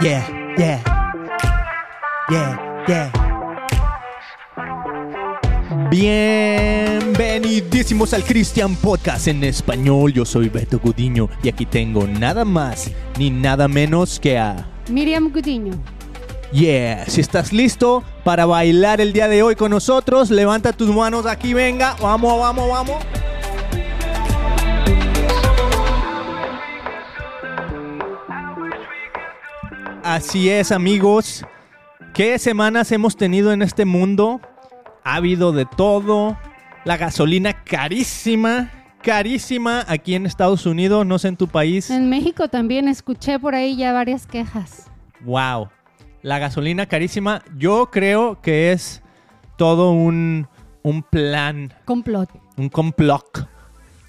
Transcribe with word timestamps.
Yeah, 0.00 0.24
yeah. 0.58 0.80
Yeah, 2.28 2.84
yeah. 2.88 3.12
Bienvenidísimos 5.90 8.12
al 8.14 8.24
Christian 8.24 8.74
Podcast 8.76 9.28
en 9.28 9.44
español. 9.44 10.12
Yo 10.12 10.24
soy 10.24 10.48
Beto 10.48 10.78
Gudiño 10.78 11.28
y 11.42 11.48
aquí 11.48 11.66
tengo 11.66 12.06
nada 12.06 12.44
más 12.44 12.90
ni 13.18 13.30
nada 13.30 13.68
menos 13.68 14.18
que 14.18 14.38
a 14.38 14.66
Miriam 14.88 15.30
Gudiño. 15.30 15.72
Yeah, 16.52 17.04
si 17.06 17.20
estás 17.20 17.52
listo 17.52 18.02
para 18.24 18.46
bailar 18.46 19.00
el 19.00 19.12
día 19.12 19.28
de 19.28 19.42
hoy 19.42 19.56
con 19.56 19.70
nosotros, 19.70 20.30
levanta 20.30 20.72
tus 20.72 20.88
manos 20.88 21.26
aquí, 21.26 21.54
venga, 21.54 21.96
vamos, 22.00 22.38
vamos, 22.38 22.68
vamos. 22.68 23.02
Así 30.04 30.50
es, 30.50 30.72
amigos. 30.72 31.44
¿Qué 32.12 32.38
semanas 32.38 32.92
hemos 32.92 33.16
tenido 33.16 33.52
en 33.52 33.62
este 33.62 33.84
mundo? 33.84 34.40
Ha 35.04 35.14
habido 35.14 35.52
de 35.52 35.64
todo. 35.64 36.36
La 36.84 36.96
gasolina 36.96 37.62
carísima, 37.64 38.70
carísima 39.02 39.84
aquí 39.88 40.14
en 40.14 40.26
Estados 40.26 40.66
Unidos, 40.66 41.06
no 41.06 41.18
sé 41.18 41.28
en 41.28 41.36
tu 41.36 41.46
país. 41.46 41.88
En 41.90 42.10
México 42.10 42.48
también 42.48 42.88
escuché 42.88 43.38
por 43.38 43.54
ahí 43.54 43.76
ya 43.76 43.92
varias 43.92 44.26
quejas. 44.26 44.90
Wow. 45.20 45.68
La 46.22 46.38
gasolina 46.38 46.86
carísima, 46.86 47.42
yo 47.56 47.90
creo 47.90 48.40
que 48.40 48.72
es 48.72 49.02
todo 49.56 49.90
un, 49.90 50.46
un 50.82 51.02
plan, 51.02 51.72
Complot. 51.84 52.30
un 52.56 52.68
complot, 52.68 53.48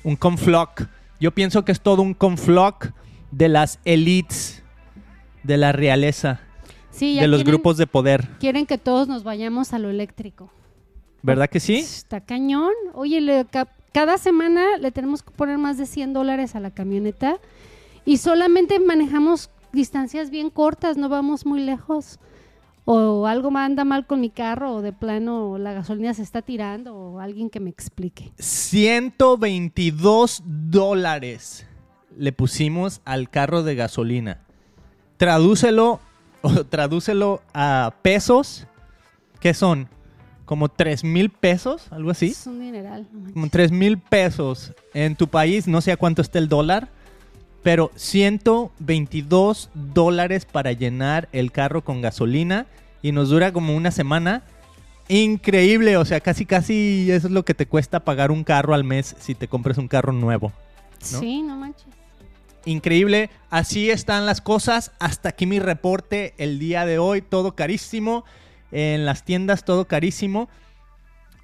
un 0.03 0.15
confloc. 0.15 0.83
Yo 1.19 1.31
pienso 1.31 1.65
que 1.65 1.71
es 1.71 1.81
todo 1.81 2.01
un 2.01 2.13
confloc 2.13 2.91
de 3.31 3.49
las 3.49 3.79
elites, 3.85 4.63
de 5.43 5.57
la 5.57 5.71
realeza, 5.71 6.39
Sí, 6.91 7.15
de 7.19 7.27
los 7.27 7.39
quieren, 7.39 7.51
grupos 7.53 7.77
de 7.77 7.87
poder. 7.87 8.27
quieren 8.39 8.65
que 8.67 8.77
todos 8.77 9.07
nos 9.07 9.23
vayamos 9.23 9.73
a 9.73 9.79
lo 9.79 9.89
eléctrico. 9.89 10.51
¿Verdad 11.23 11.49
que 11.49 11.59
sí? 11.59 11.77
Está 11.77 12.21
cañón. 12.21 12.71
Oye, 12.93 13.21
le- 13.21 13.47
cada 13.91 14.17
semana 14.19 14.77
le 14.79 14.91
tenemos 14.91 15.23
que 15.23 15.31
poner 15.31 15.57
más 15.57 15.77
de 15.77 15.85
100 15.87 16.13
dólares 16.13 16.55
a 16.55 16.59
la 16.59 16.69
camioneta 16.71 17.37
y 18.05 18.17
solamente 18.17 18.79
manejamos 18.79 19.49
distancias 19.73 20.29
bien 20.29 20.49
cortas, 20.49 20.95
no 20.95 21.09
vamos 21.09 21.45
muy 21.45 21.61
lejos. 21.61 22.19
O 22.85 23.27
algo 23.27 23.55
anda 23.57 23.85
mal 23.85 24.05
con 24.05 24.19
mi 24.19 24.29
carro, 24.29 24.75
o 24.75 24.81
de 24.81 24.91
plano 24.91 25.57
la 25.57 25.73
gasolina 25.73 26.13
se 26.13 26.21
está 26.21 26.41
tirando, 26.41 26.95
o 26.95 27.19
alguien 27.19 27.49
que 27.49 27.61
me 27.61 27.69
explique. 27.69 28.33
122 28.39 30.43
dólares 30.45 31.65
le 32.17 32.33
pusimos 32.33 33.01
al 33.05 33.29
carro 33.29 33.63
de 33.63 33.75
gasolina. 33.75 34.41
Tradúcelo, 35.17 36.01
o 36.41 36.49
tradúcelo 36.65 37.41
a 37.53 37.93
pesos, 38.01 38.67
que 39.39 39.53
son 39.53 39.87
como 40.43 40.67
3 40.67 41.05
mil 41.05 41.29
pesos, 41.29 41.87
algo 41.89 42.11
así. 42.11 42.27
Es 42.27 42.45
un 42.47 42.59
dineral. 42.59 43.07
no. 43.13 43.31
Como 43.31 43.47
3 43.47 43.71
mil 43.71 43.97
pesos 43.97 44.73
en 44.93 45.15
tu 45.15 45.29
país, 45.29 45.67
no 45.67 45.79
sé 45.79 45.93
a 45.93 45.97
cuánto 45.97 46.21
está 46.21 46.37
el 46.37 46.49
dólar, 46.49 46.89
pero 47.63 47.91
122 47.95 49.69
dólares 49.73 50.45
para 50.45 50.73
llenar 50.73 51.29
el 51.31 51.51
carro 51.51 51.83
con 51.83 52.01
gasolina 52.01 52.67
y 53.01 53.13
nos 53.13 53.29
dura 53.29 53.53
como 53.53 53.75
una 53.75 53.91
semana. 53.91 54.43
Increíble, 55.07 55.97
o 55.97 56.05
sea, 56.05 56.19
casi 56.19 56.45
casi 56.45 57.09
eso 57.09 57.27
es 57.27 57.33
lo 57.33 57.45
que 57.45 57.53
te 57.53 57.65
cuesta 57.65 58.01
pagar 58.01 58.31
un 58.31 58.43
carro 58.43 58.73
al 58.73 58.83
mes 58.83 59.15
si 59.19 59.33
te 59.33 59.47
compras 59.47 59.77
un 59.77 59.87
carro 59.87 60.11
nuevo. 60.11 60.51
¿no? 61.11 61.19
Sí, 61.19 61.41
no 61.41 61.55
manches. 61.55 61.87
Increíble, 62.65 63.29
así 63.49 63.89
están 63.89 64.25
las 64.25 64.41
cosas. 64.41 64.91
Hasta 64.99 65.29
aquí 65.29 65.45
mi 65.45 65.59
reporte 65.59 66.33
el 66.37 66.59
día 66.59 66.85
de 66.85 66.97
hoy, 66.97 67.21
todo 67.21 67.55
carísimo. 67.55 68.23
En 68.71 69.05
las 69.05 69.23
tiendas 69.23 69.65
todo 69.65 69.85
carísimo. 69.85 70.49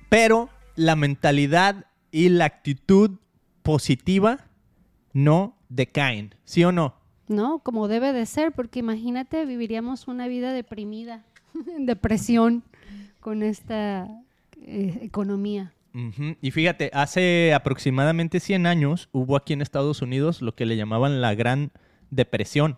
Pero 0.09 0.49
la 0.75 0.95
mentalidad 0.95 1.85
y 2.11 2.29
la 2.29 2.45
actitud 2.45 3.19
positiva 3.61 4.39
no 5.13 5.58
decaen, 5.69 6.35
¿sí 6.43 6.63
o 6.63 6.71
no? 6.71 6.95
No, 7.27 7.59
como 7.59 7.87
debe 7.87 8.11
de 8.11 8.25
ser, 8.25 8.51
porque 8.51 8.79
imagínate, 8.79 9.45
viviríamos 9.45 10.07
una 10.07 10.27
vida 10.27 10.51
deprimida, 10.51 11.23
en 11.75 11.85
depresión, 11.85 12.63
con 13.19 13.43
esta 13.43 14.07
eh, 14.61 14.99
economía. 15.01 15.73
Y 16.41 16.51
fíjate, 16.51 16.91
hace 16.93 17.53
aproximadamente 17.53 18.39
100 18.39 18.67
años 18.67 19.09
hubo 19.11 19.35
aquí 19.35 19.53
en 19.53 19.61
Estados 19.61 20.01
Unidos 20.01 20.41
lo 20.41 20.55
que 20.55 20.65
le 20.65 20.77
llamaban 20.77 21.19
la 21.19 21.33
Gran 21.35 21.71
Depresión, 22.11 22.77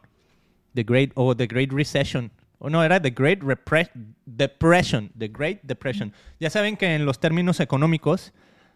the 0.73 0.83
Great 0.83 1.11
o 1.15 1.35
the 1.35 1.45
Great 1.45 1.71
Recession. 1.71 2.31
O 2.57 2.69
no, 2.69 2.83
era 2.83 3.01
the 3.01 3.11
Great 3.11 3.41
Repre- 3.41 3.91
Depression, 4.25 5.11
the 5.17 5.27
Great 5.27 5.59
Depression. 5.63 6.13
Ya 6.39 6.49
saben 6.49 6.77
que 6.77 6.95
en 6.95 7.05
los 7.05 7.19
términos 7.19 7.59
económicos 7.59 8.33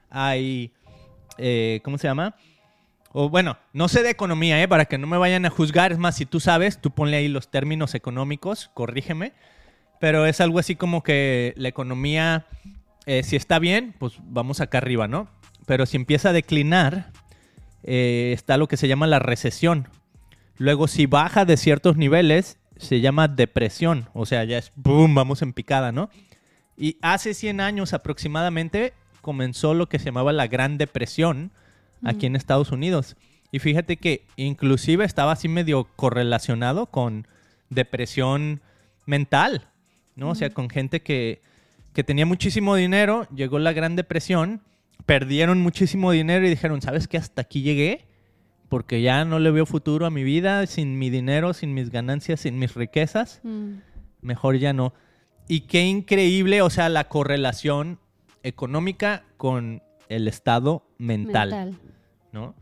hay, 0.10 0.74
eh, 1.38 1.80
¿cómo 1.84 1.98
se 1.98 2.08
llama? 2.08 2.36
O 3.18 3.30
bueno, 3.30 3.58
no 3.72 3.88
sé 3.88 4.04
de 4.04 4.10
economía, 4.10 4.62
¿eh? 4.62 4.68
para 4.68 4.84
que 4.84 4.98
no 4.98 5.08
me 5.08 5.18
vayan 5.18 5.46
a 5.46 5.50
juzgar. 5.50 5.94
Es 5.94 5.98
más, 5.98 6.18
si 6.18 6.26
tú 6.26 6.42
sabes, 6.42 6.82
tú 6.82 6.92
ponle 6.92 7.16
ahí 7.16 7.30
los 7.30 7.50
términos 7.50 7.96
económicos, 7.96 8.70
corrígeme. 8.74 9.32
Pero 10.02 10.26
es 10.26 10.42
algo 10.42 10.60
así 10.60 10.76
como 10.76 11.02
que 11.02 11.54
la 11.56 11.70
economía, 11.70 12.46
eh, 13.06 13.24
si 13.24 13.38
está 13.38 13.58
bien, 13.58 13.96
pues 14.00 14.16
vamos 14.22 14.60
acá 14.60 14.80
arriba, 14.80 15.08
¿no? 15.08 15.30
Pero 15.66 15.86
si 15.86 15.96
empieza 15.96 16.32
a 16.32 16.34
declinar, 16.34 17.14
eh, 17.84 18.32
está 18.34 18.58
lo 18.58 18.68
que 18.68 18.76
se 18.76 18.90
llama 18.90 19.08
la 19.08 19.20
recesión. 19.20 19.88
Luego, 20.58 20.90
si 20.90 21.06
baja 21.06 21.46
de 21.46 21.56
ciertos 21.56 21.96
niveles, 21.96 22.58
se 22.76 23.00
llama 23.00 23.30
depresión. 23.30 24.10
O 24.14 24.26
sea, 24.26 24.44
ya 24.44 24.58
es 24.58 24.74
boom, 24.76 25.16
vamos 25.16 25.42
en 25.42 25.54
picada, 25.54 25.94
¿no? 25.94 26.10
Y 26.76 26.98
hace 27.02 27.34
100 27.34 27.62
años 27.62 27.94
aproximadamente 27.94 28.92
comenzó 29.22 29.74
lo 29.74 29.88
que 29.88 30.00
se 30.00 30.06
llamaba 30.08 30.34
la 30.34 30.48
Gran 30.48 30.78
Depresión 30.78 31.54
aquí 32.06 32.26
en 32.26 32.36
Estados 32.36 32.72
Unidos. 32.72 33.16
Y 33.52 33.60
fíjate 33.60 33.98
que 33.98 34.24
inclusive 34.38 35.06
estaba 35.06 35.32
así 35.34 35.48
medio 35.48 35.88
correlacionado 35.96 36.88
con 36.88 37.28
depresión 37.70 38.62
mental, 39.06 39.68
¿no? 40.16 40.30
O 40.30 40.36
sea, 40.36 40.50
con 40.50 40.70
gente 40.70 41.02
que, 41.02 41.42
que 41.94 42.04
tenía 42.04 42.26
muchísimo 42.26 42.76
dinero, 42.76 43.28
llegó 43.36 43.60
la 43.60 43.74
Gran 43.74 43.96
Depresión, 43.96 44.62
perdieron 45.06 45.62
muchísimo 45.62 46.12
dinero 46.12 46.46
y 46.46 46.50
dijeron, 46.50 46.82
¿sabes 46.82 47.08
qué? 47.08 47.18
Hasta 47.18 47.44
aquí 47.44 47.62
llegué, 47.62 48.06
porque 48.70 49.02
ya 49.02 49.26
no 49.26 49.40
le 49.40 49.52
veo 49.52 49.66
futuro 49.66 50.06
a 50.06 50.10
mi 50.12 50.24
vida, 50.24 50.66
sin 50.68 50.98
mi 50.98 51.10
dinero, 51.10 51.54
sin 51.54 51.74
mis 51.74 51.92
ganancias, 51.92 52.42
sin 52.42 52.58
mis 52.60 52.74
riquezas, 52.74 53.40
Mm. 53.44 53.76
mejor 54.22 54.58
ya 54.58 54.74
no. 54.74 54.94
Y 55.48 55.62
qué 55.62 55.86
increíble, 55.86 56.62
o 56.64 56.70
sea, 56.72 56.90
la 56.90 57.08
correlación 57.08 58.00
económica 58.42 59.24
con 59.38 59.82
el 60.10 60.28
estado 60.28 60.84
mental. 60.98 61.50
Mental. 61.50 61.80
¿no? 62.32 62.56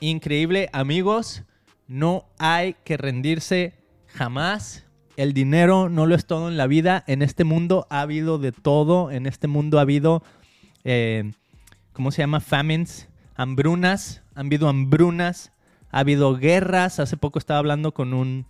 Increíble, 0.00 0.68
amigos, 0.72 1.42
no 1.86 2.26
hay 2.38 2.74
que 2.84 2.96
rendirse 2.96 3.74
jamás. 4.06 4.84
El 5.16 5.32
dinero 5.32 5.88
no 5.88 6.06
lo 6.06 6.14
es 6.14 6.26
todo 6.26 6.48
en 6.48 6.56
la 6.56 6.66
vida. 6.66 7.02
En 7.06 7.22
este 7.22 7.44
mundo 7.44 7.86
ha 7.90 8.02
habido 8.02 8.38
de 8.38 8.52
todo. 8.52 9.10
En 9.10 9.26
este 9.26 9.48
mundo 9.48 9.78
ha 9.78 9.82
habido, 9.82 10.22
eh, 10.84 11.32
¿cómo 11.92 12.12
se 12.12 12.22
llama? 12.22 12.40
Famines, 12.40 13.08
hambrunas. 13.34 14.22
Han 14.34 14.46
habido 14.46 14.68
hambrunas. 14.68 15.52
Ha 15.90 16.00
habido 16.00 16.36
guerras. 16.36 17.00
Hace 17.00 17.16
poco 17.16 17.38
estaba 17.38 17.58
hablando 17.58 17.92
con 17.92 18.14
un 18.14 18.46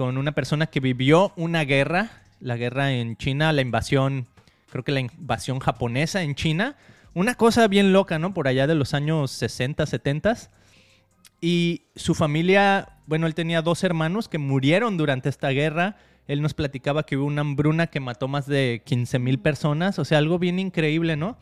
con 0.00 0.16
una 0.16 0.32
persona 0.32 0.66
que 0.66 0.80
vivió 0.80 1.30
una 1.36 1.64
guerra, 1.64 2.22
la 2.40 2.56
guerra 2.56 2.90
en 2.90 3.18
China, 3.18 3.52
la 3.52 3.60
invasión, 3.60 4.28
creo 4.70 4.82
que 4.82 4.92
la 4.92 5.00
invasión 5.00 5.58
japonesa 5.58 6.22
en 6.22 6.34
China. 6.34 6.76
Una 7.12 7.34
cosa 7.34 7.66
bien 7.66 7.92
loca, 7.92 8.18
¿no? 8.18 8.32
Por 8.32 8.46
allá 8.46 8.66
de 8.66 8.74
los 8.76 8.94
años 8.94 9.32
60, 9.32 9.84
70. 9.84 10.36
Y 11.40 11.86
su 11.96 12.14
familia, 12.14 13.00
bueno, 13.06 13.26
él 13.26 13.34
tenía 13.34 13.62
dos 13.62 13.82
hermanos 13.82 14.28
que 14.28 14.38
murieron 14.38 14.96
durante 14.96 15.28
esta 15.28 15.48
guerra. 15.48 15.96
Él 16.28 16.40
nos 16.40 16.54
platicaba 16.54 17.04
que 17.04 17.16
hubo 17.16 17.26
una 17.26 17.40
hambruna 17.40 17.88
que 17.88 17.98
mató 17.98 18.28
más 18.28 18.46
de 18.46 18.82
15 18.84 19.18
mil 19.18 19.40
personas. 19.40 19.98
O 19.98 20.04
sea, 20.04 20.18
algo 20.18 20.38
bien 20.38 20.60
increíble, 20.60 21.16
¿no? 21.16 21.36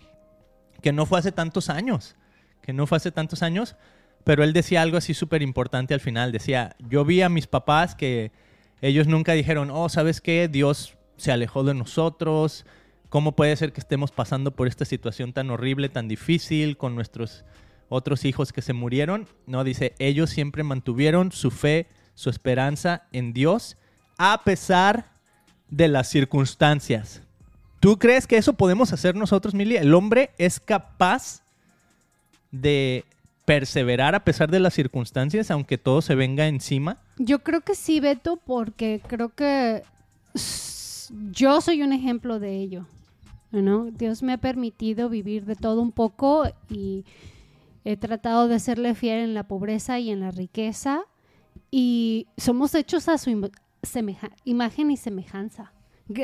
Que 0.81 0.93
no 0.93 1.05
fue 1.05 1.19
hace 1.19 1.33
tantos 1.33 1.69
años. 1.69 2.17
Que 2.63 2.73
no 2.73 2.87
fue 2.87 2.97
hace 2.97 3.13
tantos 3.13 3.43
años. 3.43 3.77
Pero 4.25 4.45
él 4.45 4.55
decía 4.55 4.81
algo 4.81 4.97
así 4.97 5.13
súper 5.13 5.43
importante 5.43 5.93
al 5.93 6.01
final. 6.01 6.33
Decía, 6.33 6.77
yo 6.79 7.05
vi 7.05 7.21
a 7.21 7.29
mis 7.29 7.47
papás 7.47 7.95
que 7.95 8.33
ellos 8.81 9.07
nunca 9.07 9.33
dijeron, 9.33 9.71
oh, 9.71 9.91
¿sabes 9.91 10.23
qué? 10.23 10.49
Dios 10.49 10.97
se 11.19 11.31
alejó 11.31 11.65
de 11.65 11.75
nosotros. 11.75 12.65
¿Cómo 13.09 13.33
puede 13.33 13.57
ser 13.57 13.73
que 13.73 13.81
estemos 13.81 14.11
pasando 14.11 14.51
por 14.51 14.69
esta 14.69 14.85
situación 14.85 15.33
tan 15.33 15.51
horrible, 15.51 15.89
tan 15.89 16.09
difícil 16.09 16.77
con 16.77 16.95
nuestros 16.95 17.45
otros 17.89 18.27
hijos 18.27 18.53
que 18.53 18.61
se 18.61 18.75
murieron? 18.75 19.27
No, 19.47 19.65
dice, 19.65 19.95
ellos 19.99 20.29
siempre 20.29 20.63
mantuvieron 20.63 21.33
su 21.33 21.51
fe, 21.51 21.87
su 22.15 22.29
esperanza 22.29 23.05
en 23.13 23.33
Dios, 23.33 23.79
a 24.19 24.43
pesar 24.45 25.07
de 25.71 25.89
las 25.89 26.09
circunstancias. 26.09 27.23
¿Tú 27.81 27.99
crees 27.99 28.27
que 28.27 28.37
eso 28.37 28.53
podemos 28.53 28.93
hacer 28.93 29.15
nosotros, 29.15 29.55
Mili? 29.55 29.77
¿El 29.77 29.95
hombre 29.95 30.31
es 30.37 30.61
capaz 30.61 31.43
de 32.51 33.05
perseverar 33.47 34.15
a 34.15 34.25
pesar 34.25 34.51
de 34.51 34.61
las 34.61 34.75
circunstancias, 34.75 35.51
aunque 35.51 35.79
todo 35.79 36.03
se 36.03 36.15
venga 36.15 36.47
encima? 36.47 36.99
Yo 37.17 37.39
creo 37.39 37.63
que 37.63 37.75
sí, 37.75 38.01
Beto, 38.01 38.37
porque 38.37 39.01
creo 39.07 39.31
que 39.31 39.83
yo 41.31 41.63
soy 41.63 41.83
un 41.83 41.95
ejemplo 41.95 42.39
de 42.39 42.57
ello. 42.57 42.87
¿No? 43.51 43.91
Dios 43.91 44.23
me 44.23 44.35
ha 44.35 44.39
permitido 44.39 45.09
vivir 45.09 45.45
de 45.45 45.57
todo 45.57 45.81
un 45.81 45.93
poco 45.93 46.45
y 46.69 47.05
he 47.85 47.97
tratado 47.97 48.49
de 48.49 48.61
serle 48.61 48.95
fiel 48.95 49.21
en 49.21 49.35
la 49.35 49.49
pobreza 49.49 49.99
y 49.99 50.11
en 50.11 50.21
la 50.21 50.31
riqueza. 50.31 51.03
Y 51.71 52.27
somos 52.37 52.75
hechos 52.75 53.09
a 53.09 53.19
su 53.19 53.51
imagen 54.45 54.91
y 54.91 54.97
semejanza. 54.97 55.73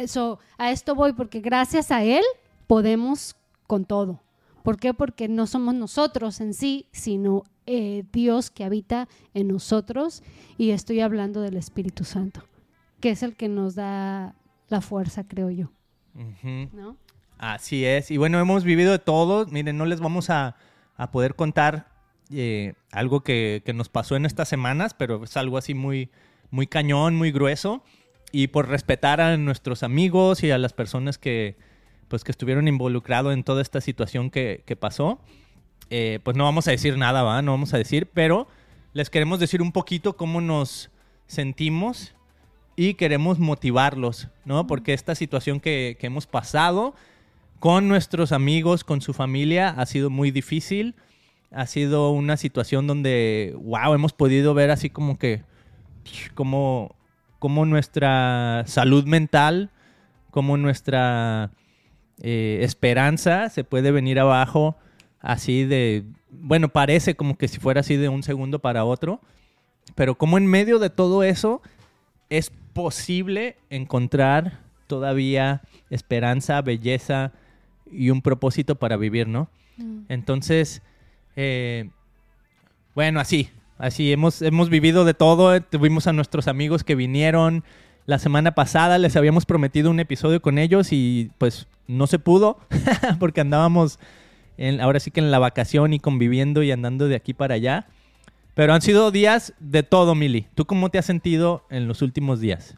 So, 0.06 0.38
a 0.56 0.70
esto 0.70 0.94
voy 0.94 1.12
porque 1.12 1.40
gracias 1.40 1.90
a 1.90 2.02
Él 2.02 2.22
podemos 2.66 3.36
con 3.66 3.84
todo. 3.84 4.22
¿Por 4.62 4.78
qué? 4.78 4.94
Porque 4.94 5.28
no 5.28 5.46
somos 5.46 5.74
nosotros 5.74 6.40
en 6.40 6.54
sí, 6.54 6.88
sino 6.90 7.44
eh, 7.66 8.04
Dios 8.12 8.50
que 8.50 8.64
habita 8.64 9.08
en 9.34 9.48
nosotros. 9.48 10.22
Y 10.56 10.70
estoy 10.70 11.00
hablando 11.00 11.42
del 11.42 11.58
Espíritu 11.58 12.04
Santo, 12.04 12.42
que 13.00 13.10
es 13.10 13.22
el 13.22 13.36
que 13.36 13.48
nos 13.48 13.74
da 13.74 14.34
la 14.68 14.80
fuerza, 14.80 15.24
creo 15.28 15.50
yo. 15.50 15.70
¿no? 16.72 16.96
Así 17.38 17.84
es. 17.84 18.10
Y 18.10 18.16
bueno, 18.16 18.38
hemos 18.40 18.64
vivido 18.64 18.92
de 18.92 18.98
todo. 18.98 19.46
Miren, 19.46 19.76
no 19.76 19.86
les 19.86 20.00
vamos 20.00 20.30
a, 20.30 20.56
a 20.96 21.10
poder 21.10 21.34
contar 21.34 21.88
eh, 22.32 22.74
algo 22.90 23.22
que, 23.22 23.62
que 23.64 23.72
nos 23.72 23.88
pasó 23.88 24.16
en 24.16 24.26
estas 24.26 24.48
semanas, 24.48 24.94
pero 24.94 25.24
es 25.24 25.36
algo 25.36 25.58
así 25.58 25.74
muy, 25.74 26.10
muy 26.50 26.66
cañón, 26.66 27.16
muy 27.16 27.32
grueso. 27.32 27.82
Y 28.32 28.48
por 28.48 28.68
respetar 28.68 29.20
a 29.20 29.36
nuestros 29.36 29.82
amigos 29.82 30.42
y 30.42 30.50
a 30.50 30.58
las 30.58 30.72
personas 30.72 31.18
que, 31.18 31.56
pues, 32.08 32.24
que 32.24 32.32
estuvieron 32.32 32.66
involucrados 32.66 33.32
en 33.32 33.44
toda 33.44 33.62
esta 33.62 33.80
situación 33.80 34.30
que, 34.30 34.62
que 34.66 34.74
pasó, 34.74 35.20
eh, 35.90 36.18
pues 36.24 36.36
no 36.36 36.44
vamos 36.44 36.66
a 36.66 36.70
decir 36.70 36.96
nada, 36.96 37.22
¿va? 37.22 37.42
No 37.42 37.52
vamos 37.52 37.74
a 37.74 37.78
decir, 37.78 38.10
pero 38.12 38.48
les 38.92 39.10
queremos 39.10 39.38
decir 39.38 39.62
un 39.62 39.72
poquito 39.72 40.16
cómo 40.16 40.40
nos 40.40 40.90
sentimos 41.26 42.14
y 42.74 42.94
queremos 42.94 43.38
motivarlos, 43.38 44.28
¿no? 44.44 44.66
Porque 44.66 44.94
esta 44.94 45.14
situación 45.14 45.60
que, 45.60 45.96
que 46.00 46.06
hemos 46.06 46.26
pasado 46.26 46.94
con 47.64 47.88
nuestros 47.88 48.32
amigos, 48.32 48.84
con 48.84 49.00
su 49.00 49.14
familia, 49.14 49.70
ha 49.70 49.86
sido 49.86 50.10
muy 50.10 50.30
difícil. 50.30 50.96
Ha 51.50 51.64
sido 51.64 52.10
una 52.10 52.36
situación 52.36 52.86
donde, 52.86 53.56
wow, 53.58 53.94
hemos 53.94 54.12
podido 54.12 54.52
ver 54.52 54.70
así 54.70 54.90
como 54.90 55.18
que, 55.18 55.44
como, 56.34 56.94
como 57.38 57.64
nuestra 57.64 58.64
salud 58.66 59.06
mental, 59.06 59.70
como 60.30 60.58
nuestra 60.58 61.52
eh, 62.20 62.58
esperanza 62.60 63.48
se 63.48 63.64
puede 63.64 63.92
venir 63.92 64.20
abajo 64.20 64.76
así 65.20 65.64
de, 65.64 66.04
bueno, 66.32 66.68
parece 66.68 67.16
como 67.16 67.38
que 67.38 67.48
si 67.48 67.60
fuera 67.60 67.80
así 67.80 67.96
de 67.96 68.10
un 68.10 68.22
segundo 68.22 68.58
para 68.58 68.84
otro, 68.84 69.22
pero 69.94 70.16
como 70.16 70.36
en 70.36 70.46
medio 70.46 70.78
de 70.78 70.90
todo 70.90 71.22
eso 71.22 71.62
es 72.28 72.50
posible 72.74 73.56
encontrar 73.70 74.60
todavía 74.86 75.62
esperanza, 75.88 76.60
belleza 76.60 77.32
y 77.96 78.10
un 78.10 78.22
propósito 78.22 78.74
para 78.76 78.96
vivir, 78.96 79.28
¿no? 79.28 79.48
Entonces, 80.08 80.82
eh, 81.36 81.90
bueno, 82.94 83.20
así, 83.20 83.48
así 83.78 84.12
hemos, 84.12 84.40
hemos 84.42 84.68
vivido 84.70 85.04
de 85.04 85.14
todo. 85.14 85.60
Tuvimos 85.60 86.06
a 86.06 86.12
nuestros 86.12 86.46
amigos 86.48 86.84
que 86.84 86.94
vinieron 86.94 87.64
la 88.06 88.18
semana 88.18 88.52
pasada, 88.54 88.98
les 88.98 89.16
habíamos 89.16 89.46
prometido 89.46 89.90
un 89.90 89.98
episodio 89.98 90.40
con 90.42 90.58
ellos 90.58 90.92
y 90.92 91.30
pues 91.38 91.66
no 91.88 92.06
se 92.06 92.18
pudo 92.18 92.58
porque 93.18 93.40
andábamos 93.40 93.98
en- 94.58 94.80
ahora 94.80 95.00
sí 95.00 95.10
que 95.10 95.20
en 95.20 95.30
la 95.30 95.38
vacación 95.38 95.92
y 95.94 95.98
conviviendo 95.98 96.62
y 96.62 96.70
andando 96.70 97.08
de 97.08 97.16
aquí 97.16 97.32
para 97.34 97.54
allá. 97.54 97.86
Pero 98.54 98.72
han 98.74 98.82
sido 98.82 99.10
días 99.10 99.54
de 99.58 99.82
todo, 99.82 100.14
Mili. 100.14 100.46
¿Tú 100.54 100.64
cómo 100.66 100.88
te 100.90 100.98
has 100.98 101.06
sentido 101.06 101.64
en 101.70 101.88
los 101.88 102.02
últimos 102.02 102.38
días? 102.40 102.76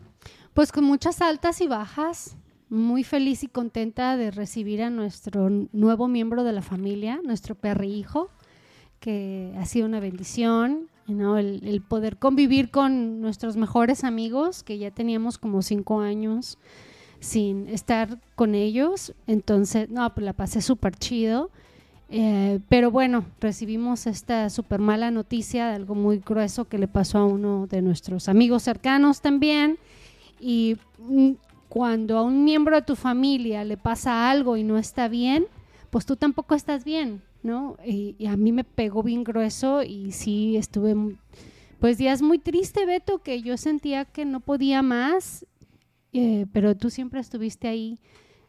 Pues 0.55 0.73
con 0.73 0.85
muchas 0.85 1.21
altas 1.21 1.61
y 1.61 1.67
bajas, 1.67 2.35
muy 2.69 3.05
feliz 3.05 3.43
y 3.43 3.49
contenta 3.49 4.17
de 4.17 4.31
recibir 4.31 4.83
a 4.83 4.91
nuestro 4.91 5.49
nuevo 5.73 6.09
miembro 6.09 6.45
de 6.45 6.53
la 6.53 6.63
familia, 6.63 7.21
nuestro 7.25 7.55
perrihijo, 7.55 8.29
que 9.01 9.55
ha 9.59 9.65
sido 9.67 9.87
una 9.87 10.01
bendición, 10.01 10.89
el 11.09 11.83
poder 11.87 12.17
convivir 12.17 12.71
con 12.71 13.21
nuestros 13.21 13.57
mejores 13.57 14.03
amigos, 14.03 14.63
que 14.63 14.79
ya 14.79 14.91
teníamos 14.91 15.39
como 15.39 15.63
cinco 15.63 16.01
años 16.01 16.59
sin 17.21 17.69
estar 17.69 18.19
con 18.35 18.55
ellos, 18.55 19.15
entonces, 19.27 19.89
no, 19.91 20.13
pues 20.15 20.25
la 20.25 20.33
pasé 20.33 20.61
súper 20.61 20.97
chido. 20.97 21.51
Eh, 22.09 22.61
pero 22.69 22.93
bueno, 22.93 23.25
recibimos 23.41 24.07
esta 24.07 24.49
súper 24.49 24.79
mala 24.79 25.11
noticia 25.11 25.67
de 25.67 25.75
algo 25.75 25.97
muy 25.97 26.19
grueso 26.19 26.67
que 26.67 26.79
le 26.79 26.87
pasó 26.87 27.19
a 27.19 27.25
uno 27.25 27.67
de 27.67 27.83
nuestros 27.83 28.29
amigos 28.29 28.63
cercanos 28.63 29.21
también. 29.21 29.79
Y 30.39 30.77
mm, 30.99 31.33
cuando 31.69 32.19
a 32.19 32.23
un 32.23 32.45
miembro 32.45 32.77
de 32.77 32.83
tu 32.83 32.97
familia 32.97 33.65
le 33.65 33.77
pasa 33.77 34.31
algo 34.31 34.57
y 34.57 34.63
no 34.63 34.79
está 34.79 35.09
bien, 35.09 35.47
pues 35.91 36.07
tú 36.07 36.17
tampoco 36.17 36.55
estás 36.55 36.85
bien, 36.85 37.23
¿no? 37.43 37.77
Y, 37.85 38.17
y 38.19 38.27
a 38.27 38.37
mí 38.37 38.53
me 38.53 38.65
pegó 38.65 39.03
bien 39.03 39.25
grueso 39.25 39.83
y 39.83 40.13
sí 40.13 40.57
estuve, 40.57 41.17
pues 41.81 41.99
días 41.99 42.23
muy 42.23 42.39
triste, 42.39 42.87
Beto, 42.87 43.19
que 43.23 43.43
yo 43.43 43.57
sentía 43.57 44.05
que 44.05 44.25
no 44.25 44.41
podía 44.41 44.83
más, 44.83 45.47
eh, 46.13 46.47
pero 46.53 46.75
tú 46.77 46.91
siempre 46.91 47.21
estuviste 47.21 47.69
ahí 47.69 47.99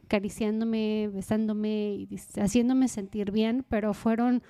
acariciándome, 0.06 1.10
besándome 1.14 1.96
y 1.96 2.10
haciéndome 2.40 2.88
sentir 2.88 3.32
bien, 3.32 3.66
pero 3.68 3.94
fueron 3.94 4.42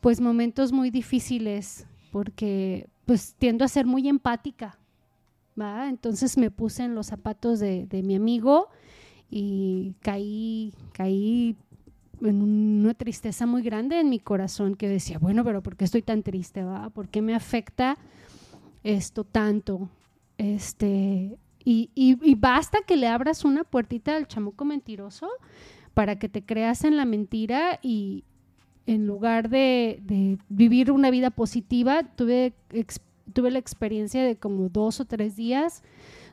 pues 0.00 0.20
momentos 0.20 0.70
muy 0.70 0.90
difíciles 0.90 1.86
porque 2.12 2.88
pues 3.04 3.34
tiendo 3.36 3.64
a 3.64 3.68
ser 3.68 3.84
muy 3.84 4.08
empática, 4.08 4.78
Entonces 5.88 6.36
me 6.38 6.50
puse 6.50 6.84
en 6.84 6.94
los 6.94 7.06
zapatos 7.06 7.58
de, 7.60 7.86
mi 8.04 8.14
amigo 8.14 8.68
y 9.30 9.94
caí, 10.00 10.72
caí 10.92 11.56
en 12.22 12.42
una 12.42 12.94
tristeza 12.94 13.46
muy 13.46 13.62
grande 13.62 14.00
en 14.00 14.08
mi 14.08 14.18
corazón 14.18 14.74
que 14.74 14.88
decía, 14.88 15.18
bueno, 15.18 15.44
pero 15.44 15.62
¿por 15.62 15.76
qué 15.76 15.84
estoy 15.84 16.02
tan 16.02 16.22
triste? 16.22 16.62
¿va? 16.62 16.90
¿Por 16.90 17.08
qué 17.08 17.22
me 17.22 17.34
afecta 17.34 17.96
esto 18.84 19.24
tanto? 19.24 19.88
Este, 20.38 21.36
y, 21.64 21.90
y- 21.94 22.34
basta 22.36 22.78
que 22.86 22.96
le 22.96 23.08
abras 23.08 23.44
una 23.44 23.64
puertita 23.64 24.16
al 24.16 24.26
chamuco 24.28 24.64
mentiroso 24.64 25.28
para 25.94 26.18
que 26.18 26.28
te 26.28 26.42
creas 26.42 26.84
en 26.84 26.96
la 26.96 27.04
mentira 27.04 27.80
y 27.82 28.24
en 28.86 29.06
lugar 29.06 29.50
de, 29.50 30.00
de 30.02 30.38
vivir 30.48 30.90
una 30.92 31.10
vida 31.10 31.30
positiva, 31.30 32.04
tuve, 32.04 32.54
ex- 32.70 33.00
tuve 33.32 33.50
la 33.50 33.58
experiencia 33.58 34.24
de 34.24 34.36
como 34.36 34.68
dos 34.68 35.00
o 35.00 35.04
tres 35.04 35.36
días 35.36 35.82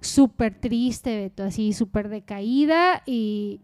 súper 0.01 0.59
triste, 0.59 1.31
así 1.37 1.73
súper 1.73 2.09
decaída 2.09 3.01
y, 3.05 3.61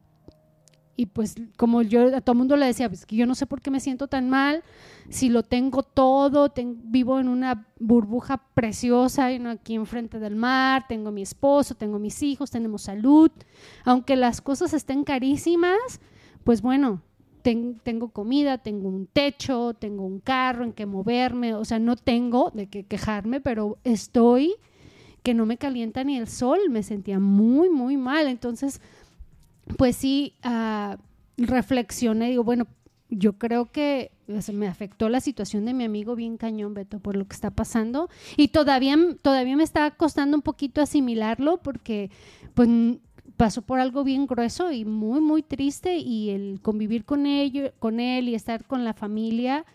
y 0.95 1.07
pues 1.07 1.35
como 1.57 1.81
yo 1.81 2.15
a 2.15 2.21
todo 2.21 2.35
mundo 2.35 2.57
le 2.57 2.65
decía, 2.65 2.89
pues 2.89 3.05
que 3.05 3.15
yo 3.15 3.25
no 3.25 3.35
sé 3.35 3.45
por 3.45 3.61
qué 3.61 3.71
me 3.71 3.79
siento 3.79 4.07
tan 4.07 4.29
mal, 4.29 4.63
si 5.09 5.29
lo 5.29 5.43
tengo 5.43 5.83
todo, 5.83 6.51
vivo 6.83 7.19
en 7.19 7.27
una 7.27 7.67
burbuja 7.79 8.43
preciosa 8.53 9.27
aquí 9.49 9.75
enfrente 9.75 10.19
del 10.19 10.35
mar, 10.35 10.85
tengo 10.87 11.11
mi 11.11 11.21
esposo, 11.21 11.75
tengo 11.75 11.99
mis 11.99 12.21
hijos, 12.23 12.51
tenemos 12.51 12.83
salud, 12.83 13.31
aunque 13.85 14.15
las 14.15 14.41
cosas 14.41 14.73
estén 14.73 15.03
carísimas, 15.03 15.99
pues 16.43 16.61
bueno, 16.61 17.01
ten- 17.41 17.79
tengo 17.83 18.09
comida, 18.09 18.57
tengo 18.59 18.89
un 18.89 19.07
techo, 19.07 19.73
tengo 19.73 20.05
un 20.05 20.19
carro 20.19 20.63
en 20.63 20.73
que 20.73 20.85
moverme, 20.85 21.53
o 21.53 21.65
sea, 21.65 21.79
no 21.79 21.95
tengo 21.95 22.51
de 22.53 22.67
qué 22.67 22.83
quejarme, 22.83 23.41
pero 23.41 23.77
estoy 23.83 24.53
que 25.23 25.33
no 25.33 25.45
me 25.45 25.57
calienta 25.57 26.03
ni 26.03 26.17
el 26.17 26.27
sol, 26.27 26.59
me 26.69 26.81
sentía 26.83 27.19
muy, 27.19 27.69
muy 27.69 27.97
mal, 27.97 28.27
entonces 28.27 28.81
pues 29.77 29.95
sí, 29.95 30.33
ah, 30.43 30.97
reflexioné, 31.37 32.29
digo, 32.29 32.43
bueno, 32.43 32.67
yo 33.09 33.33
creo 33.33 33.65
que 33.71 34.11
me 34.53 34.67
afectó 34.67 35.09
la 35.09 35.19
situación 35.19 35.65
de 35.65 35.73
mi 35.73 35.83
amigo 35.83 36.15
bien 36.15 36.37
cañón, 36.37 36.73
Beto, 36.73 36.99
por 36.99 37.17
lo 37.17 37.27
que 37.27 37.33
está 37.35 37.51
pasando. 37.51 38.09
Y 38.37 38.47
todavía, 38.49 38.97
todavía 39.21 39.57
me 39.57 39.63
está 39.63 39.91
costando 39.91 40.37
un 40.37 40.41
poquito 40.41 40.81
asimilarlo 40.81 41.57
porque 41.57 42.09
pues 42.53 42.69
pasó 43.41 43.63
por 43.63 43.79
algo 43.79 44.03
bien 44.03 44.27
grueso 44.27 44.71
y 44.71 44.85
muy, 44.85 45.19
muy 45.19 45.41
triste 45.41 45.97
y 45.97 46.29
el 46.29 46.59
convivir 46.61 47.05
con, 47.05 47.25
ello, 47.25 47.71
con 47.79 47.99
él 47.99 48.29
y 48.29 48.35
estar 48.35 48.65
con 48.65 48.85
la 48.85 48.93
familia 48.93 49.65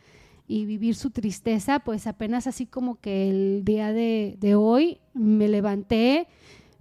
y 0.46 0.66
vivir 0.66 0.94
su 0.94 1.10
tristeza, 1.10 1.80
pues 1.80 2.06
apenas 2.06 2.46
así 2.46 2.66
como 2.66 3.00
que 3.00 3.28
el 3.28 3.64
día 3.64 3.92
de, 3.92 4.54
hoy 4.56 5.00
me 5.14 5.48
levanté 5.48 6.28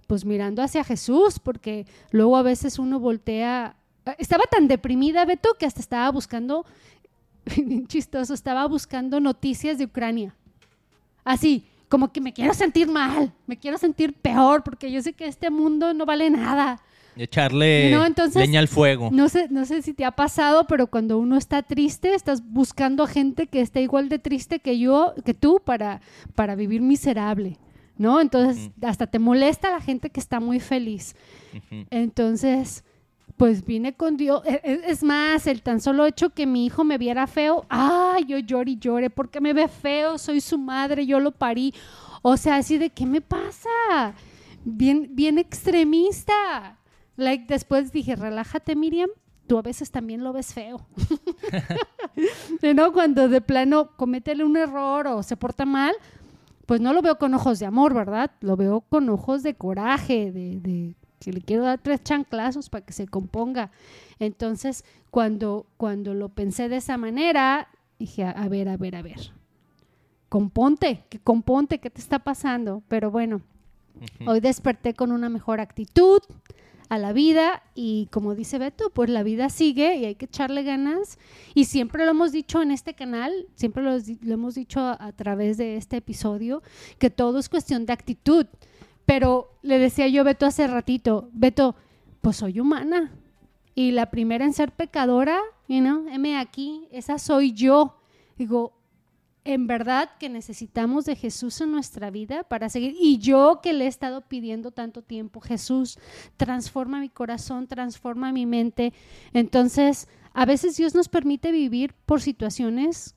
pues 0.06 0.24
mirando 0.24 0.62
hacia 0.62 0.84
Jesús, 0.84 1.40
porque 1.40 1.86
luego 2.12 2.36
a 2.36 2.42
veces 2.42 2.78
uno 2.78 3.00
voltea. 3.00 3.74
Estaba 4.18 4.44
tan 4.48 4.68
deprimida, 4.68 5.24
Beto, 5.24 5.56
que 5.58 5.66
hasta 5.66 5.80
estaba 5.80 6.08
buscando, 6.12 6.66
chistoso, 7.88 8.32
estaba 8.32 8.64
buscando 8.68 9.18
noticias 9.18 9.76
de 9.78 9.86
Ucrania. 9.86 10.36
Así, 11.24 11.66
como 11.88 12.12
que 12.12 12.20
me 12.20 12.32
quiero 12.32 12.52
sentir 12.54 12.88
mal, 12.88 13.32
me 13.46 13.56
quiero 13.56 13.78
sentir 13.78 14.12
peor, 14.14 14.62
porque 14.62 14.90
yo 14.90 15.00
sé 15.02 15.12
que 15.12 15.26
este 15.26 15.50
mundo 15.50 15.94
no 15.94 16.04
vale 16.06 16.30
nada. 16.30 16.80
Echarle 17.18 17.90
No, 17.90 18.04
entonces- 18.04 18.36
leña 18.42 18.60
al 18.60 18.68
fuego. 18.68 19.08
No 19.10 19.28
sé, 19.30 19.48
no 19.50 19.64
sé 19.64 19.80
si 19.82 19.94
te 19.94 20.04
ha 20.04 20.10
pasado, 20.10 20.66
pero 20.66 20.86
cuando 20.88 21.18
uno 21.18 21.36
está 21.38 21.62
triste, 21.62 22.12
estás 22.14 22.42
buscando 22.44 23.06
gente 23.06 23.46
que 23.46 23.60
esté 23.62 23.80
igual 23.80 24.08
de 24.10 24.18
triste 24.18 24.58
que 24.60 24.78
yo, 24.78 25.14
que 25.24 25.32
tú, 25.32 25.62
para, 25.64 26.02
para 26.34 26.54
vivir 26.56 26.82
miserable, 26.82 27.56
¿no? 27.96 28.20
Entonces, 28.20 28.70
hasta 28.82 29.06
te 29.06 29.18
molesta 29.18 29.70
la 29.70 29.80
gente 29.80 30.10
que 30.10 30.20
está 30.20 30.40
muy 30.40 30.60
feliz. 30.60 31.14
Ujú. 31.54 31.86
Entonces, 31.90 32.84
pues 33.36 33.64
vine 33.64 33.94
con 33.94 34.16
Dios. 34.16 34.42
E- 34.46 34.60
e- 34.64 34.80
Es 34.90 35.02
más, 35.02 35.46
el 35.46 35.62
tan 35.62 35.80
solo 35.80 36.06
hecho 36.06 36.30
que 36.30 36.46
mi 36.46 36.66
hijo 36.66 36.84
me 36.84 36.98
viera 36.98 37.26
feo, 37.26 37.64
ay, 37.68 38.24
yo 38.26 38.38
lloré 38.38 38.72
y 38.72 38.78
lloré, 38.78 39.10
porque 39.10 39.40
me 39.40 39.52
ve 39.52 39.68
feo, 39.68 40.18
soy 40.18 40.40
su 40.40 40.58
madre, 40.58 41.06
yo 41.06 41.20
lo 41.20 41.32
parí. 41.32 41.74
O 42.22 42.36
sea, 42.36 42.56
así 42.56 42.78
de, 42.78 42.90
¿qué 42.90 43.06
me 43.06 43.20
pasa? 43.20 44.14
Bien, 44.64 45.08
bien 45.12 45.38
extremista. 45.38 46.78
Like, 47.16 47.44
después 47.48 47.92
dije, 47.92 48.16
relájate, 48.16 48.74
Miriam, 48.74 49.10
tú 49.46 49.58
a 49.58 49.62
veces 49.62 49.90
también 49.90 50.24
lo 50.24 50.32
ves 50.32 50.52
feo. 50.52 50.86
¿No? 52.74 52.92
Cuando 52.92 53.28
de 53.28 53.40
plano 53.40 53.90
cométele 53.96 54.44
un 54.44 54.56
error 54.56 55.06
o 55.06 55.22
se 55.22 55.36
porta 55.36 55.64
mal, 55.64 55.94
pues 56.66 56.80
no 56.80 56.92
lo 56.92 57.02
veo 57.02 57.16
con 57.18 57.32
ojos 57.34 57.58
de 57.58 57.66
amor, 57.66 57.94
¿verdad? 57.94 58.30
Lo 58.40 58.56
veo 58.56 58.80
con 58.80 59.08
ojos 59.08 59.42
de 59.42 59.54
coraje, 59.54 60.32
de, 60.32 60.58
de 60.60 60.94
que 61.18 61.32
le 61.32 61.40
quiero 61.40 61.64
dar 61.64 61.78
tres 61.78 62.02
chanclazos 62.02 62.68
para 62.68 62.84
que 62.84 62.92
se 62.92 63.06
componga. 63.06 63.70
Entonces, 64.18 64.84
cuando, 65.10 65.66
cuando 65.76 66.14
lo 66.14 66.28
pensé 66.28 66.68
de 66.68 66.76
esa 66.76 66.96
manera, 66.96 67.68
dije, 67.98 68.24
a, 68.24 68.48
ver, 68.48 68.68
a 68.68 68.76
ver, 68.76 68.96
a 68.96 69.02
ver. 69.02 69.32
Componte, 70.28 71.04
que 71.08 71.18
componte, 71.18 71.78
¿qué 71.78 71.90
te 71.90 72.00
está 72.00 72.18
pasando? 72.18 72.82
Pero 72.88 73.10
bueno, 73.10 73.40
hoy 74.26 74.40
desperté 74.40 74.94
con 74.94 75.12
una 75.12 75.28
mejor 75.28 75.60
actitud 75.60 76.20
a 76.88 76.98
la 76.98 77.12
vida 77.12 77.62
y 77.74 78.08
como 78.12 78.34
dice 78.34 78.58
Beto, 78.58 78.90
pues 78.90 79.10
la 79.10 79.22
vida 79.22 79.48
sigue 79.48 79.96
y 79.96 80.04
hay 80.04 80.14
que 80.14 80.26
echarle 80.26 80.62
ganas 80.62 81.18
y 81.54 81.64
siempre 81.64 82.04
lo 82.04 82.12
hemos 82.12 82.32
dicho 82.32 82.62
en 82.62 82.70
este 82.70 82.94
canal, 82.94 83.32
siempre 83.54 83.82
lo, 83.82 83.92
lo 83.92 84.34
hemos 84.34 84.54
dicho 84.54 84.80
a, 84.80 84.96
a 85.00 85.12
través 85.12 85.56
de 85.56 85.76
este 85.76 85.96
episodio, 85.96 86.62
que 86.98 87.10
todo 87.10 87.38
es 87.38 87.48
cuestión 87.48 87.86
de 87.86 87.92
actitud. 87.92 88.46
Pero 89.06 89.52
le 89.62 89.78
decía 89.78 90.08
yo 90.08 90.20
a 90.20 90.24
Beto 90.24 90.46
hace 90.46 90.66
ratito, 90.66 91.30
Beto, 91.32 91.76
pues 92.20 92.36
soy 92.36 92.60
humana 92.60 93.12
y 93.74 93.92
la 93.92 94.10
primera 94.10 94.44
en 94.44 94.52
ser 94.52 94.72
pecadora, 94.72 95.38
you 95.68 95.80
know, 95.80 96.08
heme 96.08 96.38
aquí, 96.38 96.88
esa 96.90 97.18
soy 97.18 97.52
yo. 97.52 97.96
Digo, 98.36 98.72
en 99.44 99.68
verdad 99.68 100.10
que 100.18 100.28
necesitamos 100.28 101.04
de 101.04 101.14
Jesús 101.14 101.60
en 101.60 101.70
nuestra 101.70 102.10
vida 102.10 102.42
para 102.42 102.68
seguir. 102.68 102.96
Y 102.98 103.18
yo 103.18 103.60
que 103.62 103.72
le 103.72 103.84
he 103.84 103.88
estado 103.88 104.22
pidiendo 104.22 104.72
tanto 104.72 105.02
tiempo, 105.02 105.40
Jesús, 105.40 105.98
transforma 106.36 106.98
mi 106.98 107.08
corazón, 107.08 107.68
transforma 107.68 108.32
mi 108.32 108.44
mente. 108.44 108.92
Entonces, 109.32 110.08
a 110.32 110.46
veces 110.46 110.76
Dios 110.76 110.94
nos 110.96 111.08
permite 111.08 111.52
vivir 111.52 111.94
por 112.06 112.20
situaciones 112.20 113.14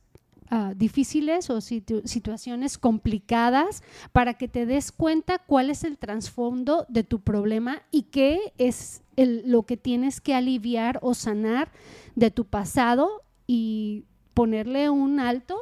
ah, 0.49 0.73
difíciles 0.75 1.49
o 1.49 1.57
situ- 1.61 2.01
situaciones 2.05 2.77
complicadas 2.77 3.83
para 4.11 4.33
que 4.35 4.47
te 4.47 4.65
des 4.65 4.91
cuenta 4.91 5.39
cuál 5.39 5.69
es 5.69 5.83
el 5.83 5.97
trasfondo 5.97 6.85
de 6.89 7.03
tu 7.03 7.19
problema 7.21 7.81
y 7.91 8.03
qué 8.03 8.53
es 8.57 9.01
el- 9.15 9.43
lo 9.45 9.63
que 9.63 9.77
tienes 9.77 10.21
que 10.21 10.33
aliviar 10.35 10.99
o 11.01 11.13
sanar 11.13 11.71
de 12.15 12.31
tu 12.31 12.45
pasado 12.45 13.23
y 13.47 14.05
ponerle 14.33 14.89
un 14.89 15.19
alto, 15.19 15.57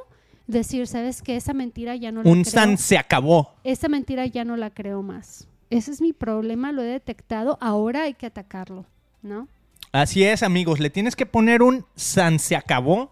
decir, 0.45 0.87
sabes 0.87 1.21
que 1.21 1.35
esa 1.35 1.53
mentira 1.53 1.95
ya 1.95 2.11
no 2.11 2.23
la 2.23 2.29
Un 2.29 2.41
creo 2.43 2.51
san 2.53 2.77
se 2.77 2.97
acabó. 2.97 3.55
esa 3.63 3.87
mentira 3.89 4.25
ya 4.25 4.45
no 4.45 4.55
la 4.57 4.69
creo 4.69 5.01
más. 5.01 5.47
Ese 5.69 5.91
es 5.91 5.99
mi 5.99 6.13
problema, 6.13 6.71
lo 6.71 6.81
he 6.81 6.85
detectado, 6.85 7.57
ahora 7.59 8.03
hay 8.03 8.13
que 8.13 8.25
atacarlo, 8.27 8.85
¿no? 9.21 9.47
Así 9.91 10.23
es, 10.23 10.43
amigos. 10.43 10.79
Le 10.79 10.89
tienes 10.89 11.15
que 11.15 11.25
poner 11.25 11.61
un 11.61 11.85
san 11.95 12.39
se 12.39 12.55
acabó 12.55 13.11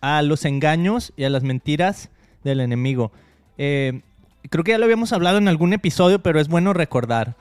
a 0.00 0.22
los 0.22 0.44
engaños 0.44 1.12
y 1.16 1.24
a 1.24 1.30
las 1.30 1.42
mentiras 1.42 2.10
del 2.44 2.60
enemigo. 2.60 3.12
Eh, 3.58 4.02
creo 4.48 4.64
que 4.64 4.72
ya 4.72 4.78
lo 4.78 4.84
habíamos 4.84 5.12
hablado 5.12 5.38
en 5.38 5.48
algún 5.48 5.72
episodio, 5.72 6.22
pero 6.22 6.40
es 6.40 6.48
bueno 6.48 6.72
recordar. 6.72 7.36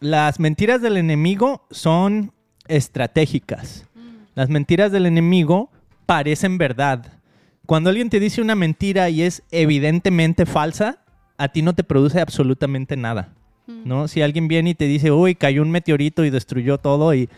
Las 0.00 0.40
mentiras 0.40 0.82
del 0.82 0.96
enemigo 0.96 1.64
son 1.70 2.32
estratégicas. 2.66 3.86
Las 4.34 4.48
mentiras 4.48 4.90
del 4.90 5.06
enemigo 5.06 5.70
parecen 6.06 6.58
verdad. 6.58 7.20
Cuando 7.66 7.90
alguien 7.90 8.10
te 8.10 8.18
dice 8.18 8.42
una 8.42 8.54
mentira 8.54 9.08
y 9.10 9.22
es 9.22 9.42
evidentemente 9.50 10.46
falsa, 10.46 10.98
a 11.38 11.48
ti 11.48 11.62
no 11.62 11.74
te 11.74 11.84
produce 11.84 12.20
absolutamente 12.20 12.96
nada. 12.96 13.34
¿no? 13.66 14.08
Si 14.08 14.22
alguien 14.22 14.48
viene 14.48 14.70
y 14.70 14.74
te 14.74 14.86
dice, 14.86 15.10
uy, 15.10 15.34
cayó 15.34 15.62
un 15.62 15.70
meteorito 15.70 16.24
y 16.24 16.30
destruyó 16.30 16.78
todo 16.78 17.14
y 17.14 17.28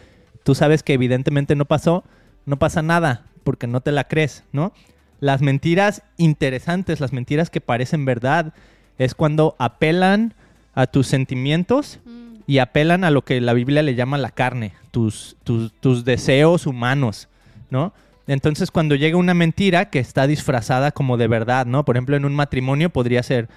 tú 0.42 0.54
sabes 0.54 0.82
que 0.82 0.94
evidentemente 0.94 1.54
no 1.54 1.64
pasó, 1.64 2.04
no 2.46 2.58
pasa 2.58 2.82
nada 2.82 3.24
porque 3.42 3.66
no 3.66 3.80
te 3.80 3.92
la 3.92 4.04
crees, 4.04 4.44
¿no? 4.52 4.72
Las 5.20 5.40
mentiras 5.40 6.02
interesantes, 6.16 7.00
las 7.00 7.12
mentiras 7.12 7.50
que 7.50 7.60
parecen 7.60 8.04
verdad, 8.04 8.52
es 8.98 9.14
cuando 9.14 9.56
apelan 9.58 10.34
a 10.74 10.86
tus 10.86 11.06
sentimientos 11.06 12.00
y 12.46 12.58
apelan 12.58 13.04
a 13.04 13.10
lo 13.10 13.22
que 13.22 13.40
la 13.40 13.52
Biblia 13.52 13.82
le 13.82 13.94
llama 13.94 14.18
la 14.18 14.30
carne, 14.30 14.72
tus, 14.90 15.36
tus, 15.44 15.72
tus 15.80 16.04
deseos 16.04 16.66
humanos, 16.66 17.28
¿no? 17.70 17.92
Entonces 18.26 18.70
cuando 18.70 18.94
llega 18.94 19.16
una 19.16 19.34
mentira 19.34 19.90
que 19.90 19.98
está 19.98 20.26
disfrazada 20.26 20.90
como 20.90 21.16
de 21.16 21.28
verdad, 21.28 21.66
¿no? 21.66 21.84
Por 21.84 21.96
ejemplo, 21.96 22.16
en 22.16 22.24
un 22.24 22.34
matrimonio 22.34 22.90
podría 22.90 23.22
ser, 23.22 23.48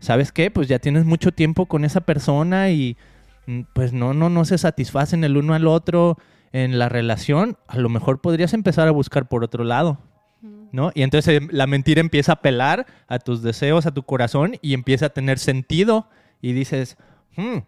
¿sabes 0.00 0.32
qué? 0.32 0.50
Pues 0.50 0.68
ya 0.68 0.78
tienes 0.78 1.04
mucho 1.04 1.32
tiempo 1.32 1.66
con 1.66 1.84
esa 1.84 2.02
persona 2.02 2.70
y 2.70 2.96
mm, 3.46 3.62
pues 3.72 3.92
no, 3.92 4.12
no, 4.14 4.28
no 4.28 4.44
se 4.44 4.58
satisfacen 4.58 5.24
el 5.24 5.36
uno 5.36 5.54
al 5.54 5.66
otro 5.66 6.18
en 6.52 6.78
la 6.78 6.88
relación, 6.88 7.56
a 7.66 7.78
lo 7.78 7.88
mejor 7.88 8.20
podrías 8.20 8.52
empezar 8.52 8.88
a 8.88 8.92
buscar 8.92 9.28
por 9.28 9.44
otro 9.44 9.64
lado, 9.64 9.98
¿no? 10.70 10.90
Y 10.94 11.02
entonces 11.02 11.42
eh, 11.42 11.48
la 11.50 11.66
mentira 11.66 12.00
empieza 12.00 12.32
a 12.32 12.34
apelar 12.36 12.86
a 13.08 13.18
tus 13.18 13.42
deseos, 13.42 13.86
a 13.86 13.92
tu 13.92 14.02
corazón 14.02 14.56
y 14.60 14.74
empieza 14.74 15.06
a 15.06 15.10
tener 15.10 15.38
sentido 15.38 16.08
y 16.40 16.52
dices, 16.52 16.96
"Hmm, 17.36 17.58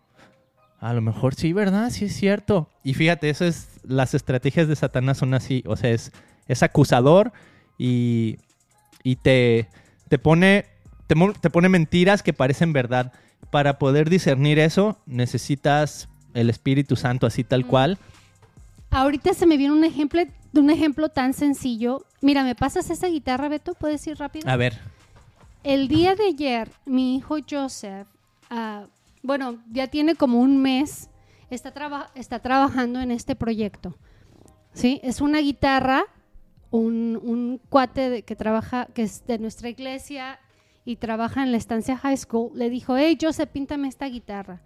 a 0.81 0.93
lo 0.93 1.01
mejor 1.01 1.35
sí, 1.35 1.53
¿verdad? 1.55 1.89
Sí 1.91 2.05
es 2.05 2.15
cierto. 2.15 2.69
Y 2.83 2.93
fíjate, 2.95 3.31
eso 3.31 3.47
es, 3.47 3.81
las 3.85 4.13
estrategias 4.13 4.69
de 4.69 4.77
Satanás 4.77 5.17
son 5.17 5.33
así, 5.33 5.65
o 5.67 5.77
sea, 5.77 5.91
es, 5.91 6.13
es 6.47 6.63
acusador 6.63 7.33
y, 7.79 8.37
y 9.03 9.17
te, 9.17 9.69
te 10.09 10.19
pone 10.19 10.67
te, 11.07 11.15
te 11.41 11.51
pone 11.51 11.69
mentiras 11.69 12.23
que 12.23 12.33
parecen 12.33 12.73
verdad. 12.73 13.13
Para 13.51 13.79
poder 13.79 14.11
discernir 14.11 14.59
eso, 14.59 14.99
necesitas 15.07 16.09
el 16.35 16.51
Espíritu 16.51 16.97
Santo 16.97 17.27
así 17.27 17.45
tal 17.45 17.67
cual. 17.67 17.99
Ahorita 18.95 19.35
se 19.35 19.45
me 19.47 19.57
viene 19.57 19.75
un 19.75 19.83
ejemplo, 19.85 20.23
un 20.55 20.71
ejemplo 20.71 21.09
tan 21.09 21.35
sencillo. 21.35 22.07
Mira, 22.21 22.45
¿me 22.45 22.55
pasas 22.55 22.89
esa 22.91 23.09
guitarra, 23.09 23.49
Beto? 23.49 23.75
¿Puedes 23.75 24.07
ir 24.07 24.17
rápido? 24.19 24.49
A 24.49 24.57
ver, 24.57 24.79
El 25.65 25.89
día 25.89 26.15
de 26.15 26.27
ayer, 26.29 26.71
mi 26.85 27.17
hijo 27.17 27.37
Joseph, 27.51 28.07
ah, 28.51 28.87
bueno, 29.23 29.59
ya 29.73 29.89
tiene 29.89 30.15
como 30.15 30.39
un 30.41 30.59
mes, 30.63 31.09
está, 31.51 31.73
traba- 31.73 32.11
está 32.15 32.39
trabajando 32.39 33.01
en 33.01 33.11
este 33.11 33.35
proyecto. 33.35 33.97
¿Sí? 34.75 35.01
Es 35.03 35.21
una 35.21 35.39
guitarra, 35.41 36.05
un, 36.71 37.19
un 37.23 37.61
cuate 37.69 38.11
de- 38.11 38.23
que 38.23 38.37
trabaja, 38.37 38.87
que 38.95 39.03
es 39.03 39.27
de 39.27 39.39
nuestra 39.39 39.69
iglesia 39.69 40.39
y 40.85 40.97
trabaja 40.97 41.43
en 41.43 41.51
la 41.51 41.57
estancia 41.57 41.97
high 41.97 42.17
school, 42.17 42.51
le 42.55 42.69
dijo, 42.69 42.97
hey, 42.97 43.17
Joseph, 43.21 43.49
píntame 43.51 43.89
esta 43.89 44.07
guitarra. 44.07 44.63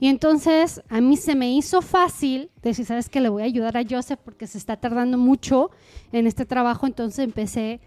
Y 0.00 0.08
entonces 0.08 0.82
a 0.88 1.00
mí 1.00 1.16
se 1.16 1.36
me 1.36 1.52
hizo 1.52 1.80
fácil 1.80 2.50
decir, 2.62 2.86
¿sabes 2.86 3.08
que 3.08 3.20
Le 3.20 3.28
voy 3.28 3.42
a 3.42 3.46
ayudar 3.46 3.76
a 3.76 3.84
Joseph 3.88 4.18
porque 4.24 4.46
se 4.46 4.58
está 4.58 4.76
tardando 4.76 5.16
mucho 5.16 5.70
en 6.12 6.26
este 6.26 6.44
trabajo, 6.44 6.86
entonces 6.86 7.24
empecé 7.24 7.80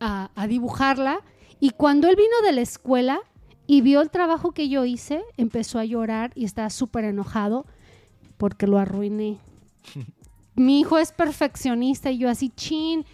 a, 0.00 0.30
a 0.34 0.46
dibujarla. 0.46 1.20
Y 1.60 1.70
cuando 1.70 2.08
él 2.08 2.16
vino 2.16 2.42
de 2.44 2.52
la 2.52 2.60
escuela 2.60 3.20
y 3.66 3.82
vio 3.82 4.00
el 4.00 4.10
trabajo 4.10 4.52
que 4.52 4.68
yo 4.68 4.84
hice, 4.84 5.22
empezó 5.36 5.78
a 5.78 5.84
llorar 5.84 6.32
y 6.34 6.44
estaba 6.44 6.70
súper 6.70 7.04
enojado 7.04 7.66
porque 8.36 8.66
lo 8.66 8.78
arruiné. 8.78 9.38
Mi 10.56 10.80
hijo 10.80 10.98
es 10.98 11.12
perfeccionista 11.12 12.10
y 12.10 12.18
yo 12.18 12.30
así, 12.30 12.48
chin. 12.48 13.04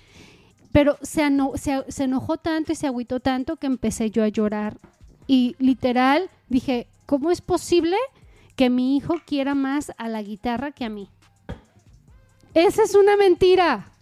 Pero 0.72 0.96
se, 1.02 1.22
se 1.88 2.04
enojó 2.04 2.38
tanto 2.38 2.72
y 2.72 2.74
se 2.74 2.86
agüitó 2.86 3.20
tanto 3.20 3.56
que 3.56 3.66
empecé 3.66 4.10
yo 4.10 4.24
a 4.24 4.28
llorar. 4.28 4.78
Y 5.26 5.54
literal 5.58 6.30
dije, 6.48 6.88
¿cómo 7.06 7.30
es 7.30 7.42
posible 7.42 7.96
que 8.56 8.70
mi 8.70 8.96
hijo 8.96 9.16
quiera 9.26 9.54
más 9.54 9.92
a 9.98 10.08
la 10.08 10.22
guitarra 10.22 10.72
que 10.72 10.86
a 10.86 10.88
mí? 10.88 11.10
Esa 12.54 12.82
es 12.82 12.94
una 12.94 13.16
mentira. 13.16 13.92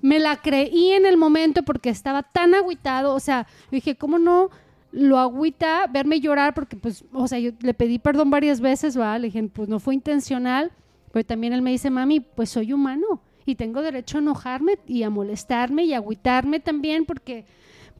Me 0.00 0.18
la 0.18 0.36
creí 0.36 0.92
en 0.92 1.06
el 1.06 1.16
momento 1.16 1.62
porque 1.62 1.90
estaba 1.90 2.22
tan 2.22 2.54
agüitado. 2.54 3.14
O 3.14 3.20
sea, 3.20 3.46
dije, 3.70 3.96
¿cómo 3.96 4.18
no 4.18 4.50
lo 4.92 5.18
agüita 5.18 5.86
verme 5.90 6.20
llorar? 6.20 6.54
Porque, 6.54 6.76
pues, 6.76 7.04
o 7.12 7.28
sea, 7.28 7.38
yo 7.38 7.52
le 7.60 7.74
pedí 7.74 7.98
perdón 7.98 8.30
varias 8.30 8.60
veces, 8.60 8.98
¿va? 8.98 9.18
Le 9.18 9.28
dije, 9.28 9.42
pues 9.44 9.68
no 9.68 9.78
fue 9.78 9.94
intencional. 9.94 10.72
Pero 11.12 11.24
también 11.24 11.52
él 11.52 11.62
me 11.62 11.70
dice, 11.70 11.90
mami, 11.90 12.20
pues 12.20 12.50
soy 12.50 12.72
humano 12.72 13.20
y 13.46 13.54
tengo 13.54 13.82
derecho 13.82 14.18
a 14.18 14.20
enojarme 14.20 14.78
y 14.86 15.02
a 15.02 15.10
molestarme 15.10 15.84
y 15.84 15.94
a 15.94 15.98
agüitarme 15.98 16.60
también 16.60 17.04
porque, 17.04 17.44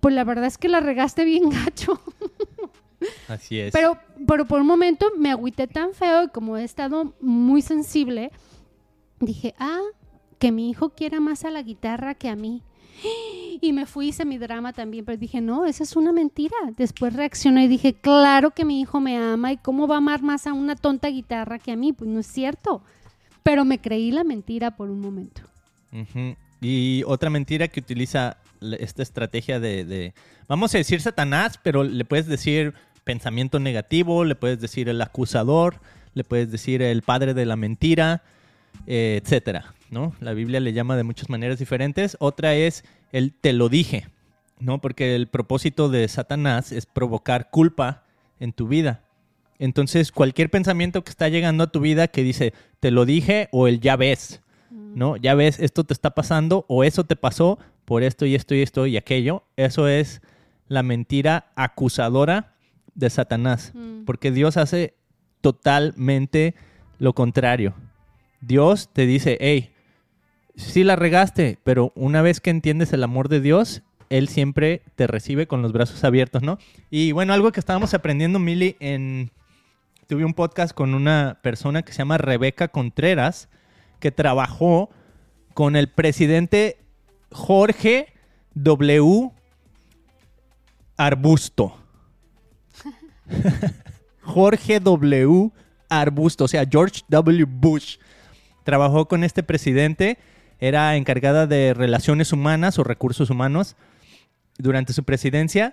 pues 0.00 0.14
la 0.14 0.24
verdad 0.24 0.46
es 0.46 0.58
que 0.58 0.68
la 0.68 0.80
regaste 0.80 1.24
bien 1.24 1.48
gacho. 1.64 2.00
Así 3.28 3.60
es. 3.60 3.72
Pero, 3.72 3.98
pero 4.26 4.46
por 4.46 4.60
un 4.60 4.66
momento 4.66 5.06
me 5.18 5.30
agüité 5.30 5.66
tan 5.66 5.92
feo 5.92 6.24
y 6.24 6.28
como 6.28 6.56
he 6.56 6.64
estado 6.64 7.14
muy 7.20 7.62
sensible, 7.62 8.30
dije, 9.20 9.54
ah, 9.58 9.82
que 10.38 10.52
mi 10.52 10.70
hijo 10.70 10.90
quiera 10.90 11.20
más 11.20 11.44
a 11.44 11.50
la 11.50 11.62
guitarra 11.62 12.14
que 12.14 12.28
a 12.28 12.36
mí. 12.36 12.62
Y 13.60 13.72
me 13.72 13.86
fui, 13.86 14.08
hice 14.08 14.24
mi 14.24 14.38
drama 14.38 14.72
también, 14.72 15.04
pero 15.04 15.18
dije, 15.18 15.40
no, 15.40 15.66
esa 15.66 15.82
es 15.82 15.96
una 15.96 16.12
mentira. 16.12 16.56
Después 16.76 17.14
reaccioné 17.14 17.64
y 17.64 17.68
dije, 17.68 17.94
claro 17.94 18.50
que 18.50 18.64
mi 18.64 18.80
hijo 18.80 19.00
me 19.00 19.16
ama 19.16 19.52
y 19.52 19.56
cómo 19.56 19.86
va 19.86 19.96
a 19.96 19.98
amar 19.98 20.22
más 20.22 20.46
a 20.46 20.52
una 20.52 20.76
tonta 20.76 21.08
guitarra 21.08 21.58
que 21.58 21.72
a 21.72 21.76
mí. 21.76 21.92
Pues 21.92 22.08
no 22.08 22.20
es 22.20 22.26
cierto. 22.26 22.82
Pero 23.44 23.64
me 23.64 23.78
creí 23.80 24.10
la 24.10 24.24
mentira 24.24 24.72
por 24.76 24.90
un 24.90 25.00
momento. 25.00 25.42
Y 26.60 27.02
otra 27.06 27.30
mentira 27.30 27.68
que 27.68 27.78
utiliza 27.80 28.38
esta 28.80 29.02
estrategia 29.02 29.60
de, 29.60 29.84
de- 29.84 30.14
vamos 30.48 30.74
a 30.74 30.78
decir 30.78 31.00
Satanás, 31.00 31.60
pero 31.62 31.84
le 31.84 32.04
puedes 32.04 32.26
decir 32.26 32.74
pensamiento 33.04 33.60
negativo, 33.60 34.24
le 34.24 34.34
puedes 34.34 34.60
decir 34.60 34.88
el 34.88 35.00
acusador, 35.02 35.80
le 36.14 36.24
puedes 36.24 36.50
decir 36.50 36.80
el 36.82 37.02
padre 37.02 37.34
de 37.34 37.44
la 37.46 37.54
mentira, 37.56 38.22
eh, 38.86 39.20
etcétera, 39.22 39.74
¿no? 39.90 40.14
La 40.20 40.32
Biblia 40.32 40.58
le 40.60 40.72
llama 40.72 40.96
de 40.96 41.04
muchas 41.04 41.28
maneras 41.28 41.58
diferentes. 41.58 42.16
Otra 42.18 42.54
es 42.54 42.82
el 43.12 43.32
te 43.32 43.52
lo 43.52 43.68
dije, 43.68 44.08
¿no? 44.58 44.80
Porque 44.80 45.14
el 45.14 45.28
propósito 45.28 45.90
de 45.90 46.08
Satanás 46.08 46.72
es 46.72 46.86
provocar 46.86 47.50
culpa 47.50 48.04
en 48.40 48.52
tu 48.52 48.66
vida. 48.68 49.02
Entonces, 49.58 50.12
cualquier 50.12 50.50
pensamiento 50.50 51.04
que 51.04 51.10
está 51.10 51.28
llegando 51.28 51.64
a 51.64 51.72
tu 51.72 51.80
vida 51.80 52.08
que 52.08 52.22
dice, 52.22 52.52
te 52.80 52.90
lo 52.90 53.04
dije 53.04 53.48
o 53.52 53.68
el 53.68 53.80
ya 53.80 53.96
ves, 53.96 54.42
¿no? 54.70 55.16
Ya 55.16 55.34
ves, 55.34 55.60
esto 55.60 55.84
te 55.84 55.92
está 55.92 56.10
pasando 56.10 56.64
o 56.68 56.84
eso 56.84 57.04
te 57.04 57.16
pasó 57.16 57.58
por 57.84 58.02
esto 58.02 58.26
y 58.26 58.34
esto 58.34 58.54
y 58.54 58.62
esto 58.62 58.86
y 58.86 58.96
aquello. 58.96 59.44
Eso 59.56 59.88
es 59.88 60.22
la 60.68 60.82
mentira 60.82 61.52
acusadora 61.54 62.54
de 62.94 63.10
Satanás. 63.10 63.72
Mm. 63.74 64.04
Porque 64.04 64.30
Dios 64.30 64.56
hace 64.56 64.94
totalmente 65.40 66.54
lo 66.98 67.12
contrario. 67.12 67.74
Dios 68.40 68.90
te 68.92 69.06
dice, 69.06 69.36
hey, 69.40 69.70
sí 70.56 70.84
la 70.84 70.96
regaste, 70.96 71.58
pero 71.64 71.92
una 71.94 72.22
vez 72.22 72.40
que 72.40 72.50
entiendes 72.50 72.92
el 72.92 73.02
amor 73.02 73.28
de 73.28 73.40
Dios, 73.40 73.82
Él 74.10 74.28
siempre 74.28 74.82
te 74.96 75.06
recibe 75.06 75.46
con 75.46 75.62
los 75.62 75.72
brazos 75.72 76.04
abiertos, 76.04 76.42
¿no? 76.42 76.58
Y 76.90 77.12
bueno, 77.12 77.32
algo 77.32 77.52
que 77.52 77.60
estábamos 77.60 77.94
aprendiendo, 77.94 78.38
Mili, 78.38 78.76
en... 78.80 79.30
Tuve 80.06 80.24
un 80.26 80.34
podcast 80.34 80.74
con 80.74 80.94
una 80.94 81.38
persona 81.42 81.82
que 81.82 81.92
se 81.92 81.98
llama 81.98 82.18
Rebeca 82.18 82.68
Contreras, 82.68 83.48
que 84.00 84.10
trabajó 84.10 84.90
con 85.54 85.76
el 85.76 85.88
presidente 85.88 86.76
Jorge 87.30 88.12
W. 88.54 89.30
Arbusto. 90.98 91.78
Jorge 94.22 94.78
W. 94.78 95.50
Arbusto, 95.88 96.44
o 96.44 96.48
sea, 96.48 96.66
George 96.70 97.00
W. 97.08 97.46
Bush. 97.48 97.96
Trabajó 98.64 99.08
con 99.08 99.24
este 99.24 99.42
presidente, 99.42 100.18
era 100.58 100.96
encargada 100.96 101.46
de 101.46 101.72
relaciones 101.72 102.32
humanas 102.32 102.78
o 102.78 102.84
recursos 102.84 103.30
humanos 103.30 103.74
durante 104.58 104.92
su 104.92 105.04
presidencia. 105.04 105.72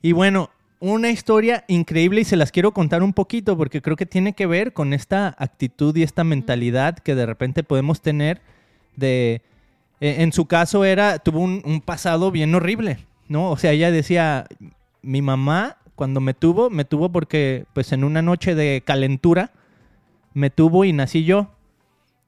Y 0.00 0.12
bueno, 0.12 0.50
una 0.82 1.10
historia 1.10 1.64
increíble 1.68 2.22
y 2.22 2.24
se 2.24 2.36
las 2.36 2.50
quiero 2.50 2.72
contar 2.72 3.02
un 3.04 3.12
poquito 3.12 3.56
porque 3.56 3.80
creo 3.80 3.96
que 3.96 4.04
tiene 4.04 4.32
que 4.32 4.46
ver 4.46 4.72
con 4.72 4.92
esta 4.92 5.34
actitud 5.38 5.96
y 5.96 6.02
esta 6.02 6.24
mentalidad 6.24 6.98
que 6.98 7.14
de 7.14 7.24
repente 7.24 7.62
podemos 7.62 8.02
tener 8.02 8.40
de... 8.96 9.42
e- 10.00 10.22
En 10.22 10.32
su 10.32 10.46
caso 10.46 10.84
era, 10.84 11.20
tuvo 11.20 11.38
un, 11.38 11.62
un 11.64 11.80
pasado 11.80 12.32
bien 12.32 12.52
horrible, 12.54 12.98
¿no? 13.28 13.50
O 13.50 13.56
sea, 13.56 13.70
ella 13.70 13.92
decía, 13.92 14.46
mi 15.02 15.22
mamá 15.22 15.76
cuando 15.94 16.20
me 16.20 16.34
tuvo, 16.34 16.68
me 16.68 16.84
tuvo 16.84 17.10
porque 17.12 17.64
pues 17.74 17.92
en 17.92 18.02
una 18.02 18.20
noche 18.20 18.54
de 18.56 18.82
calentura 18.84 19.52
me 20.34 20.50
tuvo 20.50 20.84
y 20.84 20.92
nací 20.92 21.24
yo. 21.24 21.48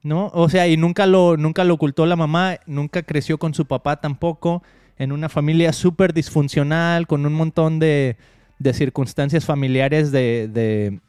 ¿no? 0.01 0.29
O 0.33 0.49
sea, 0.49 0.67
y 0.67 0.77
nunca 0.77 1.07
lo, 1.07 1.35
nunca 1.35 1.63
lo 1.63 1.73
ocultó 1.73 2.05
la 2.05 2.15
mamá, 2.15 2.57
nunca 2.67 3.01
creció 3.01 3.39
con 3.39 3.55
su 3.55 3.65
papá 3.65 3.99
tampoco, 3.99 4.61
en 4.99 5.11
una 5.11 5.29
familia 5.29 5.73
súper 5.73 6.13
disfuncional, 6.13 7.07
con 7.07 7.25
un 7.25 7.33
montón 7.33 7.79
de, 7.79 8.15
de 8.59 8.73
circunstancias 8.73 9.45
familiares 9.45 10.11
de, 10.11 10.49
de, 10.51 10.99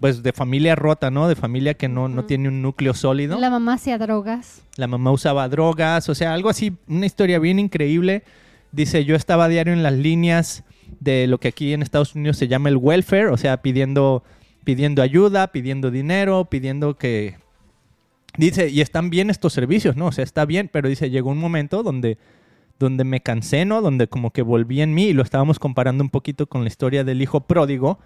pues, 0.00 0.22
de 0.22 0.32
familia 0.32 0.74
rota, 0.76 1.10
¿no? 1.10 1.28
De 1.28 1.36
familia 1.36 1.74
que 1.74 1.88
no, 1.88 2.08
no 2.08 2.24
tiene 2.24 2.48
un 2.48 2.62
núcleo 2.62 2.94
sólido. 2.94 3.38
La 3.38 3.50
mamá 3.50 3.74
hacía 3.74 3.98
drogas. 3.98 4.62
La 4.76 4.86
mamá 4.86 5.12
usaba 5.12 5.48
drogas, 5.48 6.08
o 6.08 6.14
sea, 6.14 6.32
algo 6.34 6.48
así, 6.48 6.72
una 6.88 7.06
historia 7.06 7.38
bien 7.38 7.58
increíble. 7.58 8.24
Dice, 8.72 9.04
yo 9.04 9.16
estaba 9.16 9.46
a 9.46 9.48
diario 9.48 9.72
en 9.72 9.82
las 9.82 9.94
líneas 9.94 10.64
de 11.00 11.26
lo 11.26 11.38
que 11.38 11.48
aquí 11.48 11.72
en 11.72 11.82
Estados 11.82 12.14
Unidos 12.14 12.36
se 12.36 12.48
llama 12.48 12.68
el 12.68 12.76
welfare, 12.76 13.26
o 13.26 13.36
sea, 13.36 13.62
pidiendo, 13.62 14.22
pidiendo 14.64 15.02
ayuda, 15.02 15.48
pidiendo 15.52 15.90
dinero, 15.90 16.46
pidiendo 16.46 16.96
que... 16.96 17.38
Dice, 18.36 18.68
y 18.68 18.80
están 18.80 19.10
bien 19.10 19.28
estos 19.28 19.52
servicios, 19.52 19.96
¿no? 19.96 20.06
O 20.06 20.12
sea, 20.12 20.22
está 20.22 20.44
bien, 20.44 20.70
pero 20.72 20.88
dice, 20.88 21.10
llegó 21.10 21.30
un 21.30 21.38
momento 21.38 21.82
donde, 21.82 22.16
donde 22.80 23.04
me 23.04 23.20
cansé, 23.20 23.64
¿no? 23.64 23.82
Donde 23.82 24.08
como 24.08 24.30
que 24.32 24.42
volví 24.42 24.80
en 24.80 24.94
mí 24.94 25.04
y 25.04 25.12
lo 25.12 25.22
estábamos 25.22 25.58
comparando 25.58 26.02
un 26.02 26.10
poquito 26.10 26.46
con 26.46 26.62
la 26.62 26.68
historia 26.68 27.04
del 27.04 27.20
hijo 27.22 27.40
pródigo 27.40 28.00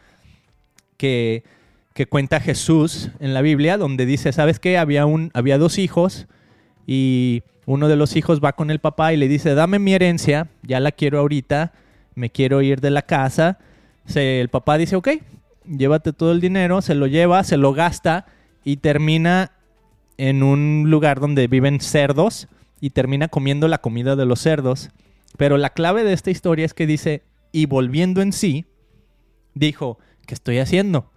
que, 0.97 1.45
que 1.95 2.07
cuenta 2.07 2.41
Jesús 2.41 3.11
en 3.21 3.33
la 3.35 3.41
Biblia, 3.41 3.79
donde 3.79 4.05
dice, 4.05 4.33
¿sabes 4.33 4.59
qué? 4.59 4.77
Había, 4.77 5.07
un, 5.07 5.31
había 5.33 5.59
dos 5.59 5.79
hijos 5.79 6.27
y 6.87 7.45
uno 7.67 7.89
de 7.89 7.97
los 7.97 8.17
hijos 8.17 8.41
va 8.45 8.55
con 8.55 8.71
el 8.71 8.81
papá 8.81 9.13
y 9.13 9.17
le 9.17 9.29
dice, 9.29 9.55
dame 9.55 9.79
mi 9.79 9.95
herencia, 9.95 10.49
ya 10.63 10.81
la 10.81 10.91
quiero 10.91 11.21
ahorita, 11.21 11.73
me 12.17 12.31
quiero 12.31 12.61
ir 12.61 12.81
de 12.81 12.91
la 12.91 13.03
casa. 13.03 13.59
El 14.13 14.49
papá 14.49 14.77
dice, 14.77 14.97
ok, 14.97 15.09
llévate 15.67 16.13
todo 16.13 16.33
el 16.33 16.41
dinero, 16.41 16.83
se 16.83 16.97
lo 16.97 17.07
lleva, 17.07 17.45
se 17.45 17.57
lo 17.57 17.73
gasta 17.73 18.27
y 18.65 18.79
termina 18.79 19.53
en 20.19 20.43
un 20.43 20.91
lugar 20.91 21.21
donde 21.21 21.47
viven 21.47 21.81
cerdos 21.81 22.49
y 22.85 22.91
termina 22.91 23.29
comiendo 23.29 23.67
la 23.67 23.79
comida 23.79 24.15
de 24.15 24.27
los 24.27 24.41
cerdos. 24.41 24.91
Pero 25.39 25.57
la 25.57 25.71
clave 25.71 26.05
de 26.05 26.13
esta 26.13 26.31
historia 26.31 26.67
es 26.67 26.75
que 26.75 26.87
dice, 26.87 27.23
y 27.51 27.65
volviendo 27.65 28.21
en 28.21 28.31
sí, 28.35 28.67
dijo, 29.55 29.99
¿qué 30.27 30.35
estoy 30.35 30.59
haciendo? 30.59 31.11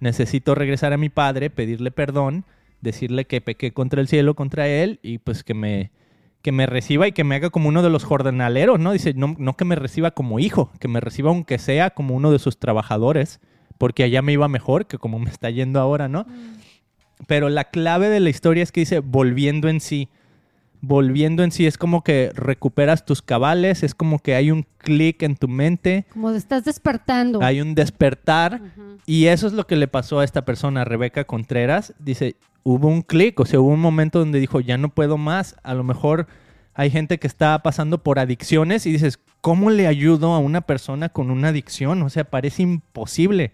Necesito 0.00 0.56
regresar 0.56 0.92
a 0.92 0.96
mi 0.96 1.10
padre, 1.10 1.48
pedirle 1.48 1.92
perdón, 1.92 2.44
decirle 2.80 3.24
que 3.24 3.40
pequé 3.40 3.72
contra 3.72 4.00
el 4.00 4.08
cielo, 4.08 4.34
contra 4.34 4.66
él, 4.66 4.98
y 5.00 5.18
pues 5.18 5.44
que 5.44 5.54
me, 5.54 5.92
que 6.42 6.50
me 6.50 6.66
reciba 6.66 7.06
y 7.06 7.12
que 7.12 7.22
me 7.22 7.36
haga 7.36 7.50
como 7.50 7.68
uno 7.68 7.84
de 7.84 7.90
los 7.90 8.02
jornaleros, 8.02 8.80
¿no? 8.80 8.90
Dice, 8.90 9.14
no, 9.14 9.36
no 9.38 9.56
que 9.56 9.64
me 9.64 9.76
reciba 9.76 10.10
como 10.10 10.40
hijo, 10.40 10.72
que 10.80 10.88
me 10.88 10.98
reciba 10.98 11.30
aunque 11.30 11.60
sea 11.60 11.90
como 11.90 12.16
uno 12.16 12.32
de 12.32 12.40
sus 12.40 12.58
trabajadores, 12.58 13.38
porque 13.78 14.02
allá 14.02 14.22
me 14.22 14.32
iba 14.32 14.48
mejor 14.48 14.88
que 14.88 14.98
como 14.98 15.20
me 15.20 15.30
está 15.30 15.50
yendo 15.50 15.78
ahora, 15.78 16.08
¿no? 16.08 16.26
Pero 17.28 17.48
la 17.48 17.70
clave 17.70 18.08
de 18.08 18.18
la 18.18 18.30
historia 18.30 18.64
es 18.64 18.72
que 18.72 18.80
dice, 18.80 18.98
volviendo 18.98 19.68
en 19.68 19.78
sí. 19.78 20.08
Volviendo 20.84 21.44
en 21.44 21.52
sí 21.52 21.64
es 21.64 21.78
como 21.78 22.02
que 22.02 22.32
recuperas 22.34 23.06
tus 23.06 23.22
cabales, 23.22 23.84
es 23.84 23.94
como 23.94 24.18
que 24.18 24.34
hay 24.34 24.50
un 24.50 24.66
clic 24.78 25.22
en 25.22 25.36
tu 25.36 25.46
mente, 25.46 26.06
Como 26.12 26.30
estás 26.30 26.64
despertando. 26.64 27.40
hay 27.40 27.60
un 27.60 27.76
despertar. 27.76 28.60
Y 29.06 29.26
eso 29.26 29.46
es 29.46 29.52
lo 29.52 29.64
que 29.68 29.76
le 29.76 29.86
pasó 29.86 30.18
a 30.18 30.24
esta 30.24 30.44
persona, 30.44 30.84
Rebeca 30.84 31.22
Contreras. 31.22 31.94
Dice, 32.00 32.34
hubo 32.64 32.88
un 32.88 33.02
clic, 33.02 33.38
o 33.38 33.46
sea, 33.46 33.60
hubo 33.60 33.68
un 33.68 33.80
momento 33.80 34.18
donde 34.18 34.40
dijo, 34.40 34.58
ya 34.58 34.76
no 34.76 34.88
puedo 34.88 35.16
más. 35.18 35.54
A 35.62 35.74
lo 35.74 35.84
mejor 35.84 36.26
hay 36.74 36.90
gente 36.90 37.18
que 37.18 37.28
está 37.28 37.62
pasando 37.62 38.02
por 38.02 38.18
adicciones 38.18 38.84
y 38.84 38.90
dices, 38.90 39.20
¿cómo 39.40 39.70
le 39.70 39.86
ayudo 39.86 40.32
a 40.32 40.40
una 40.40 40.62
persona 40.62 41.10
con 41.10 41.30
una 41.30 41.48
adicción? 41.48 42.02
O 42.02 42.10
sea, 42.10 42.24
parece 42.24 42.62
imposible. 42.64 43.52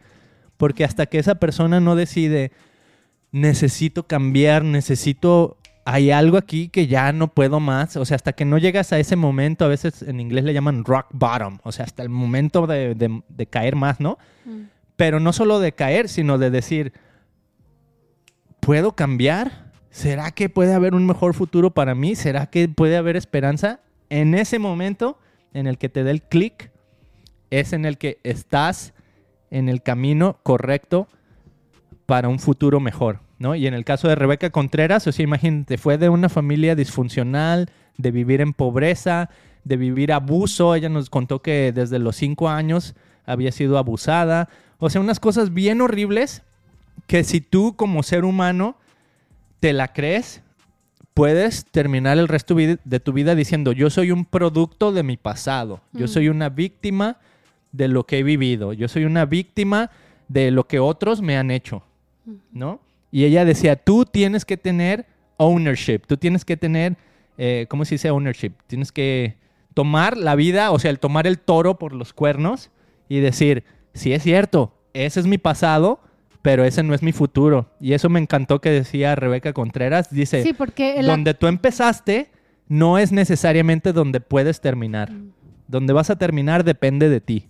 Porque 0.57 0.83
hasta 0.83 1.05
que 1.05 1.19
esa 1.19 1.35
persona 1.35 1.79
no 1.79 1.95
decide, 1.95 2.53
necesito 3.33 4.07
cambiar, 4.07 4.65
necesito... 4.65 5.58
Hay 5.91 6.11
algo 6.11 6.37
aquí 6.37 6.69
que 6.69 6.87
ya 6.87 7.13
no 7.13 7.29
puedo 7.29 7.61
más. 7.61 7.97
O 7.97 8.05
sea, 8.05 8.17
hasta 8.17 8.35
que 8.35 8.45
no 8.45 8.59
llegas 8.59 8.93
a 8.93 8.99
ese 8.99 9.17
momento, 9.17 9.65
a 9.65 9.69
veces 9.69 10.03
en 10.03 10.21
inglés 10.21 10.45
le 10.45 10.53
llaman 10.53 10.85
rock 10.85 11.07
bottom. 11.13 11.59
O 11.63 11.73
sea, 11.73 11.87
hasta 11.87 12.03
el 12.03 12.11
momento 12.11 12.67
de, 12.67 12.95
de- 12.95 13.23
de 13.29 13.47
caer 13.47 13.75
más, 13.77 13.99
¿no? 14.01 14.19
Mm. 14.45 14.65
pero 14.97 15.19
no 15.21 15.33
solo 15.33 15.61
de 15.61 15.73
caer, 15.73 16.09
sino 16.09 16.37
de 16.39 16.51
decir, 16.51 16.93
¿puedo 18.61 18.93
cambiar? 18.93 19.69
¿Será 19.91 20.31
que 20.33 20.49
puede 20.49 20.75
haber 20.75 20.95
un 20.95 21.07
mejor 21.07 21.35
futuro 21.35 21.71
para 21.73 21.95
mí? 21.95 22.15
¿Será 22.15 22.47
que 22.47 22.69
puede 22.69 22.97
haber 22.97 23.17
esperanza? 23.17 23.81
En 24.11 24.35
ese 24.35 24.59
momento 24.59 25.19
en 25.55 25.67
el 25.67 25.79
que 25.79 25.89
te 25.89 26.05
dé 26.05 26.11
el 26.11 26.23
clic, 26.23 26.71
es 27.51 27.73
en 27.73 27.85
el 27.85 27.97
que 27.97 28.19
estás 28.25 28.93
en 29.51 29.69
el 29.69 29.83
camino 29.83 30.39
correcto 30.43 31.09
para 32.07 32.29
un 32.29 32.39
futuro 32.39 32.81
mejor, 32.81 33.21
¿no? 33.39 33.55
Y 33.55 33.67
en 33.67 33.75
el 33.75 33.85
caso 33.85 34.09
de 34.09 34.15
Rebeca 34.15 34.51
Contreras, 34.51 35.07
o 35.07 35.13
sea, 35.13 35.23
imagínate, 35.25 35.79
fue 35.79 35.99
de 35.99 36.09
una 36.09 36.29
familia 36.29 36.75
disfuncional, 36.75 37.71
de 37.97 38.11
vivir 38.11 38.41
en 38.41 38.53
pobreza, 38.53 39.31
de 39.65 39.77
vivir 39.77 40.13
abuso. 40.13 40.75
Ella 40.75 40.89
nos 40.89 41.11
contó 41.11 41.41
que 41.43 41.73
desde 41.73 41.99
los 41.99 42.17
cinco 42.17 42.49
años 42.49 42.95
había 43.27 43.53
sido 43.53 43.79
abusada. 43.79 44.49
O 44.79 44.91
sea, 44.91 45.01
unas 45.01 45.21
cosas 45.21 45.53
bien 45.55 45.81
horribles 45.81 46.43
que 47.07 47.25
si 47.25 47.41
tú 47.41 47.75
como 47.77 48.03
ser 48.03 48.25
humano 48.25 48.77
te 49.61 49.73
la 49.73 49.93
crees, 49.93 50.43
puedes 51.15 51.65
terminar 51.67 52.17
el 52.19 52.29
resto 52.29 52.55
de 52.55 53.01
tu 53.01 53.13
vida 53.13 53.35
diciendo, 53.35 53.73
yo 53.73 53.91
soy 53.91 54.13
un 54.13 54.25
producto 54.25 54.93
de 54.93 55.03
mi 55.03 55.17
pasado, 55.17 55.81
yo 55.93 56.05
Mm. 56.07 56.09
soy 56.09 56.29
una 56.29 56.49
víctima 56.49 57.17
de 57.73 57.89
lo 57.89 58.05
que 58.07 58.19
he 58.19 58.23
vivido. 58.23 58.73
Yo 58.73 58.89
soy 58.89 59.05
una 59.05 59.25
víctima 59.27 59.91
de 60.29 60.51
lo 60.53 60.67
que 60.69 60.79
otros 60.79 61.21
me 61.21 61.37
han 61.37 61.51
hecho, 61.51 61.83
¿no? 62.53 62.81
Y 63.11 63.25
ella 63.25 63.45
decía, 63.45 63.77
tú 63.77 64.05
tienes 64.05 64.45
que 64.45 64.57
tener 64.57 65.07
ownership, 65.37 66.01
tú 66.07 66.17
tienes 66.17 66.45
que 66.45 66.57
tener, 66.57 66.97
eh, 67.39 67.67
¿cómo 67.69 67.85
se 67.85 67.95
dice 67.95 68.11
ownership? 68.11 68.53
Tienes 68.67 68.93
que 68.93 69.37
tomar 69.75 70.17
la 70.17 70.35
vida, 70.35 70.71
o 70.73 70.79
sea, 70.79 70.91
el 70.91 70.99
tomar 70.99 71.27
el 71.27 71.39
toro 71.39 71.79
por 71.79 71.93
los 71.95 72.13
cuernos 72.13 72.71
y 73.09 73.21
decir, 73.21 73.65
sí 73.95 74.13
es 74.13 74.23
cierto, 74.23 74.75
ese 74.93 75.21
es 75.21 75.27
mi 75.27 75.39
pasado, 75.39 76.01
pero 76.43 76.65
ese 76.65 76.83
no 76.83 76.95
es 76.95 77.03
mi 77.03 77.13
futuro. 77.13 77.71
Y 77.81 77.93
eso 77.93 78.09
me 78.09 78.21
encantó 78.21 78.61
que 78.61 78.71
decía 78.71 79.15
Rebeca 79.15 79.53
Contreras, 79.53 80.11
dice, 80.11 80.43
Sí, 80.43 80.53
porque 80.53 81.01
donde 81.03 81.35
tú 81.35 81.47
empezaste 81.47 82.31
no 82.69 82.99
es 82.99 83.13
necesariamente 83.13 83.93
donde 83.93 84.21
puedes 84.21 84.61
terminar. 84.61 85.11
Donde 85.69 85.93
vas 85.93 86.11
a 86.11 86.17
terminar 86.17 86.65
depende 86.65 87.09
de 87.09 87.21
ti. 87.21 87.49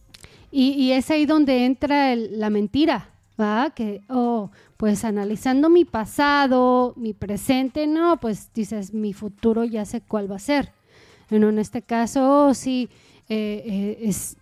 Y, 0.50 0.70
y 0.72 0.92
es 0.92 1.10
ahí 1.10 1.26
donde 1.26 1.64
entra 1.66 2.12
el- 2.12 2.38
la 2.40 2.50
mentira, 2.50 3.10
¿va? 3.38 3.70
Que, 3.70 4.02
oh, 4.08 4.50
pues 4.76 5.04
analizando 5.04 5.70
mi 5.70 5.84
pasado, 5.84 6.94
mi 6.96 7.12
presente, 7.12 7.86
no, 7.86 8.18
pues 8.18 8.50
dices, 8.52 8.92
mi 8.92 9.12
futuro 9.12 9.64
ya 9.64 9.84
sé 9.84 10.00
cuál 10.00 10.30
va 10.30 10.36
a 10.36 10.40
ser. 10.40 10.72
Bueno, 11.30 11.48
en 11.48 11.58
este 11.58 11.82
caso, 11.82 12.46
oh, 12.46 12.54
sí, 12.54 12.88
eh, 13.28 13.62
eh, 13.66 13.98
es, 14.02 14.36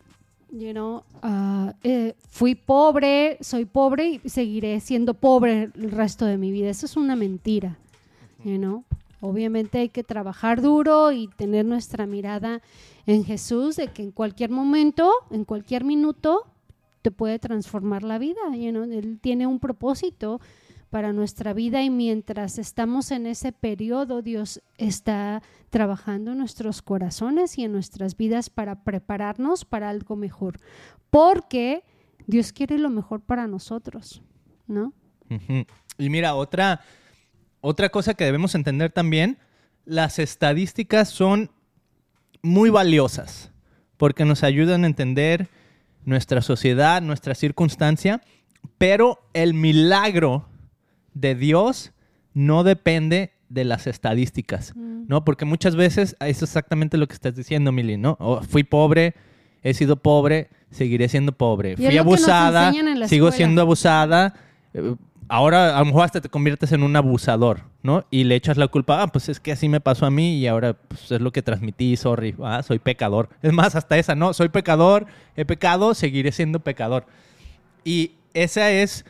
you 0.51 0.71
know, 0.71 1.03
ah, 1.23 1.75
eh, 1.83 2.15
fui 2.31 2.55
pobre, 2.55 3.39
soy 3.41 3.65
pobre 3.65 4.21
y 4.23 4.29
seguiré 4.29 4.79
siendo 4.81 5.15
pobre 5.15 5.71
el 5.75 5.91
resto 5.91 6.25
de 6.25 6.39
mi 6.39 6.53
vida. 6.53 6.71
Eso 6.71 6.87
es 6.87 6.97
una 6.97 7.17
mentira, 7.17 7.77
you 8.45 8.57
know. 8.57 8.85
Obviamente 9.21 9.79
hay 9.79 9.89
que 9.89 10.05
trabajar 10.05 10.61
duro 10.61 11.11
y 11.11 11.29
tener 11.29 11.65
nuestra 11.65 12.07
mirada 12.07 12.61
en 13.07 13.25
Jesús 13.25 13.77
de 13.77 13.89
que 13.89 14.03
en 14.03 14.13
cualquier 14.13 14.51
momento, 14.51 15.11
en 15.31 15.45
cualquier 15.45 15.85
minuto, 15.85 16.45
te 17.07 17.13
puede 17.13 17.39
transformar 17.39 18.03
la 18.03 18.19
vida. 18.19 18.41
you 18.57 18.73
know. 18.73 18.83
Él 18.83 19.21
tiene 19.21 19.47
un 19.47 19.61
propósito 19.61 20.41
para 20.91 21.13
nuestra 21.13 21.53
vida 21.53 21.85
y 21.85 21.89
mientras 21.89 22.59
estamos 22.59 23.13
en 23.13 23.29
ese 23.29 23.53
periodo, 23.53 24.23
Dios 24.23 24.61
está 24.77 25.41
trabajando 25.71 26.33
en 26.33 26.39
nuestros 26.39 26.83
corazones 26.83 27.59
y 27.59 27.65
en 27.65 27.71
nuestras 27.71 28.17
vidas 28.17 28.51
para 28.51 28.83
prepararnos 28.83 29.65
para 29.65 29.89
algo 29.89 30.17
mejor. 30.17 30.59
Porque 31.09 31.85
Dios 32.27 32.53
quiere 32.53 32.77
lo 32.77 32.91
mejor 32.91 33.21
para 33.21 33.47
nosotros, 33.47 34.21
¿no? 34.67 34.93
Y 35.99 36.11
mira, 36.11 36.35
otra, 36.35 36.81
otra 37.61 37.89
cosa 37.89 38.15
que 38.15 38.25
debemos 38.25 38.57
entender 38.57 38.91
también, 38.91 39.39
las 39.85 40.19
estadísticas 40.19 41.09
son 41.09 41.53
muy 42.43 42.69
valiosas 42.69 43.53
porque 43.97 44.25
nos 44.25 44.43
ayudan 44.43 44.83
a 44.83 44.89
entender 44.89 45.49
nuestra 46.07 46.41
sociedad, 46.41 47.03
nuestra 47.03 47.35
circunstancia, 47.35 48.23
pero 48.79 49.29
el 49.35 49.53
milagro 49.53 50.49
de 51.13 51.35
Dios 51.35 51.93
no 52.33 52.65
depende 52.65 53.33
de 53.49 53.65
las 53.65 53.87
estadísticas, 53.87 54.75
¿no? 54.77 55.25
Porque 55.25 55.45
muchas 55.45 55.77
veces 55.77 56.17
es 56.21 56.43
exactamente 56.43 56.97
lo 56.97 57.07
que 57.07 57.15
estás 57.15 57.37
diciendo, 57.37 57.73
Mili, 57.73 57.97
¿no? 57.97 58.17
Oh, 58.19 58.41
fui 58.43 58.65
pobre, 58.65 59.15
he 59.63 59.75
sido 59.75 59.97
pobre, 59.97 60.49
seguiré 60.71 61.09
siendo 61.09 61.33
pobre. 61.33 61.77
Fui 61.77 61.99
abusada, 61.99 62.73
sigo 62.73 62.95
escuela. 63.05 63.33
siendo 63.33 63.63
abusada. 63.63 64.35
Ahora 65.29 65.77
a 65.77 65.81
lo 65.81 65.87
mejor 65.87 66.05
hasta 66.05 66.21
te 66.21 66.29
conviertes 66.29 66.71
en 66.73 66.83
un 66.83 66.95
abusador, 66.95 67.63
¿no? 67.83 68.05
Y 68.11 68.25
le 68.25 68.37
echas 68.37 68.57
la 68.57 68.69
culpa, 68.69 69.03
ah, 69.03 69.09
pues 69.09 69.29
es 69.29 69.41
que 69.41 69.53
así 69.53 69.69
me 69.69 69.81
pasó 69.81 70.07
a 70.07 70.11
mí 70.11 70.39
y 70.39 70.47
ahora 70.47 70.75
pues, 70.75 71.11
es 71.11 71.21
lo 71.21 71.33
que 71.33 71.43
transmití, 71.43 71.97
sorry, 71.97 72.35
ah, 72.43 72.63
soy 72.63 72.79
pecador. 72.79 73.29
Es 73.43 73.53
más, 73.53 73.75
hasta 73.75 73.99
esa, 73.99 74.15
¿no? 74.15 74.33
Soy 74.33 74.51
pecador, 74.51 75.07
he 75.37 75.45
pecado, 75.45 75.95
seguiré 75.95 76.31
siendo 76.31 76.61
pecador. 76.61 77.07
Y 77.85 78.13
esa 78.35 78.71
es, 78.71 79.05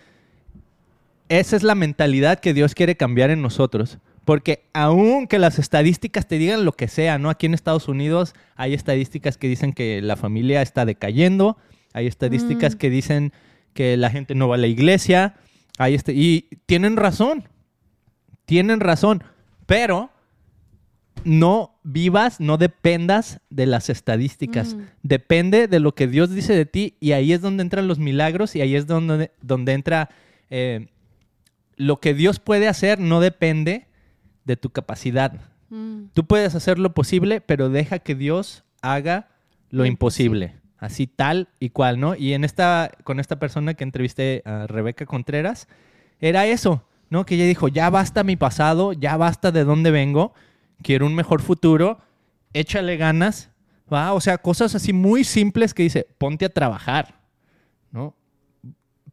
esa 1.28 1.56
es 1.56 1.62
la 1.62 1.74
mentalidad 1.74 2.40
que 2.40 2.54
Dios 2.54 2.74
quiere 2.74 2.96
cambiar 2.96 3.30
en 3.30 3.42
nosotros. 3.42 3.98
Porque 4.24 4.64
aunque 4.72 5.38
las 5.38 5.58
estadísticas 5.58 6.26
te 6.26 6.38
digan 6.38 6.64
lo 6.64 6.72
que 6.72 6.88
sea, 6.88 7.16
¿no? 7.18 7.30
Aquí 7.30 7.46
en 7.46 7.54
Estados 7.54 7.88
Unidos 7.88 8.34
hay 8.56 8.74
estadísticas 8.74 9.36
que 9.38 9.48
dicen 9.48 9.72
que 9.72 10.02
la 10.02 10.16
familia 10.16 10.62
está 10.62 10.84
decayendo, 10.84 11.56
hay 11.92 12.06
estadísticas 12.06 12.74
Mm. 12.74 12.78
que 12.78 12.90
dicen 12.90 13.32
que 13.72 13.96
la 13.96 14.10
gente 14.10 14.34
no 14.34 14.48
va 14.48 14.56
a 14.56 14.58
la 14.58 14.66
iglesia, 14.66 15.36
hay 15.78 15.94
este, 15.94 16.12
y 16.14 16.48
tienen 16.66 16.96
razón, 16.96 17.48
tienen 18.44 18.80
razón, 18.80 19.22
pero 19.66 20.10
no 21.24 21.78
vivas, 21.82 22.40
no 22.40 22.56
dependas 22.56 23.40
de 23.50 23.66
las 23.66 23.90
estadísticas. 23.90 24.74
Mm. 24.74 24.80
Depende 25.02 25.66
de 25.66 25.80
lo 25.80 25.94
que 25.94 26.06
Dios 26.06 26.30
dice 26.30 26.54
de 26.54 26.66
ti 26.66 26.96
y 27.00 27.12
ahí 27.12 27.32
es 27.32 27.40
donde 27.40 27.62
entran 27.62 27.88
los 27.88 27.98
milagros 27.98 28.54
y 28.54 28.60
ahí 28.60 28.76
es 28.76 28.86
donde, 28.86 29.32
donde 29.42 29.72
entra 29.72 30.08
eh, 30.50 30.88
lo 31.76 32.00
que 32.00 32.14
Dios 32.14 32.38
puede 32.38 32.68
hacer 32.68 33.00
no 33.00 33.20
depende 33.20 33.86
de 34.44 34.56
tu 34.56 34.70
capacidad. 34.70 35.40
Mm. 35.68 36.06
Tú 36.14 36.24
puedes 36.26 36.54
hacer 36.54 36.78
lo 36.78 36.94
posible, 36.94 37.40
pero 37.40 37.68
deja 37.68 37.98
que 37.98 38.14
Dios 38.14 38.64
haga 38.80 39.28
Lo 39.70 39.84
imposible. 39.84 40.54
Así 40.78 41.06
tal 41.06 41.48
y 41.58 41.70
cual, 41.70 41.98
¿no? 41.98 42.14
Y 42.14 42.34
en 42.34 42.44
esta, 42.44 42.90
con 43.04 43.18
esta 43.18 43.38
persona 43.38 43.74
que 43.74 43.84
entrevisté 43.84 44.42
a 44.44 44.66
Rebeca 44.66 45.06
Contreras, 45.06 45.68
era 46.20 46.46
eso, 46.46 46.84
¿no? 47.08 47.24
Que 47.24 47.36
ella 47.36 47.46
dijo, 47.46 47.68
ya 47.68 47.88
basta 47.90 48.24
mi 48.24 48.36
pasado, 48.36 48.92
ya 48.92 49.16
basta 49.16 49.52
de 49.52 49.64
dónde 49.64 49.90
vengo, 49.90 50.34
quiero 50.82 51.06
un 51.06 51.14
mejor 51.14 51.40
futuro, 51.40 52.00
échale 52.52 52.96
ganas, 52.96 53.50
¿va? 53.92 54.12
O 54.12 54.20
sea, 54.20 54.38
cosas 54.38 54.74
así 54.74 54.92
muy 54.92 55.24
simples 55.24 55.74
que 55.74 55.82
dice, 55.82 56.06
ponte 56.18 56.44
a 56.44 56.50
trabajar, 56.50 57.20
¿no? 57.90 58.14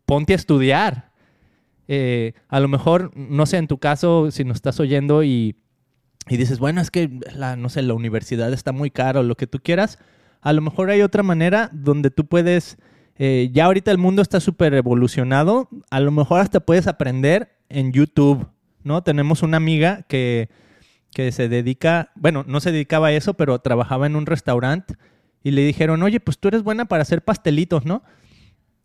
Ponte 0.05 0.33
a 0.33 0.35
estudiar. 0.35 1.11
Eh, 1.87 2.33
a 2.47 2.59
lo 2.59 2.67
mejor, 2.67 3.11
no 3.15 3.45
sé, 3.45 3.57
en 3.57 3.67
tu 3.67 3.77
caso, 3.77 4.31
si 4.31 4.43
nos 4.43 4.55
estás 4.55 4.79
oyendo 4.79 5.23
y, 5.23 5.55
y 6.27 6.37
dices, 6.37 6.59
bueno, 6.59 6.81
es 6.81 6.91
que, 6.91 7.09
la, 7.35 7.55
no 7.55 7.69
sé, 7.69 7.81
la 7.81 7.93
universidad 7.93 8.51
está 8.53 8.71
muy 8.71 8.89
cara 8.89 9.19
o 9.19 9.23
lo 9.23 9.35
que 9.35 9.47
tú 9.47 9.59
quieras, 9.61 9.99
a 10.43 10.51
lo 10.51 10.61
mejor 10.61 10.89
hay 10.89 11.01
otra 11.01 11.23
manera 11.23 11.69
donde 11.71 12.11
tú 12.11 12.25
puedes, 12.25 12.77
eh, 13.17 13.49
ya 13.53 13.65
ahorita 13.65 13.91
el 13.91 13.97
mundo 13.97 14.21
está 14.21 14.41
súper 14.41 14.73
evolucionado, 14.73 15.69
a 15.89 16.01
lo 16.01 16.11
mejor 16.11 16.41
hasta 16.41 16.59
puedes 16.59 16.85
aprender 16.85 17.55
en 17.69 17.93
YouTube, 17.93 18.47
¿no? 18.83 19.01
Tenemos 19.03 19.41
una 19.41 19.55
amiga 19.55 20.03
que, 20.09 20.49
que 21.13 21.31
se 21.31 21.47
dedica, 21.47 22.11
bueno, 22.15 22.43
no 22.45 22.59
se 22.59 22.73
dedicaba 22.73 23.07
a 23.07 23.11
eso, 23.13 23.35
pero 23.35 23.59
trabajaba 23.59 24.05
en 24.05 24.17
un 24.17 24.25
restaurante 24.25 24.95
y 25.43 25.51
le 25.51 25.63
dijeron, 25.63 26.03
oye, 26.03 26.19
pues 26.19 26.37
tú 26.37 26.49
eres 26.49 26.61
buena 26.61 26.85
para 26.85 27.03
hacer 27.03 27.23
pastelitos, 27.23 27.85
¿no? 27.85 28.03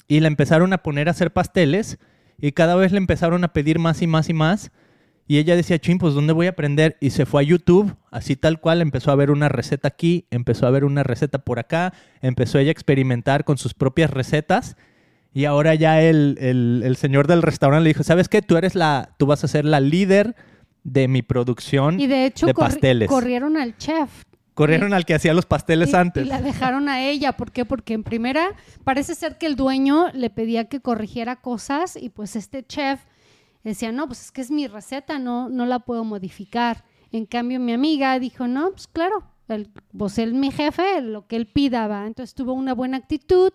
Y 0.06 0.20
le 0.20 0.28
empezaron 0.28 0.72
a 0.72 0.78
poner 0.78 1.08
a 1.08 1.10
hacer 1.10 1.32
pasteles 1.32 1.98
y 2.38 2.52
cada 2.52 2.76
vez 2.76 2.92
le 2.92 2.98
empezaron 2.98 3.42
a 3.42 3.52
pedir 3.52 3.80
más 3.80 4.00
y 4.00 4.06
más 4.06 4.28
y 4.28 4.32
más. 4.32 4.70
Y 5.30 5.36
ella 5.38 5.54
decía, 5.56 5.78
ching, 5.78 5.98
pues 5.98 6.14
¿dónde 6.14 6.32
voy 6.32 6.46
a 6.46 6.50
aprender? 6.50 6.96
Y 7.00 7.10
se 7.10 7.26
fue 7.26 7.42
a 7.42 7.44
YouTube, 7.44 7.94
así 8.10 8.34
tal 8.34 8.60
cual, 8.60 8.80
empezó 8.80 9.10
a 9.10 9.14
ver 9.14 9.30
una 9.30 9.48
receta 9.50 9.86
aquí, 9.86 10.26
empezó 10.30 10.66
a 10.66 10.70
ver 10.70 10.84
una 10.84 11.02
receta 11.02 11.38
por 11.38 11.58
acá, 11.58 11.92
empezó 12.22 12.58
ella 12.58 12.70
a 12.70 12.72
experimentar 12.72 13.44
con 13.44 13.58
sus 13.58 13.74
propias 13.74 14.10
recetas. 14.10 14.76
Y 15.34 15.44
ahora 15.44 15.74
ya 15.74 16.00
el, 16.00 16.38
el- 16.40 16.82
el 16.82 16.96
señor 16.96 17.26
del 17.26 17.42
restaurante 17.42 17.84
le 17.84 17.90
dijo, 17.90 18.02
¿sabes 18.04 18.28
qué? 18.30 18.40
Tú 18.40 18.56
eres 18.56 18.74
la, 18.74 19.10
tú 19.18 19.26
vas 19.26 19.44
a 19.44 19.48
ser 19.48 19.66
la 19.66 19.80
líder 19.80 20.34
de 20.82 21.06
mi 21.08 21.20
producción 21.20 22.00
Y 22.00 22.06
de 22.06 22.24
hecho 22.24 22.46
de 22.46 22.54
corri- 22.54 22.58
pasteles. 22.72 23.08
corrieron 23.08 23.58
al 23.58 23.76
chef. 23.76 24.08
Corrieron 24.54 24.94
al 24.94 25.04
que 25.04 25.14
hacía 25.14 25.34
los 25.34 25.44
pasteles 25.46 25.90
y, 25.90 25.94
antes. 25.94 26.24
y 26.26 26.28
la 26.28 26.40
dejaron 26.40 26.88
a 26.88 27.02
ella. 27.02 27.32
¿Por 27.32 27.52
qué? 27.52 27.64
Porque 27.66 27.92
en 27.94 28.02
primera 28.02 28.48
parece 28.82 29.14
ser 29.14 29.36
que 29.36 29.44
el 29.46 29.54
dueño 29.54 30.06
le 30.14 30.30
pedía 30.30 30.64
que 30.64 30.80
corrigiera 30.80 31.36
cosas 31.36 31.96
y 31.96 32.08
pues 32.08 32.34
este 32.34 32.64
chef 32.66 32.98
decía, 33.64 33.92
no, 33.92 34.06
pues 34.06 34.22
es 34.26 34.32
que 34.32 34.40
es 34.40 34.50
mi 34.50 34.66
receta, 34.66 35.18
no, 35.18 35.48
no 35.48 35.66
la 35.66 35.80
puedo 35.80 36.04
modificar. 36.04 36.84
En 37.12 37.26
cambio, 37.26 37.58
mi 37.60 37.72
amiga 37.72 38.18
dijo, 38.18 38.46
no, 38.46 38.70
pues 38.70 38.86
claro, 38.86 39.24
el, 39.48 39.70
pues 39.96 40.18
él 40.18 40.34
mi 40.34 40.50
jefe, 40.50 41.00
lo 41.00 41.26
que 41.26 41.36
él 41.36 41.46
pida, 41.46 41.88
va. 41.88 42.06
Entonces 42.06 42.34
tuvo 42.34 42.52
una 42.52 42.74
buena 42.74 42.98
actitud 42.98 43.52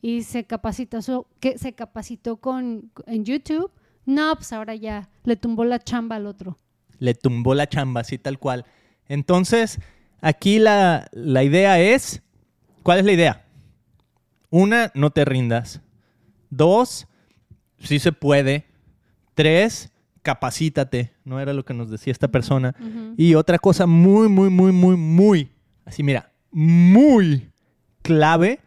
y 0.00 0.22
se 0.22 0.44
capacitó, 0.44 1.26
que 1.40 1.58
se 1.58 1.72
capacitó 1.72 2.36
con, 2.36 2.90
en 3.06 3.24
YouTube. 3.24 3.70
No, 4.06 4.34
pues 4.36 4.52
ahora 4.52 4.74
ya 4.74 5.08
le 5.24 5.36
tumbó 5.36 5.64
la 5.64 5.78
chamba 5.78 6.16
al 6.16 6.26
otro. 6.26 6.58
le 6.98 7.14
tumbó 7.14 7.54
la 7.54 7.68
chamba, 7.68 8.02
así 8.02 8.18
tal 8.18 8.38
cual. 8.38 8.64
Entonces, 9.08 9.80
aquí 10.20 10.58
la, 10.58 11.08
la 11.12 11.42
idea 11.42 11.80
es, 11.80 12.22
¿cuál 12.82 13.00
es 13.00 13.04
la 13.04 13.12
idea? 13.12 13.44
Una, 14.50 14.92
no 14.94 15.10
te 15.10 15.24
rindas. 15.24 15.80
Dos, 16.50 17.08
sí 17.78 17.98
se 17.98 18.12
puede. 18.12 18.66
Tres, 19.34 19.92
capacítate. 20.22 21.12
No 21.24 21.40
era 21.40 21.52
lo 21.52 21.64
que 21.64 21.74
nos 21.74 21.90
decía 21.90 22.12
esta 22.12 22.28
persona. 22.28 22.74
Y 23.16 23.34
otra 23.34 23.58
cosa 23.58 23.86
muy, 23.86 24.28
muy, 24.28 24.50
muy, 24.50 24.72
muy, 24.72 24.96
muy, 24.96 25.50
así 25.84 26.02
mira, 26.02 26.30
muy 26.50 27.50
clave 28.02 28.60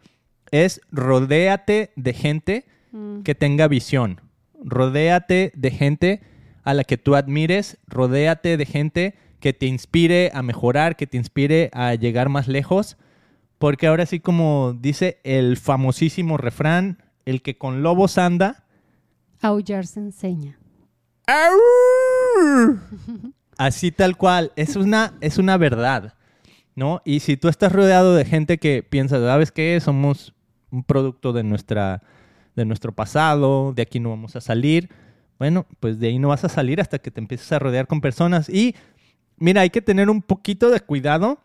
es 0.50 0.80
rodéate 0.90 1.90
de 1.96 2.12
gente 2.12 2.64
Mm. 2.92 3.22
que 3.22 3.34
tenga 3.34 3.68
visión. 3.68 4.20
Rodéate 4.64 5.52
de 5.54 5.70
gente 5.70 6.20
a 6.64 6.72
la 6.72 6.82
que 6.84 6.96
tú 6.96 7.14
admires, 7.14 7.78
rodéate 7.86 8.56
de 8.56 8.64
gente 8.64 9.14
que 9.40 9.52
te 9.52 9.66
inspire 9.66 10.30
a 10.34 10.42
mejorar, 10.42 10.96
que 10.96 11.06
te 11.06 11.16
inspire 11.18 11.68
a 11.72 11.94
llegar 11.94 12.28
más 12.28 12.48
lejos, 12.48 12.96
Porque 13.58 13.86
ahora 13.86 14.04
sí, 14.04 14.20
como 14.20 14.76
dice 14.78 15.18
el 15.24 15.56
famosísimo 15.56 16.36
refrán, 16.36 17.02
el 17.24 17.40
que 17.40 17.56
con 17.56 17.82
lobos 17.82 18.18
anda. 18.18 18.65
Aullar 19.40 19.86
se 19.86 20.00
enseña. 20.00 20.58
Así 23.58 23.90
tal 23.90 24.16
cual. 24.16 24.52
Es 24.56 24.76
una, 24.76 25.14
es 25.20 25.38
una 25.38 25.56
verdad. 25.56 26.14
¿No? 26.74 27.00
Y 27.04 27.20
si 27.20 27.38
tú 27.38 27.48
estás 27.48 27.72
rodeado 27.72 28.14
de 28.14 28.26
gente 28.26 28.58
que 28.58 28.82
piensa, 28.82 29.18
¿sabes 29.18 29.50
qué? 29.50 29.80
Somos 29.80 30.34
un 30.70 30.84
producto 30.84 31.32
de, 31.32 31.42
nuestra, 31.42 32.02
de 32.54 32.66
nuestro 32.66 32.92
pasado, 32.92 33.72
de 33.72 33.82
aquí 33.82 33.98
no 33.98 34.10
vamos 34.10 34.36
a 34.36 34.42
salir. 34.42 34.90
Bueno, 35.38 35.66
pues 35.80 35.98
de 35.98 36.08
ahí 36.08 36.18
no 36.18 36.28
vas 36.28 36.44
a 36.44 36.50
salir 36.50 36.80
hasta 36.80 36.98
que 36.98 37.10
te 37.10 37.20
empieces 37.20 37.50
a 37.52 37.58
rodear 37.58 37.86
con 37.86 38.02
personas. 38.02 38.50
Y 38.50 38.74
mira, 39.38 39.62
hay 39.62 39.70
que 39.70 39.80
tener 39.80 40.10
un 40.10 40.20
poquito 40.20 40.70
de 40.70 40.80
cuidado 40.80 41.38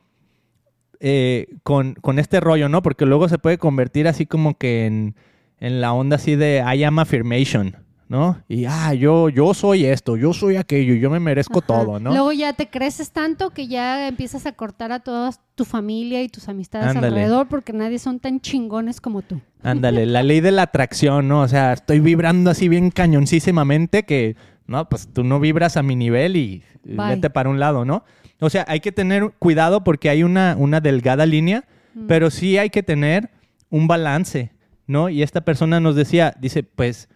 eh, 1.00 1.48
con, 1.64 1.94
con, 1.96 2.20
este 2.20 2.42
rollo, 2.42 2.68
¿no? 2.68 2.82
Porque 2.82 3.06
luego 3.06 3.30
se 3.30 3.40
puede 3.40 3.58
convertir 3.58 4.10
así 4.10 4.26
como 4.26 4.58
que 4.58 4.86
en, 4.86 5.16
en 5.62 5.80
la 5.80 5.93
onda 5.93 6.17
así 6.17 6.36
de 6.36 6.62
I 6.76 6.84
am 6.84 7.00
affirmation. 7.00 7.78
¿no? 8.10 8.43
Y, 8.50 8.65
ah, 8.65 8.93
yo, 8.93 9.30
yo 9.30 9.54
soy 9.54 9.86
esto, 9.86 10.17
yo 10.17 10.34
soy 10.34 10.58
aquello, 10.58 10.95
yo 10.95 11.10
me 11.10 11.21
merezco 11.21 11.62
todo, 11.62 11.97
¿no? 11.97 12.10
Luego 12.10 12.34
ya 12.34 12.52
te 12.52 12.67
creces 12.67 13.12
tanto 13.12 13.52
que 13.52 13.69
ya 13.69 14.10
empiezas 14.10 14.45
a 14.45 14.52
cortar 14.52 14.91
a 14.91 15.00
toda 15.00 15.32
tu 15.56 15.63
familia 15.63 16.21
y 16.21 16.28
tus 16.28 16.50
amistades 16.50 16.93
alrededor 16.93 17.47
porque 17.47 17.71
nadie 17.71 18.00
son 18.00 18.19
tan 18.19 18.41
chingones 18.41 19.00
como 19.00 19.21
tú. 19.21 19.39
Ándale, 19.63 20.06
la 20.06 20.24
ley 20.24 20.41
de 20.41 20.52
la 20.52 20.63
atracción, 20.63 21.30
¿no? 21.30 21.39
O 21.39 21.47
sea, 21.47 21.71
estoy 21.71 22.02
vibrando 22.02 22.52
así 22.52 22.67
bien 22.67 22.91
cañoncísimamente 22.91 24.04
que, 24.04 24.36
no, 24.67 24.89
pues 24.89 25.08
tú 25.08 25.24
no 25.24 25.39
vibras 25.39 25.78
a 25.78 25.82
mi 25.82 25.95
nivel 25.95 26.36
y 26.36 26.63
vete 26.84 27.30
para 27.30 27.50
un 27.50 27.62
lado, 27.62 27.86
¿no? 27.86 28.04
O 28.41 28.50
sea, 28.50 28.65
hay 28.67 28.82
que 28.82 28.91
tener 28.91 29.32
cuidado 29.39 29.86
porque 29.86 30.10
hay 30.10 30.24
una, 30.24 30.58
una 30.60 30.82
delgada 30.82 31.26
línea, 31.26 31.63
mm. 31.93 32.08
pero 32.08 32.30
sí 32.30 32.58
hay 32.58 32.71
que 32.71 32.84
tener 32.84 33.30
un 33.69 33.88
balance, 33.88 34.52
¿no? 34.92 35.10
Y 35.10 35.24
esta 35.24 35.42
persona 35.42 35.80
nos 35.80 35.96
decía, 35.96 36.36
dice, 36.40 36.64
pues 36.64 37.10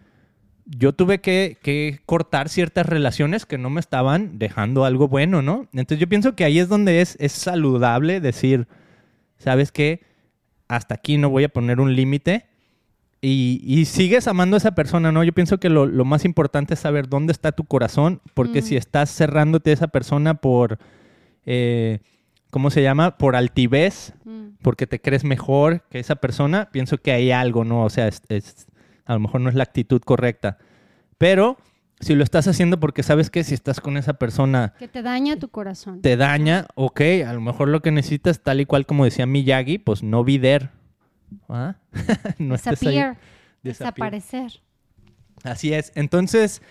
yo 0.64 0.92
tuve 0.92 1.20
que, 1.20 2.00
cortar 2.06 2.48
ciertas 2.48 2.86
relaciones 2.86 3.46
que 3.46 3.58
no 3.58 3.70
me 3.70 3.80
estaban 3.80 4.38
dejando 4.38 4.84
algo 4.84 5.06
bueno, 5.06 5.42
¿no? 5.42 5.68
Entonces 5.72 5.98
yo 5.98 6.08
pienso 6.08 6.34
que 6.34 6.44
ahí 6.44 6.58
es 6.58 6.68
donde 6.68 7.00
es, 7.00 7.16
es 7.20 7.32
saludable 7.32 8.20
decir, 8.20 8.66
¿sabes 9.38 9.70
qué? 9.70 10.00
Hasta 10.66 10.96
aquí 10.96 11.18
no 11.18 11.30
voy 11.30 11.44
a 11.44 11.48
poner 11.48 11.78
un 11.80 11.94
límite. 11.94 12.46
Y, 13.22 13.86
sigues 13.86 14.28
amando 14.28 14.54
a 14.54 14.58
esa 14.58 14.76
persona, 14.76 15.10
¿no? 15.10 15.24
Yo 15.24 15.32
pienso 15.32 15.58
que 15.58 15.68
lo, 15.68 16.04
más 16.04 16.24
importante 16.24 16.74
es 16.74 16.80
saber 16.80 17.08
dónde 17.08 17.32
está 17.32 17.50
tu 17.50 17.64
corazón, 17.64 18.20
porque 18.34 18.62
si 18.62 18.76
estás 18.76 19.10
cerrándote 19.10 19.70
a 19.70 19.72
esa 19.74 19.88
persona 19.88 20.34
por, 20.34 20.78
eh, 21.44 22.00
¿cómo 22.56 22.70
se 22.70 22.82
llama? 22.82 23.18
Por 23.18 23.36
altivez, 23.36 24.14
mm. 24.24 24.62
porque 24.62 24.86
te 24.86 24.98
crees 24.98 25.24
mejor 25.24 25.82
que 25.90 25.98
esa 25.98 26.16
persona, 26.16 26.70
pienso 26.72 26.96
que 26.96 27.12
hay 27.12 27.30
algo, 27.30 27.66
¿no? 27.66 27.84
O 27.84 27.90
sea, 27.90 28.08
es 28.08 28.66
a 29.04 29.12
lo 29.12 29.20
mejor 29.20 29.42
no 29.42 29.50
es 29.50 29.54
la 29.54 29.64
actitud 29.64 30.00
correcta. 30.00 30.56
Pero 31.18 31.58
si 32.00 32.14
lo 32.14 32.24
estás 32.24 32.48
haciendo 32.48 32.80
porque 32.80 33.02
sabes 33.02 33.28
que 33.28 33.44
si 33.44 33.52
estás 33.52 33.78
con 33.78 33.98
esa 33.98 34.14
persona... 34.14 34.72
Que 34.78 34.88
te 34.88 35.02
daña 35.02 35.36
tu 35.36 35.48
corazón. 35.48 36.00
Te 36.00 36.16
daña, 36.16 36.66
ok, 36.76 37.02
a 37.26 37.34
lo 37.34 37.42
mejor 37.42 37.68
lo 37.68 37.82
que 37.82 37.90
necesitas, 37.90 38.42
tal 38.42 38.62
y 38.62 38.64
cual 38.64 38.86
como 38.86 39.04
decía 39.04 39.26
Miyagi, 39.26 39.76
pues 39.76 40.02
no 40.02 40.24
vider. 40.24 40.70
¿Ah? 41.50 41.76
no 42.38 42.56
Desaparecer. 43.62 44.62
Así 45.44 45.74
es. 45.74 45.92
Entonces, 45.94 46.62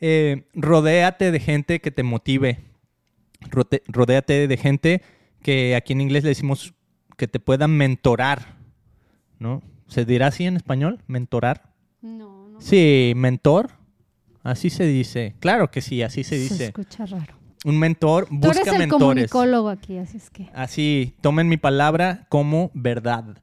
eh, 0.00 0.48
rodéate 0.54 1.30
de 1.32 1.38
gente 1.38 1.82
que 1.82 1.90
te 1.90 2.02
motive. 2.02 2.60
rodéate 3.88 4.48
de 4.48 4.56
gente 4.56 5.02
que 5.44 5.76
aquí 5.76 5.92
en 5.92 6.00
inglés 6.00 6.24
le 6.24 6.30
decimos 6.30 6.74
que 7.18 7.28
te 7.28 7.38
puedan 7.38 7.76
mentorar. 7.76 8.56
¿No? 9.38 9.62
¿Se 9.86 10.06
dirá 10.06 10.28
así 10.28 10.46
en 10.46 10.56
español? 10.56 11.02
¿Mentorar? 11.06 11.74
No, 12.00 12.48
no. 12.48 12.60
Sí, 12.60 13.12
mentor. 13.14 13.70
Así 14.42 14.70
se 14.70 14.86
dice. 14.86 15.34
Claro 15.40 15.70
que 15.70 15.82
sí, 15.82 16.02
así 16.02 16.24
se 16.24 16.36
dice. 16.36 16.56
Se 16.56 16.64
escucha 16.66 17.04
raro. 17.04 17.34
Un 17.64 17.78
mentor 17.78 18.26
busca 18.30 18.62
Tú 18.62 18.68
eres 18.68 18.80
el 18.80 18.88
comunicólogo 18.88 19.68
aquí, 19.68 19.98
así 19.98 20.16
es 20.16 20.30
que. 20.30 20.48
Así, 20.54 21.14
tomen 21.20 21.48
mi 21.48 21.58
palabra 21.58 22.26
como 22.30 22.70
verdad. 22.72 23.42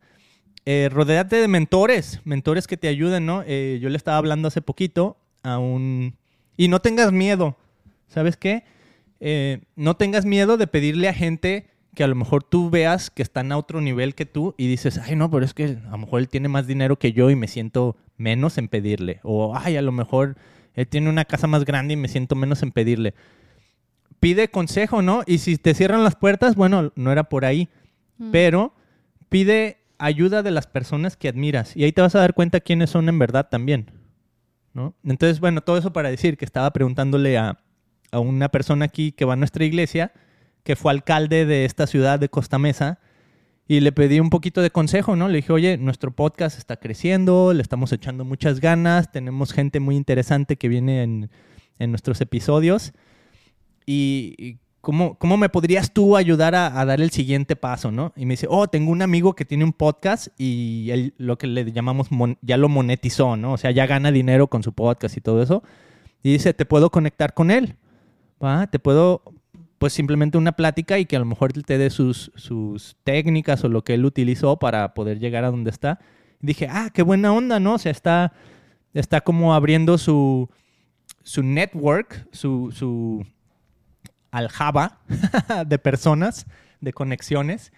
Eh, 0.65 0.89
rodéate 0.91 1.35
de 1.35 1.47
mentores, 1.47 2.19
mentores 2.23 2.65
que 2.67 2.77
te 2.77 2.87
ayuden, 2.87 3.25
¿no? 3.25 3.43
Eh, 3.45 3.79
yo 3.81 3.89
le 3.89 3.97
estaba 3.97 4.17
hablando 4.17 4.47
hace 4.47 4.61
poquito 4.61 5.17
a 5.43 5.59
un... 5.59 6.15
Y 6.57 6.67
no 6.67 6.81
tengas 6.81 7.11
miedo, 7.11 7.57
¿sabes 8.07 8.37
qué? 8.37 8.63
Eh, 9.19 9.61
no 9.75 9.95
tengas 9.95 10.25
miedo 10.25 10.57
de 10.57 10.67
pedirle 10.67 11.09
a 11.09 11.13
gente 11.13 11.70
que 11.93 12.03
a 12.03 12.07
lo 12.07 12.15
mejor 12.15 12.43
tú 12.43 12.69
veas 12.69 13.09
que 13.09 13.21
están 13.21 13.51
a 13.51 13.57
otro 13.57 13.81
nivel 13.81 14.15
que 14.15 14.25
tú 14.25 14.55
y 14.57 14.67
dices, 14.67 14.97
ay, 14.97 15.15
no, 15.15 15.29
pero 15.29 15.43
es 15.43 15.53
que 15.53 15.77
a 15.85 15.91
lo 15.91 15.97
mejor 15.97 16.21
él 16.21 16.29
tiene 16.29 16.47
más 16.47 16.67
dinero 16.67 16.97
que 16.97 17.11
yo 17.11 17.29
y 17.29 17.35
me 17.35 17.47
siento 17.47 17.97
menos 18.17 18.57
en 18.57 18.69
pedirle. 18.69 19.19
O, 19.23 19.55
ay, 19.55 19.75
a 19.75 19.81
lo 19.81 19.91
mejor 19.91 20.37
él 20.73 20.87
tiene 20.87 21.09
una 21.09 21.25
casa 21.25 21.47
más 21.47 21.65
grande 21.65 21.93
y 21.93 21.97
me 21.97 22.07
siento 22.07 22.35
menos 22.35 22.63
en 22.63 22.71
pedirle. 22.71 23.13
Pide 24.19 24.49
consejo, 24.49 25.01
¿no? 25.01 25.23
Y 25.25 25.39
si 25.39 25.57
te 25.57 25.73
cierran 25.73 26.03
las 26.03 26.15
puertas, 26.15 26.55
bueno, 26.55 26.93
no 26.95 27.11
era 27.11 27.25
por 27.25 27.43
ahí. 27.43 27.69
Mm. 28.17 28.31
Pero 28.31 28.73
pide 29.27 29.79
ayuda 29.97 30.43
de 30.43 30.51
las 30.51 30.67
personas 30.67 31.17
que 31.17 31.27
admiras. 31.27 31.75
Y 31.75 31.83
ahí 31.83 31.91
te 31.91 32.01
vas 32.01 32.15
a 32.15 32.19
dar 32.19 32.33
cuenta 32.33 32.61
quiénes 32.61 32.89
son 32.89 33.09
en 33.09 33.19
verdad 33.19 33.49
también. 33.49 33.91
¿no? 34.73 34.95
Entonces, 35.03 35.41
bueno, 35.41 35.61
todo 35.61 35.77
eso 35.77 35.91
para 35.91 36.09
decir 36.09 36.37
que 36.37 36.45
estaba 36.45 36.71
preguntándole 36.71 37.37
a, 37.37 37.59
a 38.11 38.19
una 38.19 38.49
persona 38.49 38.85
aquí 38.85 39.11
que 39.11 39.25
va 39.25 39.33
a 39.33 39.37
nuestra 39.37 39.65
iglesia 39.65 40.13
que 40.63 40.75
fue 40.75 40.91
alcalde 40.91 41.45
de 41.45 41.65
esta 41.65 41.87
ciudad 41.87 42.19
de 42.19 42.29
Costa 42.29 42.59
Mesa, 42.59 42.99
y 43.71 43.79
le 43.79 43.93
pedí 43.93 44.19
un 44.19 44.29
poquito 44.29 44.61
de 44.61 44.69
consejo, 44.69 45.15
¿no? 45.15 45.29
Le 45.29 45.37
dije, 45.37 45.53
oye, 45.53 45.77
nuestro 45.77 46.11
podcast 46.11 46.57
está 46.57 46.75
creciendo, 46.75 47.53
le 47.53 47.61
estamos 47.61 47.93
echando 47.93 48.25
muchas 48.25 48.59
ganas, 48.59 49.13
tenemos 49.13 49.53
gente 49.53 49.79
muy 49.79 49.95
interesante 49.95 50.57
que 50.57 50.67
viene 50.67 51.03
en, 51.03 51.29
nuestros 51.89 52.19
episodios. 52.19 52.91
Y, 53.85 54.57
¿cómo, 54.81 55.15
¿cómo, 55.17 55.37
me 55.37 55.47
podrías 55.47 55.93
tú 55.93 56.17
ayudar 56.17 56.53
a, 56.53 56.83
dar 56.83 56.99
el 56.99 57.11
siguiente 57.11 57.55
paso, 57.55 57.91
no? 57.91 58.11
Y 58.17 58.25
me 58.25 58.33
dice, 58.33 58.47
oh, 58.49 58.67
tengo 58.67 58.91
un 58.91 59.01
amigo 59.01 59.35
que 59.35 59.45
tiene 59.45 59.63
un 59.63 59.71
podcast 59.71 60.27
y 60.37 60.89
él, 60.91 61.13
lo 61.17 61.37
que 61.37 61.47
le 61.47 61.71
llamamos, 61.71 62.09
ya 62.41 62.57
lo 62.57 62.67
monetizó, 62.67 63.37
¿no? 63.37 63.53
O 63.53 63.57
sea, 63.57 63.71
ya 63.71 63.85
gana 63.85 64.11
dinero 64.11 64.47
con 64.47 64.63
su 64.63 64.73
podcast 64.73 65.15
y 65.15 65.21
todo 65.21 65.41
eso. 65.41 65.63
Y 66.23 66.33
dice, 66.33 66.53
¿te 66.53 66.65
puedo 66.65 66.89
conectar 66.89 67.33
con 67.33 67.49
él? 67.49 67.77
¿Va? 68.43 68.67
Te 68.67 68.79
puedo 68.79 69.23
pues 69.81 69.93
simplemente 69.93 70.37
una 70.37 70.51
plática 70.51 70.99
y 70.99 71.07
que 71.07 71.15
a 71.15 71.19
lo 71.19 71.25
mejor 71.25 71.53
te 71.53 71.79
dé 71.79 71.89
sus, 71.89 72.31
sus 72.35 72.97
técnicas 73.03 73.63
o 73.63 73.67
lo 73.67 73.83
que 73.83 73.95
él 73.95 74.05
utilizó 74.05 74.57
para 74.57 74.93
poder 74.93 75.17
llegar 75.17 75.43
a 75.43 75.49
donde 75.49 75.71
está. 75.71 75.97
dije, 76.39 76.67
ah, 76.69 76.91
qué 76.93 77.01
buena 77.01 77.33
onda, 77.33 77.59
¿no? 77.59 77.73
O 77.73 77.77
sea, 77.79 77.91
está, 77.91 78.31
está 78.93 79.21
como 79.21 79.55
abriendo 79.55 79.97
su, 79.97 80.51
su 81.23 81.41
network, 81.41 82.27
su, 82.31 82.71
su 82.71 83.25
aljaba 84.29 84.99
de 85.65 85.79
personas, 85.79 86.45
de 86.79 86.93
conexiones, 86.93 87.73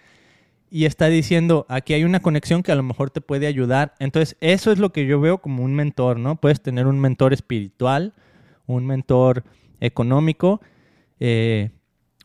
y 0.69 0.83
está 0.83 1.07
diciendo, 1.07 1.65
aquí 1.69 1.93
hay 1.93 2.03
una 2.03 2.19
conexión 2.19 2.63
que 2.63 2.73
a 2.73 2.75
lo 2.75 2.83
mejor 2.83 3.11
te 3.11 3.21
puede 3.21 3.47
ayudar. 3.47 3.93
Entonces, 3.99 4.35
eso 4.41 4.73
es 4.73 4.77
lo 4.77 4.91
que 4.91 5.05
yo 5.05 5.21
veo 5.21 5.37
como 5.37 5.63
un 5.63 5.73
mentor, 5.73 6.19
¿no? 6.19 6.35
Puedes 6.35 6.61
tener 6.61 6.85
un 6.85 6.99
mentor 6.99 7.31
espiritual, 7.31 8.13
un 8.65 8.85
mentor 8.85 9.45
económico, 9.79 10.59
eh, 11.21 11.71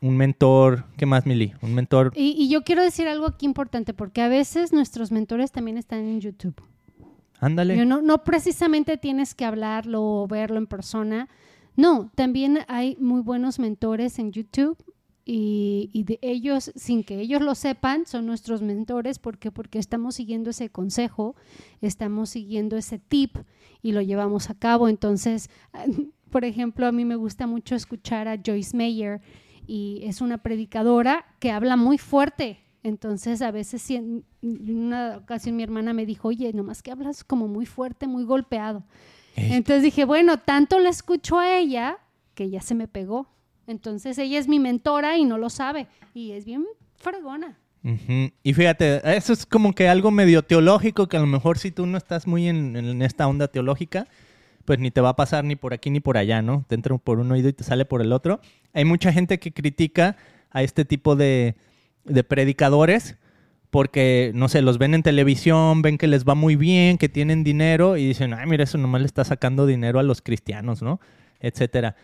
un 0.01 0.17
mentor, 0.17 0.85
¿qué 0.97 1.05
más, 1.05 1.25
Mili? 1.25 1.53
Un 1.61 1.73
mentor. 1.73 2.11
Y, 2.15 2.47
yo 2.49 2.63
quiero 2.63 2.83
decir 2.83 3.07
algo 3.07 3.25
aquí 3.25 3.45
importante, 3.45 3.93
porque 3.93 4.21
a 4.21 4.29
veces 4.29 4.71
nuestros 4.71 5.11
mentores 5.11 5.51
también 5.51 5.77
están 5.77 5.99
en 5.99 6.21
YouTube. 6.21 6.61
Ándale. 7.39 7.85
No, 7.85 8.01
no 8.01 8.23
precisamente 8.23 8.97
tienes 8.97 9.33
que 9.33 9.45
hablarlo 9.45 10.01
o 10.03 10.27
verlo 10.27 10.57
en 10.57 10.67
persona. 10.67 11.29
No, 11.75 12.11
también 12.15 12.59
hay 12.67 12.97
muy 12.99 13.21
buenos 13.21 13.59
mentores 13.59 14.19
en 14.19 14.31
YouTube 14.31 14.77
y, 15.25 15.89
y, 15.93 16.03
de 16.03 16.19
ellos, 16.21 16.71
sin 16.75 17.03
que 17.03 17.19
ellos 17.19 17.41
lo 17.41 17.55
sepan, 17.55 18.05
son 18.05 18.25
nuestros 18.25 18.61
mentores. 18.61 19.19
¿Por 19.19 19.37
qué? 19.37 19.51
Porque 19.51 19.79
estamos 19.79 20.15
siguiendo 20.15 20.49
ese 20.49 20.69
consejo, 20.69 21.35
estamos 21.81 22.29
siguiendo 22.29 22.77
ese 22.77 22.99
tip 22.99 23.37
y 23.81 23.91
lo 23.91 24.01
llevamos 24.01 24.49
a 24.49 24.55
cabo. 24.55 24.87
Entonces, 24.89 25.49
por 26.29 26.45
ejemplo, 26.45 26.87
a 26.87 26.91
mí 26.91 27.05
me 27.05 27.15
gusta 27.15 27.47
mucho 27.47 27.75
escuchar 27.75 28.27
a 28.27 28.37
Joyce 28.43 28.75
Meyer 28.75 29.21
y 29.69 30.01
es 30.03 30.19
una 30.19 30.39
predicadora 30.39 31.25
que 31.37 31.51
habla 31.51 31.75
muy 31.75 31.99
fuerte. 31.99 32.57
Entonces, 32.81 33.43
a 33.43 33.51
veces, 33.51 33.87
en 33.91 34.25
una 34.41 35.17
ocasión 35.17 35.55
mi 35.55 35.61
hermana 35.61 35.93
me 35.93 36.07
dijo, 36.07 36.29
oye, 36.29 36.51
nomás 36.53 36.81
que 36.81 36.91
hablas 36.91 37.23
como 37.23 37.47
muy 37.47 37.67
fuerte, 37.67 38.07
muy 38.07 38.23
golpeado. 38.23 38.83
Entonces 39.35 39.83
dije, 39.83 40.05
bueno, 40.05 40.39
tanto 40.39 40.79
la 40.79 40.89
escucho 40.89 41.37
a 41.37 41.55
ella 41.55 41.99
que 42.33 42.49
ya 42.49 42.61
se 42.61 42.73
me 42.73 42.87
pegó. 42.87 43.27
Entonces, 43.67 44.17
ella 44.17 44.39
es 44.39 44.47
mi 44.47 44.57
mentora 44.57 45.17
y 45.19 45.23
no 45.23 45.37
lo 45.37 45.51
sabe. 45.51 45.85
Y 46.15 46.31
es 46.31 46.45
bien 46.45 46.65
fregona. 46.95 47.59
Y 48.43 48.53
fíjate, 48.53 49.01
eso 49.15 49.33
es 49.33 49.45
como 49.45 49.73
que 49.73 49.87
algo 49.87 50.09
medio 50.09 50.41
teológico, 50.41 51.07
que 51.07 51.17
a 51.17 51.21
lo 51.21 51.27
mejor 51.27 51.59
si 51.59 51.69
tú 51.69 51.85
no 51.85 51.99
estás 51.99 52.25
muy 52.25 52.47
en, 52.47 52.75
en 52.75 53.01
esta 53.03 53.27
onda 53.27 53.47
teológica, 53.47 54.07
pues 54.69 54.77
ni 54.77 54.91
te 54.91 55.01
va 55.01 55.09
a 55.09 55.15
pasar 55.15 55.45
ni 55.45 55.55
por 55.55 55.73
aquí 55.73 55.89
ni 55.89 55.99
por 55.99 56.15
allá, 56.15 56.43
¿no? 56.43 56.63
Te 56.67 56.75
entra 56.75 56.95
por 56.99 57.17
un 57.17 57.31
oído 57.31 57.49
y 57.49 57.53
te 57.53 57.63
sale 57.63 57.85
por 57.85 58.03
el 58.03 58.13
otro. 58.13 58.39
Hay 58.71 58.85
mucha 58.85 59.11
gente 59.11 59.39
que 59.39 59.51
critica 59.51 60.15
a 60.51 60.61
este 60.61 60.85
tipo 60.85 61.15
de, 61.15 61.55
predicadores 62.27 63.17
porque, 63.71 64.31
no 64.35 64.47
sé, 64.47 64.61
los 64.61 64.77
ven 64.77 64.93
en 64.93 65.01
televisión, 65.01 65.81
ven 65.81 65.97
que 65.97 66.05
les 66.05 66.23
va 66.23 66.35
muy 66.35 66.55
bien, 66.55 66.99
que 66.99 67.09
tienen 67.09 67.43
dinero 67.43 67.97
y 67.97 68.05
dicen, 68.05 68.31
ay, 68.35 68.45
mira, 68.45 68.63
eso 68.63 68.77
nomás 68.77 69.01
le 69.01 69.07
está 69.07 69.23
sacando 69.23 69.65
dinero 69.65 69.97
a 69.97 70.03
los 70.03 70.21
cristianos, 70.21 70.83
¿no? 70.83 70.99
Etcétera. 71.39 71.95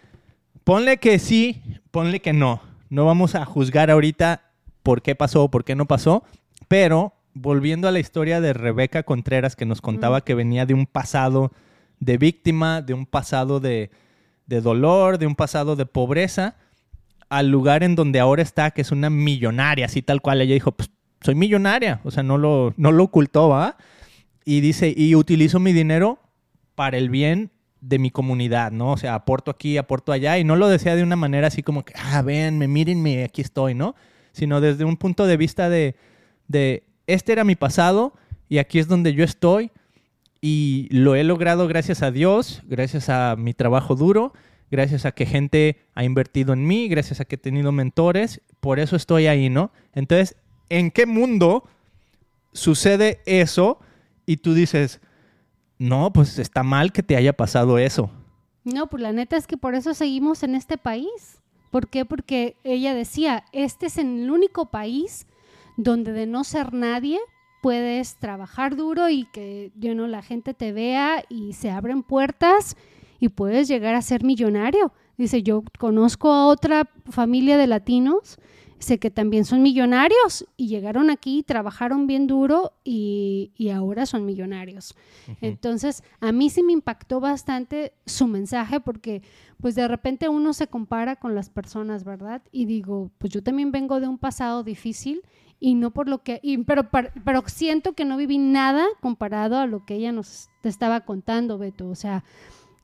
Ponle 0.63 0.97
que 0.97 1.19
sí, 1.19 1.62
ponle 1.91 2.19
que 2.19 2.34
no. 2.34 2.62
No 2.89 3.06
vamos 3.06 3.36
a 3.36 3.45
juzgar 3.45 3.91
ahorita 3.91 4.41
por 4.82 5.04
qué 5.04 5.13
pasó 5.13 5.43
o 5.43 5.51
por 5.51 5.65
qué 5.65 5.75
no 5.75 5.86
pasó, 5.86 6.23
pero 6.67 7.13
volviendo 7.36 7.88
a 7.88 7.91
la 7.91 7.99
historia 7.99 8.41
de 8.41 8.54
Rebeca 8.54 9.04
Contreras 9.04 9.56
que 9.56 9.67
nos 9.67 9.82
contaba 9.82 10.21
que 10.21 10.34
venía 10.34 10.65
de 10.65 10.73
un 10.73 10.88
pasado 10.88 11.51
de 11.99 12.17
víctima, 12.17 12.81
de 12.81 12.93
un 12.93 13.05
pasado 13.05 13.60
de, 13.60 13.91
de 14.45 14.62
dolor, 14.62 15.17
de 15.17 15.27
un 15.27 15.36
pasado 15.36 15.75
de 15.75 15.86
pobreza, 15.86 16.55
al 17.29 17.49
lugar 17.49 17.84
en 17.84 17.95
donde 17.95 18.19
ahora 18.19 18.41
está, 18.41 18.71
que 18.71 18.81
es 18.81 18.91
una 18.91 19.10
millonaria, 19.10 19.86
así 19.86 20.01
tal 20.01 20.21
cual. 20.21 20.41
Ella 20.41 20.53
dijo, 20.53 20.71
pues 20.71 20.89
soy 21.21 21.36
millonaria, 21.36 22.01
o 22.03 22.12
sea, 22.12 22.23
no 22.23 22.38
lo, 22.38 22.73
no 22.77 22.91
lo 22.91 23.05
ocultó, 23.05 23.49
¿va? 23.49 23.77
Y 24.43 24.62
dice, 24.62 24.93
y 24.95 25.15
utilizo 25.15 25.60
mi 25.60 25.73
dinero 25.73 26.19
para 26.75 26.97
el 26.97 27.10
bien 27.10 27.51
de 27.81 27.99
mi 27.99 28.12
comunidad, 28.12 28.71
¿no? 28.71 28.91
O 28.91 28.97
sea, 28.97 29.15
aporto 29.15 29.51
aquí, 29.51 29.77
aporto 29.77 30.12
allá, 30.12 30.38
y 30.38 30.43
no 30.43 30.55
lo 30.55 30.67
decía 30.67 30.95
de 30.95 31.03
una 31.03 31.15
manera 31.15 31.47
así 31.47 31.63
como 31.63 31.84
que, 31.84 31.93
ah, 31.97 32.21
venme, 32.21 32.67
mírenme, 32.67 33.23
aquí 33.23 33.41
estoy, 33.41 33.73
¿no? 33.73 33.95
Sino 34.31 34.62
desde 34.62 34.86
un 34.86 34.97
punto 34.97 35.25
de 35.25 35.38
vista 35.38 35.69
de, 35.69 35.95
de, 36.47 36.84
este 37.08 37.31
era 37.31 37.43
mi 37.43 37.55
pasado 37.55 38.13
y 38.49 38.58
aquí 38.58 38.79
es 38.79 38.88
donde 38.88 39.13
yo 39.13 39.23
estoy 39.23 39.71
y 40.41 40.87
lo 40.91 41.15
he 41.15 41.23
logrado 41.23 41.67
gracias 41.67 42.01
a 42.01 42.11
Dios, 42.11 42.61
gracias 42.65 43.09
a 43.09 43.35
mi 43.37 43.53
trabajo 43.53 43.95
duro, 43.95 44.33
gracias 44.69 45.05
a 45.05 45.11
que 45.11 45.25
gente 45.25 45.77
ha 45.93 46.03
invertido 46.03 46.53
en 46.53 46.65
mí, 46.65 46.87
gracias 46.87 47.19
a 47.19 47.25
que 47.25 47.35
he 47.35 47.39
tenido 47.39 47.71
mentores, 47.71 48.41
por 48.59 48.79
eso 48.79 48.95
estoy 48.95 49.27
ahí, 49.27 49.49
¿no? 49.49 49.71
Entonces, 49.93 50.35
¿en 50.69 50.91
qué 50.91 51.05
mundo 51.05 51.67
sucede 52.53 53.21
eso 53.25 53.79
y 54.25 54.37
tú 54.37 54.53
dices, 54.53 55.01
no, 55.77 56.11
pues 56.13 56.39
está 56.39 56.63
mal 56.63 56.91
que 56.91 57.03
te 57.03 57.15
haya 57.15 57.33
pasado 57.33 57.77
eso? 57.77 58.09
No, 58.63 58.87
pues 58.87 59.03
la 59.03 59.13
neta 59.13 59.37
es 59.37 59.47
que 59.47 59.57
por 59.57 59.75
eso 59.75 59.93
seguimos 59.93 60.41
en 60.43 60.55
este 60.55 60.77
país. 60.77 61.41
¿Por 61.71 61.87
qué? 61.87 62.05
Porque 62.05 62.55
ella 62.63 62.95
decía, 62.95 63.45
este 63.51 63.87
es 63.87 63.97
el 63.97 64.29
único 64.31 64.71
país 64.71 65.27
donde 65.77 66.13
de 66.13 66.25
no 66.25 66.43
ser 66.43 66.73
nadie 66.73 67.19
puedes 67.65 68.17
trabajar 68.17 68.75
duro 68.75 69.10
y 69.10 69.25
que 69.25 69.71
you 69.75 69.93
know, 69.93 70.06
la 70.06 70.21
gente 70.21 70.54
te 70.54 70.71
vea 70.71 71.25
y 71.30 71.54
se 71.54 71.71
abren 71.71 72.04
puertas 72.04 72.78
y 73.19 73.30
puedes 73.30 73.67
llegar 73.67 73.95
a 73.95 74.04
ser 74.04 74.23
millonario. 74.23 74.93
Dice, 75.17 75.41
yo 75.41 75.63
conozco 75.80 76.32
a 76.32 76.45
otra 76.45 76.88
familia 77.10 77.58
de 77.58 77.65
latinos, 77.65 78.38
sé 78.78 78.99
que 78.99 79.10
también 79.10 79.45
son 79.45 79.63
millonarios 79.63 80.45
y 80.56 80.67
llegaron 80.67 81.10
aquí, 81.10 81.41
trabajaron 81.41 82.06
bien 82.06 82.28
duro 82.28 82.73
y, 82.84 83.51
y 83.58 83.69
ahora 83.69 84.06
son 84.06 84.28
millonarios. 84.28 84.95
Entonces, 85.41 86.04
a 86.19 86.32
mí 86.32 86.51
sí 86.51 86.62
me 86.62 86.71
impactó 86.71 87.19
bastante 87.19 87.93
su 88.06 88.28
mensaje 88.28 88.80
porque 88.80 89.23
pues 89.60 89.73
de 89.73 89.88
repente 89.88 90.30
uno 90.30 90.54
se 90.54 90.67
compara 90.67 91.15
con 91.15 91.34
las 91.34 91.49
personas, 91.49 92.04
¿verdad? 92.04 92.43
Y 92.51 92.65
digo, 92.65 93.10
pues 93.17 93.34
yo 93.34 93.41
también 93.41 93.71
vengo 93.71 93.99
de 93.99 94.08
un 94.08 94.19
pasado 94.19 94.62
difícil 94.62 95.23
y 95.59 95.75
no 95.75 95.91
por 95.91 96.07
lo 96.07 96.21
que, 96.21 96.41
pero, 96.65 96.89
pero 96.89 97.43
siento 97.47 97.93
que 97.93 98.05
no 98.05 98.17
viví 98.17 98.37
nada 98.37 98.85
comparado 99.01 99.57
a 99.57 99.67
lo 99.67 99.85
que 99.85 99.95
ella 99.95 100.11
nos 100.11 100.49
te 100.61 100.69
estaba 100.69 101.01
contando, 101.01 101.57
Beto. 101.57 101.87
O 101.89 101.95
sea, 101.95 102.23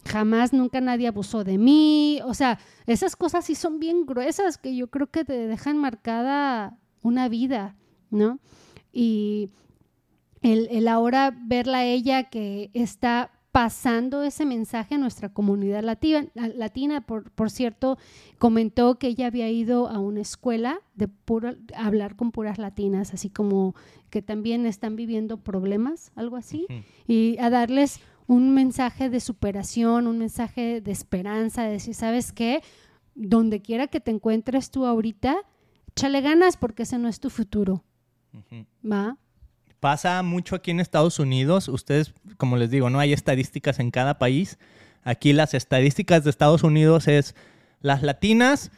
jamás, 0.05 0.53
nunca 0.53 0.81
nadie 0.81 1.07
abusó 1.07 1.43
de 1.43 1.57
mí. 1.57 2.19
O 2.25 2.33
sea, 2.33 2.59
esas 2.87 3.15
cosas 3.15 3.45
sí 3.45 3.55
son 3.55 3.79
bien 3.79 4.05
gruesas 4.05 4.57
que 4.57 4.75
yo 4.75 4.87
creo 4.89 5.07
que 5.07 5.25
te 5.25 5.47
dejan 5.47 5.77
marcada 5.77 6.77
una 7.01 7.27
vida, 7.29 7.75
¿no? 8.09 8.39
Y 8.91 9.49
el, 10.41 10.67
el 10.71 10.87
ahora 10.87 11.35
verla 11.35 11.79
a 11.79 11.85
ella 11.85 12.29
que 12.29 12.71
está 12.73 13.31
pasando 13.51 14.23
ese 14.23 14.45
mensaje 14.45 14.95
a 14.95 14.97
nuestra 14.97 15.29
comunidad 15.29 15.83
latina. 15.83 16.27
latina 16.33 17.01
por, 17.01 17.31
por, 17.31 17.49
cierto, 17.49 17.97
comentó 18.37 18.97
que 18.97 19.07
ella 19.07 19.27
había 19.27 19.49
ido 19.49 19.89
a 19.89 19.99
una 19.99 20.21
escuela 20.21 20.79
de 20.95 21.09
hablar 21.75 22.15
con 22.15 22.31
puras 22.31 22.57
latinas, 22.57 23.13
así 23.13 23.29
como 23.29 23.75
que 24.09 24.21
también 24.21 24.65
están 24.65 24.95
viviendo 24.95 25.37
problemas, 25.37 26.11
algo 26.15 26.37
así, 26.37 26.65
y 27.07 27.37
a 27.39 27.49
darles 27.49 27.99
un 28.27 28.53
mensaje 28.53 29.09
de 29.09 29.19
superación, 29.19 30.07
un 30.07 30.17
mensaje 30.17 30.79
de 30.79 30.91
esperanza, 30.91 31.63
de 31.63 31.71
decir, 31.71 31.93
¿sabes 31.93 32.31
qué? 32.31 32.61
Donde 33.15 33.61
quiera 33.61 33.87
que 33.87 33.99
te 33.99 34.11
encuentres 34.11 34.71
tú 34.71 34.85
ahorita, 34.85 35.35
échale 35.89 36.21
ganas 36.21 36.55
porque 36.55 36.83
ese 36.83 36.97
no 36.97 37.09
es 37.09 37.19
tu 37.19 37.29
futuro. 37.29 37.83
¿Va? 38.89 39.17
Pasa 39.81 40.21
mucho 40.21 40.55
aquí 40.55 40.69
en 40.69 40.79
Estados 40.79 41.17
Unidos. 41.17 41.67
Ustedes, 41.67 42.13
como 42.37 42.55
les 42.55 42.69
digo, 42.69 42.91
no 42.91 42.99
hay 42.99 43.13
estadísticas 43.13 43.79
en 43.79 43.89
cada 43.89 44.19
país. 44.19 44.59
Aquí 45.03 45.33
las 45.33 45.55
estadísticas 45.55 46.23
de 46.23 46.29
Estados 46.29 46.61
Unidos 46.61 47.07
es 47.07 47.33
las 47.81 48.03
latinas, 48.03 48.69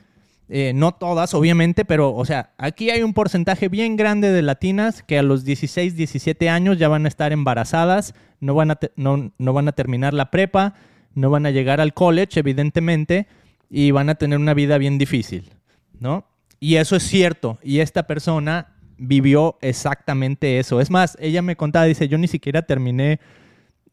eh, 0.47 0.71
no 0.73 0.93
todas, 0.93 1.33
obviamente, 1.33 1.83
pero, 1.83 2.15
o 2.15 2.23
sea, 2.23 2.53
aquí 2.57 2.89
hay 2.89 3.03
un 3.03 3.13
porcentaje 3.13 3.67
bien 3.67 3.97
grande 3.97 4.31
de 4.31 4.41
latinas 4.43 5.03
que 5.03 5.19
a 5.19 5.23
los 5.23 5.43
16, 5.43 5.97
17 5.97 6.49
años 6.49 6.77
ya 6.77 6.87
van 6.87 7.03
a 7.03 7.09
estar 7.09 7.33
embarazadas, 7.33 8.15
no 8.39 8.55
van 8.55 8.71
a, 8.71 8.79
no, 8.95 9.33
no 9.37 9.51
van 9.51 9.67
a 9.67 9.73
terminar 9.73 10.13
la 10.13 10.31
prepa, 10.31 10.73
no 11.15 11.29
van 11.29 11.45
a 11.45 11.51
llegar 11.51 11.81
al 11.81 11.93
college, 11.93 12.39
evidentemente, 12.39 13.27
y 13.69 13.91
van 13.91 14.09
a 14.09 14.15
tener 14.15 14.39
una 14.39 14.53
vida 14.53 14.77
bien 14.77 14.97
difícil, 14.97 15.51
¿no? 15.99 16.27
Y 16.61 16.75
eso 16.75 16.95
es 16.95 17.03
cierto. 17.03 17.59
Y 17.61 17.79
esta 17.79 18.03
persona 18.03 18.72
vivió 19.07 19.57
exactamente 19.61 20.59
eso. 20.59 20.81
Es 20.81 20.89
más, 20.89 21.17
ella 21.19 21.41
me 21.41 21.55
contaba, 21.55 21.85
dice, 21.85 22.07
yo 22.07 22.17
ni 22.17 22.27
siquiera 22.27 22.61
terminé, 22.61 23.19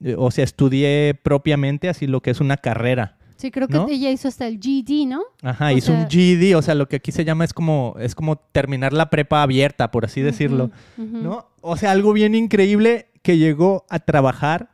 eh, 0.03 0.15
o 0.17 0.31
sea, 0.31 0.45
estudié 0.45 1.19
propiamente 1.23 1.89
así 1.89 2.07
lo 2.07 2.21
que 2.21 2.31
es 2.31 2.41
una 2.41 2.57
carrera. 2.57 3.17
Sí, 3.37 3.51
creo 3.51 3.69
que 3.69 3.79
ella 3.89 4.11
hizo 4.11 4.29
hasta 4.29 4.47
el 4.47 4.59
GD, 4.59 5.07
¿no? 5.07 5.23
Ajá, 5.43 5.73
hizo 5.73 5.95
un 5.95 6.05
GD, 6.05 6.55
o 6.57 6.63
sea, 6.63 6.75
lo 6.75 6.89
que 6.89 6.97
aquí 6.97 7.11
se 7.11 7.25
llama 7.25 7.45
es 7.45 7.55
como, 7.55 7.97
es 7.99 8.15
como 8.15 8.37
terminar 8.37 8.93
la 8.93 9.09
prepa 9.09 9.43
abierta, 9.43 9.91
por 9.91 10.05
así 10.05 10.21
decirlo, 10.21 10.71
¿no? 10.99 11.49
O 11.63 11.79
sea, 11.79 11.93
algo 11.93 12.13
bien 12.13 12.35
increíble 12.35 13.07
que 13.23 13.39
llegó 13.39 13.87
a 13.89 13.99
trabajar 13.99 14.71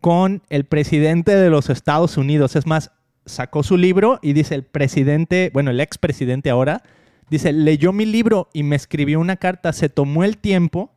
con 0.00 0.42
el 0.48 0.64
presidente 0.64 1.36
de 1.36 1.48
los 1.48 1.70
Estados 1.70 2.16
Unidos. 2.16 2.56
Es 2.56 2.66
más, 2.66 2.90
sacó 3.24 3.62
su 3.62 3.76
libro 3.76 4.18
y 4.20 4.32
dice 4.32 4.56
el 4.56 4.64
presidente, 4.64 5.50
bueno, 5.54 5.70
el 5.70 5.80
expresidente 5.80 6.50
ahora, 6.50 6.82
Dice, 7.30 7.52
leyó 7.52 7.92
mi 7.92 8.06
libro 8.06 8.48
y 8.52 8.62
me 8.62 8.76
escribió 8.76 9.20
una 9.20 9.36
carta, 9.36 9.72
se 9.72 9.88
tomó 9.88 10.24
el 10.24 10.38
tiempo 10.38 10.90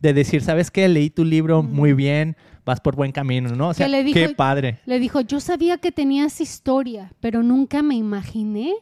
de 0.00 0.12
decir, 0.12 0.42
¿sabes 0.42 0.70
qué? 0.70 0.88
Leí 0.88 1.10
tu 1.10 1.24
libro 1.24 1.62
muy 1.62 1.92
bien, 1.92 2.36
vas 2.64 2.80
por 2.80 2.96
buen 2.96 3.12
camino, 3.12 3.50
¿no? 3.54 3.68
O 3.68 3.74
sea, 3.74 3.88
qué 3.88 4.34
padre. 4.36 4.80
Le 4.84 4.98
dijo, 4.98 5.20
yo 5.20 5.40
sabía 5.40 5.78
que 5.78 5.92
tenías 5.92 6.40
historia, 6.40 7.12
pero 7.20 7.42
nunca 7.42 7.82
me 7.82 7.94
imaginé, 7.94 8.74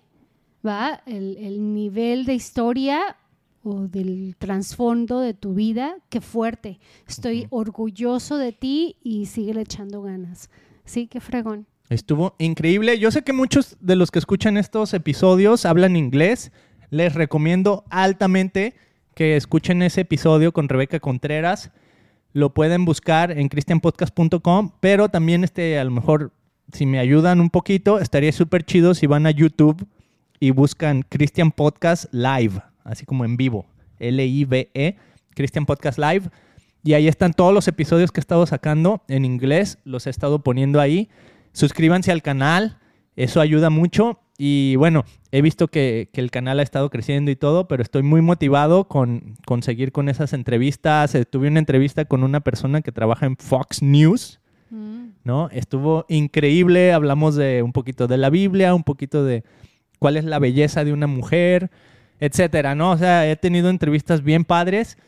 ¿va? 0.66 1.02
El, 1.06 1.74
nivel 1.74 2.24
de 2.24 2.34
historia 2.34 3.16
o 3.62 3.80
del 3.86 4.34
trasfondo 4.38 5.20
de 5.20 5.34
tu 5.34 5.54
vida, 5.54 5.96
qué 6.08 6.22
fuerte. 6.22 6.80
Estoy 7.06 7.46
orgulloso 7.50 8.38
de 8.38 8.52
ti 8.52 8.96
y 9.02 9.26
sigue 9.26 9.58
echando 9.60 10.00
ganas. 10.02 10.48
Sí, 10.86 11.06
qué 11.06 11.20
fregón. 11.20 11.66
Estuvo 11.90 12.34
increíble. 12.38 12.98
Yo 12.98 13.10
sé 13.10 13.22
que 13.22 13.32
muchos 13.32 13.76
de 13.80 13.96
los 13.96 14.10
que 14.10 14.20
escuchan 14.20 14.56
estos 14.56 14.94
episodios 14.94 15.66
hablan 15.66 15.96
inglés 15.96 16.52
les 16.90 17.14
recomiendo 17.14 17.84
altamente 17.88 18.74
que 19.14 19.36
escuchen 19.36 19.82
ese 19.82 20.02
episodio 20.02 20.52
con 20.52 20.68
Rebeca 20.68 21.00
Contreras. 21.00 21.70
Lo 22.32 22.54
pueden 22.54 22.84
buscar 22.84 23.30
en 23.32 23.48
christianpodcast.com, 23.48 24.72
pero 24.80 25.08
también 25.08 25.44
este, 25.44 25.78
a 25.78 25.84
lo 25.84 25.90
mejor, 25.90 26.32
si 26.72 26.86
me 26.86 26.98
ayudan 26.98 27.40
un 27.40 27.50
poquito, 27.50 27.98
estaría 27.98 28.32
súper 28.32 28.64
chido 28.64 28.94
si 28.94 29.06
van 29.06 29.26
a 29.26 29.30
YouTube 29.30 29.86
y 30.38 30.50
buscan 30.50 31.02
Christian 31.08 31.52
Podcast 31.52 32.06
Live, 32.12 32.62
así 32.84 33.04
como 33.04 33.24
en 33.24 33.36
vivo, 33.36 33.66
L-I-V-E, 33.98 34.96
Christian 35.34 35.66
Podcast 35.66 35.98
Live. 35.98 36.30
Y 36.82 36.94
ahí 36.94 37.08
están 37.08 37.34
todos 37.34 37.52
los 37.52 37.68
episodios 37.68 38.10
que 38.10 38.20
he 38.20 38.22
estado 38.22 38.46
sacando 38.46 39.02
en 39.08 39.24
inglés, 39.24 39.78
los 39.84 40.06
he 40.06 40.10
estado 40.10 40.42
poniendo 40.42 40.80
ahí. 40.80 41.10
Suscríbanse 41.52 42.10
al 42.10 42.22
canal, 42.22 42.78
eso 43.16 43.40
ayuda 43.40 43.68
mucho. 43.68 44.20
Y 44.38 44.76
bueno, 44.76 45.04
he 45.32 45.42
visto 45.42 45.68
que, 45.68 46.08
el 46.12 46.30
canal 46.30 46.58
ha 46.58 46.62
estado 46.62 46.90
creciendo 46.90 47.30
y 47.30 47.36
todo, 47.36 47.68
pero 47.68 47.82
estoy 47.82 48.02
muy 48.02 48.20
motivado 48.20 48.88
con, 48.88 49.36
seguir 49.60 49.92
con 49.92 50.08
esas 50.08 50.32
entrevistas. 50.32 51.14
Eh, 51.14 51.24
tuve 51.24 51.48
una 51.48 51.60
entrevista 51.60 52.04
con 52.04 52.24
una 52.24 52.40
persona 52.40 52.82
que 52.82 52.92
trabaja 52.92 53.26
en 53.26 53.36
Fox 53.36 53.82
News, 53.82 54.40
mm. 54.70 55.06
¿no? 55.24 55.48
Estuvo 55.50 56.04
increíble, 56.08 56.92
hablamos 56.92 57.36
de 57.36 57.62
un 57.62 57.72
poquito 57.72 58.08
de 58.08 58.16
la 58.16 58.30
Biblia, 58.30 58.74
un 58.74 58.84
poquito 58.84 59.24
de 59.24 59.44
cuál 59.98 60.16
es 60.16 60.24
la 60.24 60.38
belleza 60.38 60.84
de 60.84 60.92
una 60.92 61.06
mujer, 61.06 61.70
etcétera, 62.18 62.74
¿no? 62.74 62.90
O 62.90 62.98
sea, 62.98 63.30
he 63.30 63.36
tenido 63.36 63.70
entrevistas 63.70 64.22
bien 64.22 64.44
padres 64.44 64.98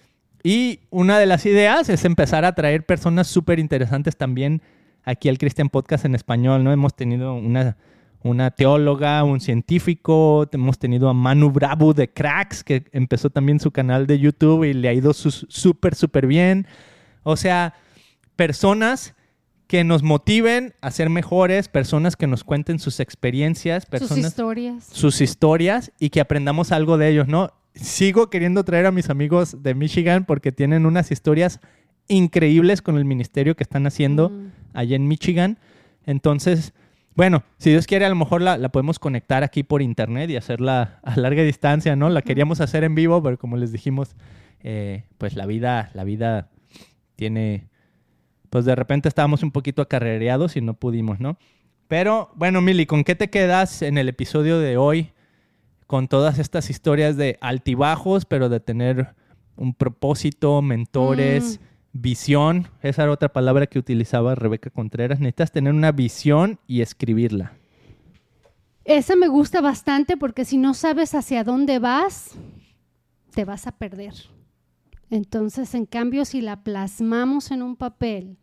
y 0.43 0.81
una 0.91 1.19
de 1.19 1.27
las 1.27 1.47
ideas 1.47 1.89
es 1.89 2.05
empezar 2.05 2.45
a 2.45 2.55
traer 2.55 2.85
personas 2.85 3.29
súper 3.29 3.59
interesantes 3.59 4.17
también 4.17 4.63
aquí 5.05 5.29
al 5.29 5.39
Christian 5.39 5.69
Podcast 5.69 6.05
en 6.05 6.15
español, 6.15 6.63
¿no? 6.63 6.73
Hemos 6.73 6.95
tenido 6.95 7.35
una 7.35 7.77
una 8.23 8.51
teóloga, 8.51 9.25
un 9.25 9.41
científico. 9.41 10.49
Hemos 10.53 10.79
tenido 10.79 11.09
a 11.09 11.15
Manu 11.15 11.51
Bravo 11.51 11.93
de 11.95 12.09
Cracks, 12.09 12.63
que 12.65 12.85
empezó 12.93 13.31
también 13.31 13.61
su 13.61 13.71
canal 13.71 14.07
de 14.07 14.19
YouTube 14.19 14.65
y 14.65 14.73
le 14.73 14.89
ha 14.89 14.93
ido 14.93 15.13
súper, 15.13 15.95
súper 15.95 16.27
bien. 16.27 16.67
O 17.23 17.37
sea, 17.37 17.75
personas 18.37 19.15
que 19.67 19.85
nos 19.85 20.03
motiven 20.03 20.75
a 20.83 20.91
ser 20.91 21.09
mejores, 21.09 21.69
personas 21.69 22.15
que 22.17 22.27
nos 22.27 22.45
cuenten 22.45 22.79
sus 22.79 23.01
experiencias, 23.01 23.87
personas, 23.87 24.19
sus 24.19 24.27
historias. 24.27 24.85
Sus 24.93 25.21
historias 25.21 25.93
y 25.99 26.11
que 26.11 26.21
aprendamos 26.21 26.73
algo 26.73 26.99
de 26.99 27.09
ellos, 27.09 27.27
¿no? 27.27 27.53
Sigo 27.75 28.29
queriendo 28.29 28.65
traer 28.65 28.85
a 28.85 28.93
mis 28.93 29.09
amigos 29.09 29.63
de 29.63 29.75
Michigan 29.75 30.27
porque 30.27 30.53
tienen 30.53 30.85
unas 30.85 31.11
historias 31.11 31.61
increíbles 32.09 32.83
con 32.83 32.99
el 32.99 33.07
ministerio 33.07 33.57
que 33.57 33.63
están 33.63 33.87
haciendo 33.87 34.29
mm. 34.29 34.53
allá 34.75 34.97
en 34.97 35.09
Michigan. 35.09 35.59
Entonces, 36.05 36.75
bueno, 37.15 37.43
si 37.59 37.71
Dios 37.71 37.87
quiere, 37.87 38.05
a 38.05 38.09
lo 38.09 38.15
mejor 38.17 38.43
la, 38.43 38.57
podemos 38.71 38.99
conectar 38.99 39.43
aquí 39.43 39.63
por 39.63 39.83
internet 39.83 40.31
y 40.31 40.37
hacerla 40.37 41.01
a 41.03 41.17
larga 41.17 41.43
distancia, 41.43 41.97
¿no? 41.97 42.09
La 42.09 42.23
queríamos 42.23 42.61
hacer 42.61 42.85
en 42.85 42.95
vivo, 42.95 43.23
pero 43.23 43.39
como 43.39 43.57
les 43.57 43.73
dijimos, 43.73 44.17
eh, 44.61 45.05
pues 45.19 45.37
la 45.37 45.47
vida, 45.47 45.91
la 45.95 46.05
vida 46.05 46.49
tiene 47.17 47.69
pues 48.53 48.67
de 48.67 48.75
repente 48.75 49.09
estábamos 49.09 49.43
un 49.43 49.51
poquito 49.51 49.81
acarreados 49.81 50.57
y 50.57 50.61
no 50.61 50.75
pudimos, 50.75 51.21
¿no? 51.21 51.39
Pero 51.89 52.31
bueno, 52.35 52.61
Mili, 52.61 52.85
¿con 52.85 53.03
qué 53.03 53.15
te 53.15 53.31
quedas 53.31 53.81
en 53.81 53.97
el 53.97 54.11
episodio 54.11 54.59
de 54.59 54.77
hoy? 54.77 55.13
Con 55.87 56.07
todas 56.07 56.39
estas 56.39 56.69
historias 56.69 57.17
de 57.17 57.39
altibajos, 57.41 58.27
pero 58.27 58.51
de 58.51 58.61
tener 58.61 59.15
un 59.57 59.73
propósito, 59.73 60.61
mentores, 60.61 61.59
mm. 61.59 61.65
Visión. 61.93 62.69
Esa 62.83 63.05
era 63.05 63.13
otra 63.13 63.33
palabra 63.33 63.67
que 63.67 63.79
utilizaba 63.79 64.35
Rebeca 64.35 64.71
Contreras. 64.71 65.21
Necesitas 65.21 65.53
tener 65.53 65.73
una 65.73 65.93
visión 65.93 66.59
y 66.67 66.81
escribirla. 66.81 67.53
Esa 68.85 69.15
me 69.15 69.29
gusta 69.29 69.61
bastante 69.61 70.17
porque 70.17 70.45
si 70.45 70.57
no 70.57 70.75
sabes 70.75 71.15
hacia 71.15 71.45
dónde 71.45 71.79
vas, 71.79 72.33
te 73.33 73.45
vas 73.45 73.67
a 73.67 73.73
perder. 73.73 74.15
Entonces, 75.11 75.75
en 75.75 75.87
cambio, 75.87 76.25
si 76.25 76.41
la 76.41 76.65
plasmamos 76.65 77.51
en 77.51 77.63
un 77.63 77.77
papel 77.77 78.39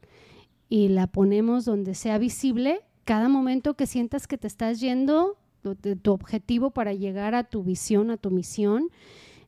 y 0.70 0.90
la 0.90 1.08
ponemos 1.08 1.66
donde 1.66 1.96
sea 1.96 2.18
visible, 2.20 2.82
cada 3.04 3.28
momento 3.28 3.76
que 3.76 3.88
sientas 3.88 4.28
que 4.28 4.38
te 4.38 4.48
estás 4.48 4.80
yendo 4.80 5.38
de 5.64 5.96
tu 5.96 6.12
objetivo 6.12 6.72
para 6.72 6.94
llegar 6.94 7.36
a 7.36 7.44
tu 7.44 7.64
visión, 7.64 8.12
a 8.12 8.18
tu 8.18 8.32
misión, 8.32 8.90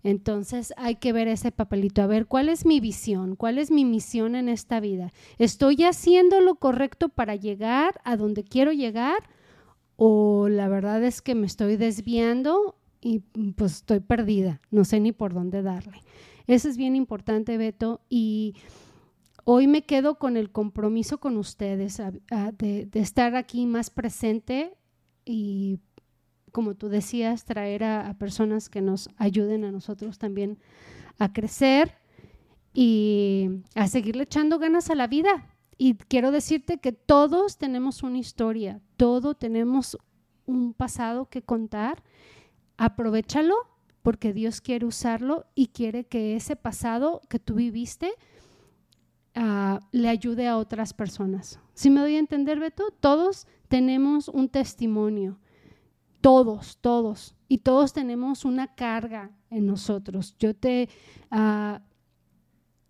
entonces 0.04 0.74
hay 0.78 0.96
que 0.96 1.14
ver 1.14 1.28
ese 1.28 1.52
papelito, 1.52 2.02
a 2.02 2.08
ver 2.08 2.26
cuál 2.26 2.50
es 2.50 2.66
mi 2.66 2.80
visión, 2.80 3.36
cuál 3.36 3.58
es 3.58 3.72
mi 3.72 3.86
misión 3.86 4.36
en 4.36 4.50
esta 4.50 4.80
vida. 4.80 5.12
¿Estoy 5.38 5.84
haciendo 5.84 6.42
lo 6.42 6.56
correcto 6.56 7.10
para 7.10 7.36
llegar 7.36 8.02
a 8.04 8.18
donde 8.18 8.44
quiero 8.44 8.72
llegar? 8.72 9.18
¿O 9.96 10.48
la 10.50 10.68
verdad 10.68 11.04
es 11.04 11.22
que 11.22 11.36
me 11.36 11.46
estoy 11.46 11.78
desviando 11.78 12.76
y 13.02 13.20
pues 13.56 13.74
estoy 13.78 14.00
perdida, 14.00 14.62
no 14.72 14.86
sé 14.86 15.00
ni 15.00 15.12
por 15.12 15.34
dónde 15.34 15.62
darle? 15.62 16.02
Eso 16.48 16.70
es 16.70 16.78
bien 16.78 16.96
importante, 16.96 17.58
Beto, 17.58 18.02
y 18.10 18.56
Hoy 19.44 19.68
me 19.68 19.84
quedo 19.84 20.20
con 20.20 20.38
el 20.38 20.52
compromiso 20.52 21.20
con 21.20 21.38
ustedes 21.38 22.02
de, 22.58 22.90
estar 22.94 23.36
aquí 23.36 23.66
más 23.66 23.90
presente 23.90 24.74
y, 25.26 25.80
como 26.52 26.76
tú 26.76 26.90
decías, 26.90 27.46
traer 27.46 27.84
a, 27.84 28.14
personas 28.18 28.70
que 28.70 28.82
nos 28.82 29.10
ayuden 29.18 29.64
a 29.64 29.72
nosotros 29.72 30.18
también 30.18 30.58
a 31.18 31.34
crecer 31.34 31.96
y 32.74 33.64
a 33.76 33.88
seguirle 33.88 34.24
echando 34.24 34.60
ganas 34.60 34.90
a 34.90 34.96
la 34.96 35.08
vida. 35.08 35.56
Y 35.78 35.96
quiero 35.96 36.32
decirte 36.32 36.78
que 36.78 36.92
todos 36.92 37.58
tenemos 37.58 38.04
una 38.04 38.18
historia, 38.18 38.82
todos 38.98 39.38
tenemos 39.38 39.98
un 40.46 40.74
pasado 40.74 41.30
que 41.30 41.42
contar. 41.42 42.04
Aprovechalo 42.78 43.56
porque 44.02 44.34
Dios 44.34 44.62
quiere 44.62 44.86
usarlo 44.86 45.46
y 45.56 45.68
quiere 45.68 46.06
que 46.06 46.36
ese 46.36 46.56
pasado 46.56 47.22
que 47.30 47.40
tú 47.40 47.56
viviste 47.56 48.14
Ah, 49.34 49.80
le 49.92 50.10
ayude 50.10 50.48
a 50.48 50.58
otras 50.58 50.94
personas. 50.94 51.60
Si 51.74 51.90
me 51.90 52.02
doy 52.02 52.16
a 52.16 52.20
entender, 52.20 52.60
Beto, 52.60 52.92
todos 53.00 53.48
tenemos 53.70 54.28
un 54.28 54.50
testimonio, 54.50 55.40
todos, 56.22 56.78
todos, 56.78 57.36
y 57.48 57.60
todos 57.60 57.94
tenemos 57.94 58.46
una 58.46 58.76
carga 58.76 59.32
en 59.50 59.66
nosotros. 59.66 60.36
Yo 60.40 60.56
te, 60.56 60.88
ah, 61.30 61.82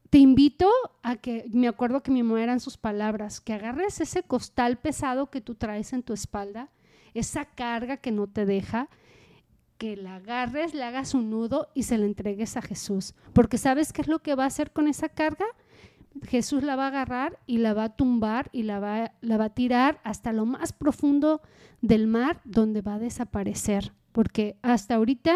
te 0.09 0.19
invito 0.19 0.69
a 1.01 1.15
que, 1.15 1.45
me 1.51 1.67
acuerdo 1.67 2.03
que 2.03 2.11
mi 2.11 2.21
mamá 2.21 2.43
eran 2.43 2.59
sus 2.59 2.77
palabras, 2.77 3.41
que 3.41 3.53
agarres 3.53 3.99
ese 4.01 4.23
costal 4.23 4.77
pesado 4.77 5.31
que 5.31 5.41
tú 5.41 5.55
traes 5.55 5.93
en 5.93 6.03
tu 6.03 6.13
espalda, 6.13 6.69
esa 7.13 7.45
carga 7.45 7.97
que 7.97 8.11
no 8.11 8.27
te 8.27 8.45
deja, 8.45 8.89
que 9.77 9.97
la 9.97 10.17
agarres, 10.17 10.75
le 10.75 10.83
hagas 10.83 11.15
un 11.15 11.31
nudo 11.31 11.69
y 11.73 11.83
se 11.83 11.97
la 11.97 12.05
entregues 12.05 12.55
a 12.55 12.61
Jesús. 12.61 13.15
Porque 13.33 13.57
¿sabes 13.57 13.93
qué 13.93 14.01
es 14.01 14.07
lo 14.07 14.19
que 14.19 14.35
va 14.35 14.43
a 14.43 14.47
hacer 14.47 14.71
con 14.71 14.87
esa 14.87 15.09
carga? 15.09 15.45
Jesús 16.23 16.63
la 16.63 16.75
va 16.75 16.85
a 16.85 16.87
agarrar 16.87 17.39
y 17.47 17.57
la 17.57 17.73
va 17.73 17.85
a 17.85 17.95
tumbar 17.95 18.49
y 18.51 18.63
la 18.63 18.79
va, 18.79 19.11
a 19.45 19.49
tirar 19.49 20.01
hasta 20.03 20.33
lo 20.33 20.45
más 20.45 20.73
profundo 20.73 21.41
del 21.81 22.07
mar 22.07 22.41
donde 22.43 22.81
va 22.81 22.95
a 22.95 22.99
desaparecer. 22.99 23.93
Porque 24.11 24.57
hasta 24.61 24.95
ahorita 24.95 25.35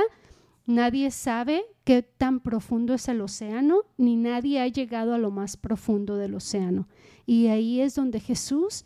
nadie 0.66 1.12
sabe 1.12 1.64
qué 1.86 2.04
tan 2.04 2.40
profundo 2.40 2.94
es 2.94 3.08
el 3.08 3.22
océano, 3.22 3.84
ni 3.98 4.16
nadie 4.18 4.62
ha 4.62 4.68
llegado 4.68 5.14
a 5.14 5.18
lo 5.18 5.32
más 5.32 5.56
profundo 5.58 6.18
del 6.18 6.36
océano. 6.36 6.88
Y 7.26 7.48
ahí 7.48 7.80
es 7.80 7.96
donde 7.96 8.20
Jesús 8.20 8.86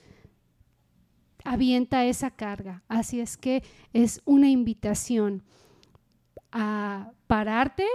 avienta 1.43 2.05
esa 2.05 2.29
carga. 2.29 2.83
Así 2.87 3.19
es 3.19 3.35
que 3.35 3.63
es 3.93 4.21
una 4.25 4.49
invitación 4.49 5.43
a 6.51 7.11
pararte 7.27 7.85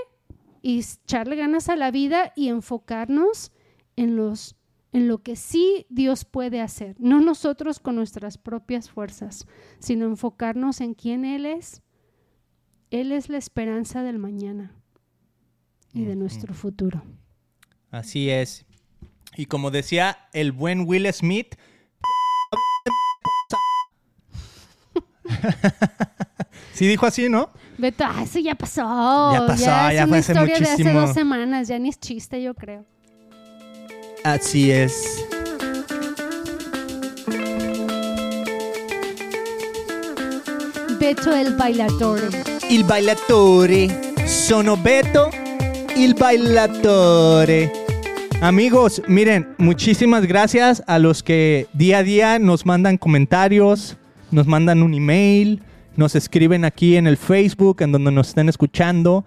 y 0.62 0.80
echarle 0.80 1.36
ganas 1.36 1.68
a 1.68 1.76
la 1.76 1.90
vida 1.90 2.32
y 2.34 2.48
enfocarnos 2.48 3.52
en, 3.96 4.16
los, 4.16 4.56
en 4.92 5.08
lo 5.08 5.22
que 5.22 5.36
sí 5.36 5.86
Dios 5.88 6.24
puede 6.24 6.60
hacer, 6.60 6.96
no 6.98 7.20
nosotros 7.20 7.80
con 7.80 7.96
nuestras 7.96 8.38
propias 8.38 8.90
fuerzas, 8.90 9.46
sino 9.78 10.06
enfocarnos 10.06 10.80
en 10.80 10.94
quién 10.94 11.24
Él 11.24 11.46
es. 11.46 11.82
Él 12.90 13.12
es 13.12 13.28
la 13.28 13.38
esperanza 13.38 14.02
del 14.02 14.18
mañana 14.18 14.72
y 15.92 16.04
de 16.04 16.16
nuestro 16.16 16.54
futuro. 16.54 17.02
Así 17.90 18.30
es. 18.30 18.66
Y 19.36 19.46
como 19.46 19.70
decía 19.70 20.16
el 20.32 20.52
buen 20.52 20.86
Will 20.86 21.12
Smith, 21.12 21.56
sí 26.72 26.86
dijo 26.86 27.06
así, 27.06 27.28
¿no? 27.28 27.50
Beto, 27.78 28.04
ah, 28.04 28.22
eso 28.22 28.38
ya 28.38 28.54
pasó. 28.54 28.82
Ya 29.32 29.46
pasó, 29.46 29.64
ya, 29.64 30.06
fue 30.06 30.18
hace 30.18 30.32
historia 30.32 30.58
de 30.58 30.64
hace 30.66 30.92
dos 30.92 31.12
semanas, 31.12 31.68
ya 31.68 31.78
ni 31.78 31.88
es 31.88 31.98
chiste, 31.98 32.42
yo 32.42 32.54
creo. 32.54 32.84
Así 34.24 34.70
es. 34.70 35.22
Beto 40.98 41.30
el 41.36 41.54
bailatore. 41.56 42.28
Il 42.70 42.84
bailatore. 42.84 43.88
Sono 44.26 44.78
Beto 44.78 45.28
il 45.94 46.14
bailatore. 46.14 47.70
Amigos, 48.40 49.02
miren, 49.06 49.46
muchísimas 49.58 50.24
gracias 50.24 50.82
a 50.86 50.98
los 50.98 51.22
que 51.22 51.66
día 51.74 51.98
a 51.98 52.02
día 52.02 52.38
nos 52.38 52.64
mandan 52.64 52.96
comentarios, 52.96 53.98
nos 54.30 54.46
mandan 54.46 54.82
un 54.82 54.94
email, 54.94 55.62
nos 55.96 56.14
escriben 56.14 56.64
aquí 56.64 56.96
en 56.96 57.06
el 57.06 57.18
Facebook, 57.18 57.82
en 57.82 57.92
donde 57.92 58.10
nos 58.10 58.28
estén 58.28 58.48
escuchando 58.48 59.26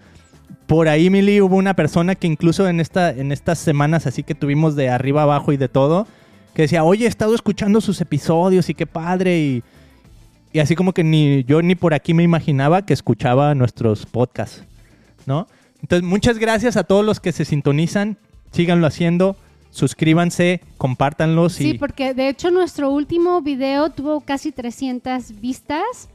por 0.67 0.87
ahí, 0.87 1.09
Mili, 1.09 1.41
hubo 1.41 1.55
una 1.55 1.75
persona 1.75 2.15
que 2.15 2.27
incluso 2.27 2.67
en, 2.67 2.79
esta, 2.79 3.11
en 3.11 3.31
estas 3.31 3.57
semanas 3.59 4.05
así 4.05 4.23
que 4.23 4.35
tuvimos 4.35 4.75
de 4.75 4.89
arriba 4.89 5.23
abajo 5.23 5.53
y 5.53 5.57
de 5.57 5.69
todo, 5.69 6.07
que 6.53 6.63
decía, 6.63 6.83
oye, 6.83 7.05
he 7.05 7.07
estado 7.07 7.35
escuchando 7.35 7.81
sus 7.81 8.01
episodios 8.01 8.69
y 8.69 8.73
qué 8.73 8.85
padre. 8.85 9.39
Y, 9.39 9.63
y 10.51 10.59
así 10.59 10.75
como 10.75 10.93
que 10.93 11.03
ni 11.03 11.43
yo 11.43 11.61
ni 11.61 11.75
por 11.75 11.93
aquí 11.93 12.13
me 12.13 12.23
imaginaba 12.23 12.85
que 12.85 12.93
escuchaba 12.93 13.53
nuestros 13.55 14.05
podcasts, 14.05 14.63
¿no? 15.25 15.47
Entonces, 15.81 16.07
muchas 16.07 16.39
gracias 16.39 16.75
a 16.75 16.83
todos 16.83 17.05
los 17.05 17.19
que 17.19 17.31
se 17.31 17.45
sintonizan. 17.45 18.17
Síganlo 18.51 18.87
haciendo. 18.87 19.35
Suscríbanse, 19.69 20.61
compártanlos. 20.77 21.53
Sí, 21.53 21.75
porque 21.75 22.13
de 22.13 22.29
hecho 22.29 22.49
nuestro 22.49 22.89
último 22.89 23.41
video 23.41 23.91
tuvo 23.91 24.21
casi 24.21 24.51
300 24.51 25.39
vistas. 25.39 26.09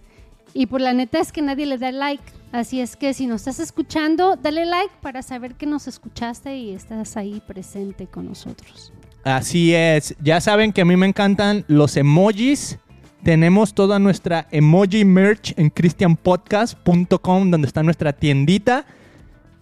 Y 0.54 0.66
por 0.66 0.80
la 0.80 0.92
neta 0.92 1.18
es 1.18 1.32
que 1.32 1.42
nadie 1.42 1.66
le 1.66 1.78
da 1.78 1.92
like. 1.92 2.22
Así 2.52 2.80
es 2.80 2.96
que 2.96 3.14
si 3.14 3.26
nos 3.26 3.42
estás 3.42 3.60
escuchando, 3.60 4.36
dale 4.36 4.66
like 4.66 4.92
para 5.00 5.22
saber 5.22 5.54
que 5.54 5.66
nos 5.66 5.88
escuchaste 5.88 6.56
y 6.56 6.74
estás 6.74 7.16
ahí 7.16 7.42
presente 7.46 8.06
con 8.06 8.26
nosotros. 8.26 8.92
Así 9.24 9.74
es. 9.74 10.14
Ya 10.22 10.40
saben 10.40 10.72
que 10.72 10.82
a 10.82 10.84
mí 10.84 10.96
me 10.96 11.06
encantan 11.06 11.64
los 11.68 11.96
emojis. 11.96 12.78
Tenemos 13.22 13.72
toda 13.72 13.98
nuestra 13.98 14.48
emoji 14.50 15.04
merch 15.04 15.54
en 15.56 15.70
christianpodcast.com, 15.70 17.50
donde 17.50 17.68
está 17.68 17.82
nuestra 17.82 18.12
tiendita. 18.12 18.84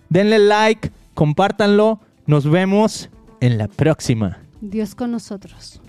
Denle 0.09 0.38
like, 0.38 0.91
compártanlo. 1.14 2.01
Nos 2.26 2.51
vemos 2.51 3.11
en 3.41 3.59
la 3.59 3.68
próxima. 3.68 4.38
Dios 4.61 4.95
con 4.95 5.12
nosotros. 5.12 5.80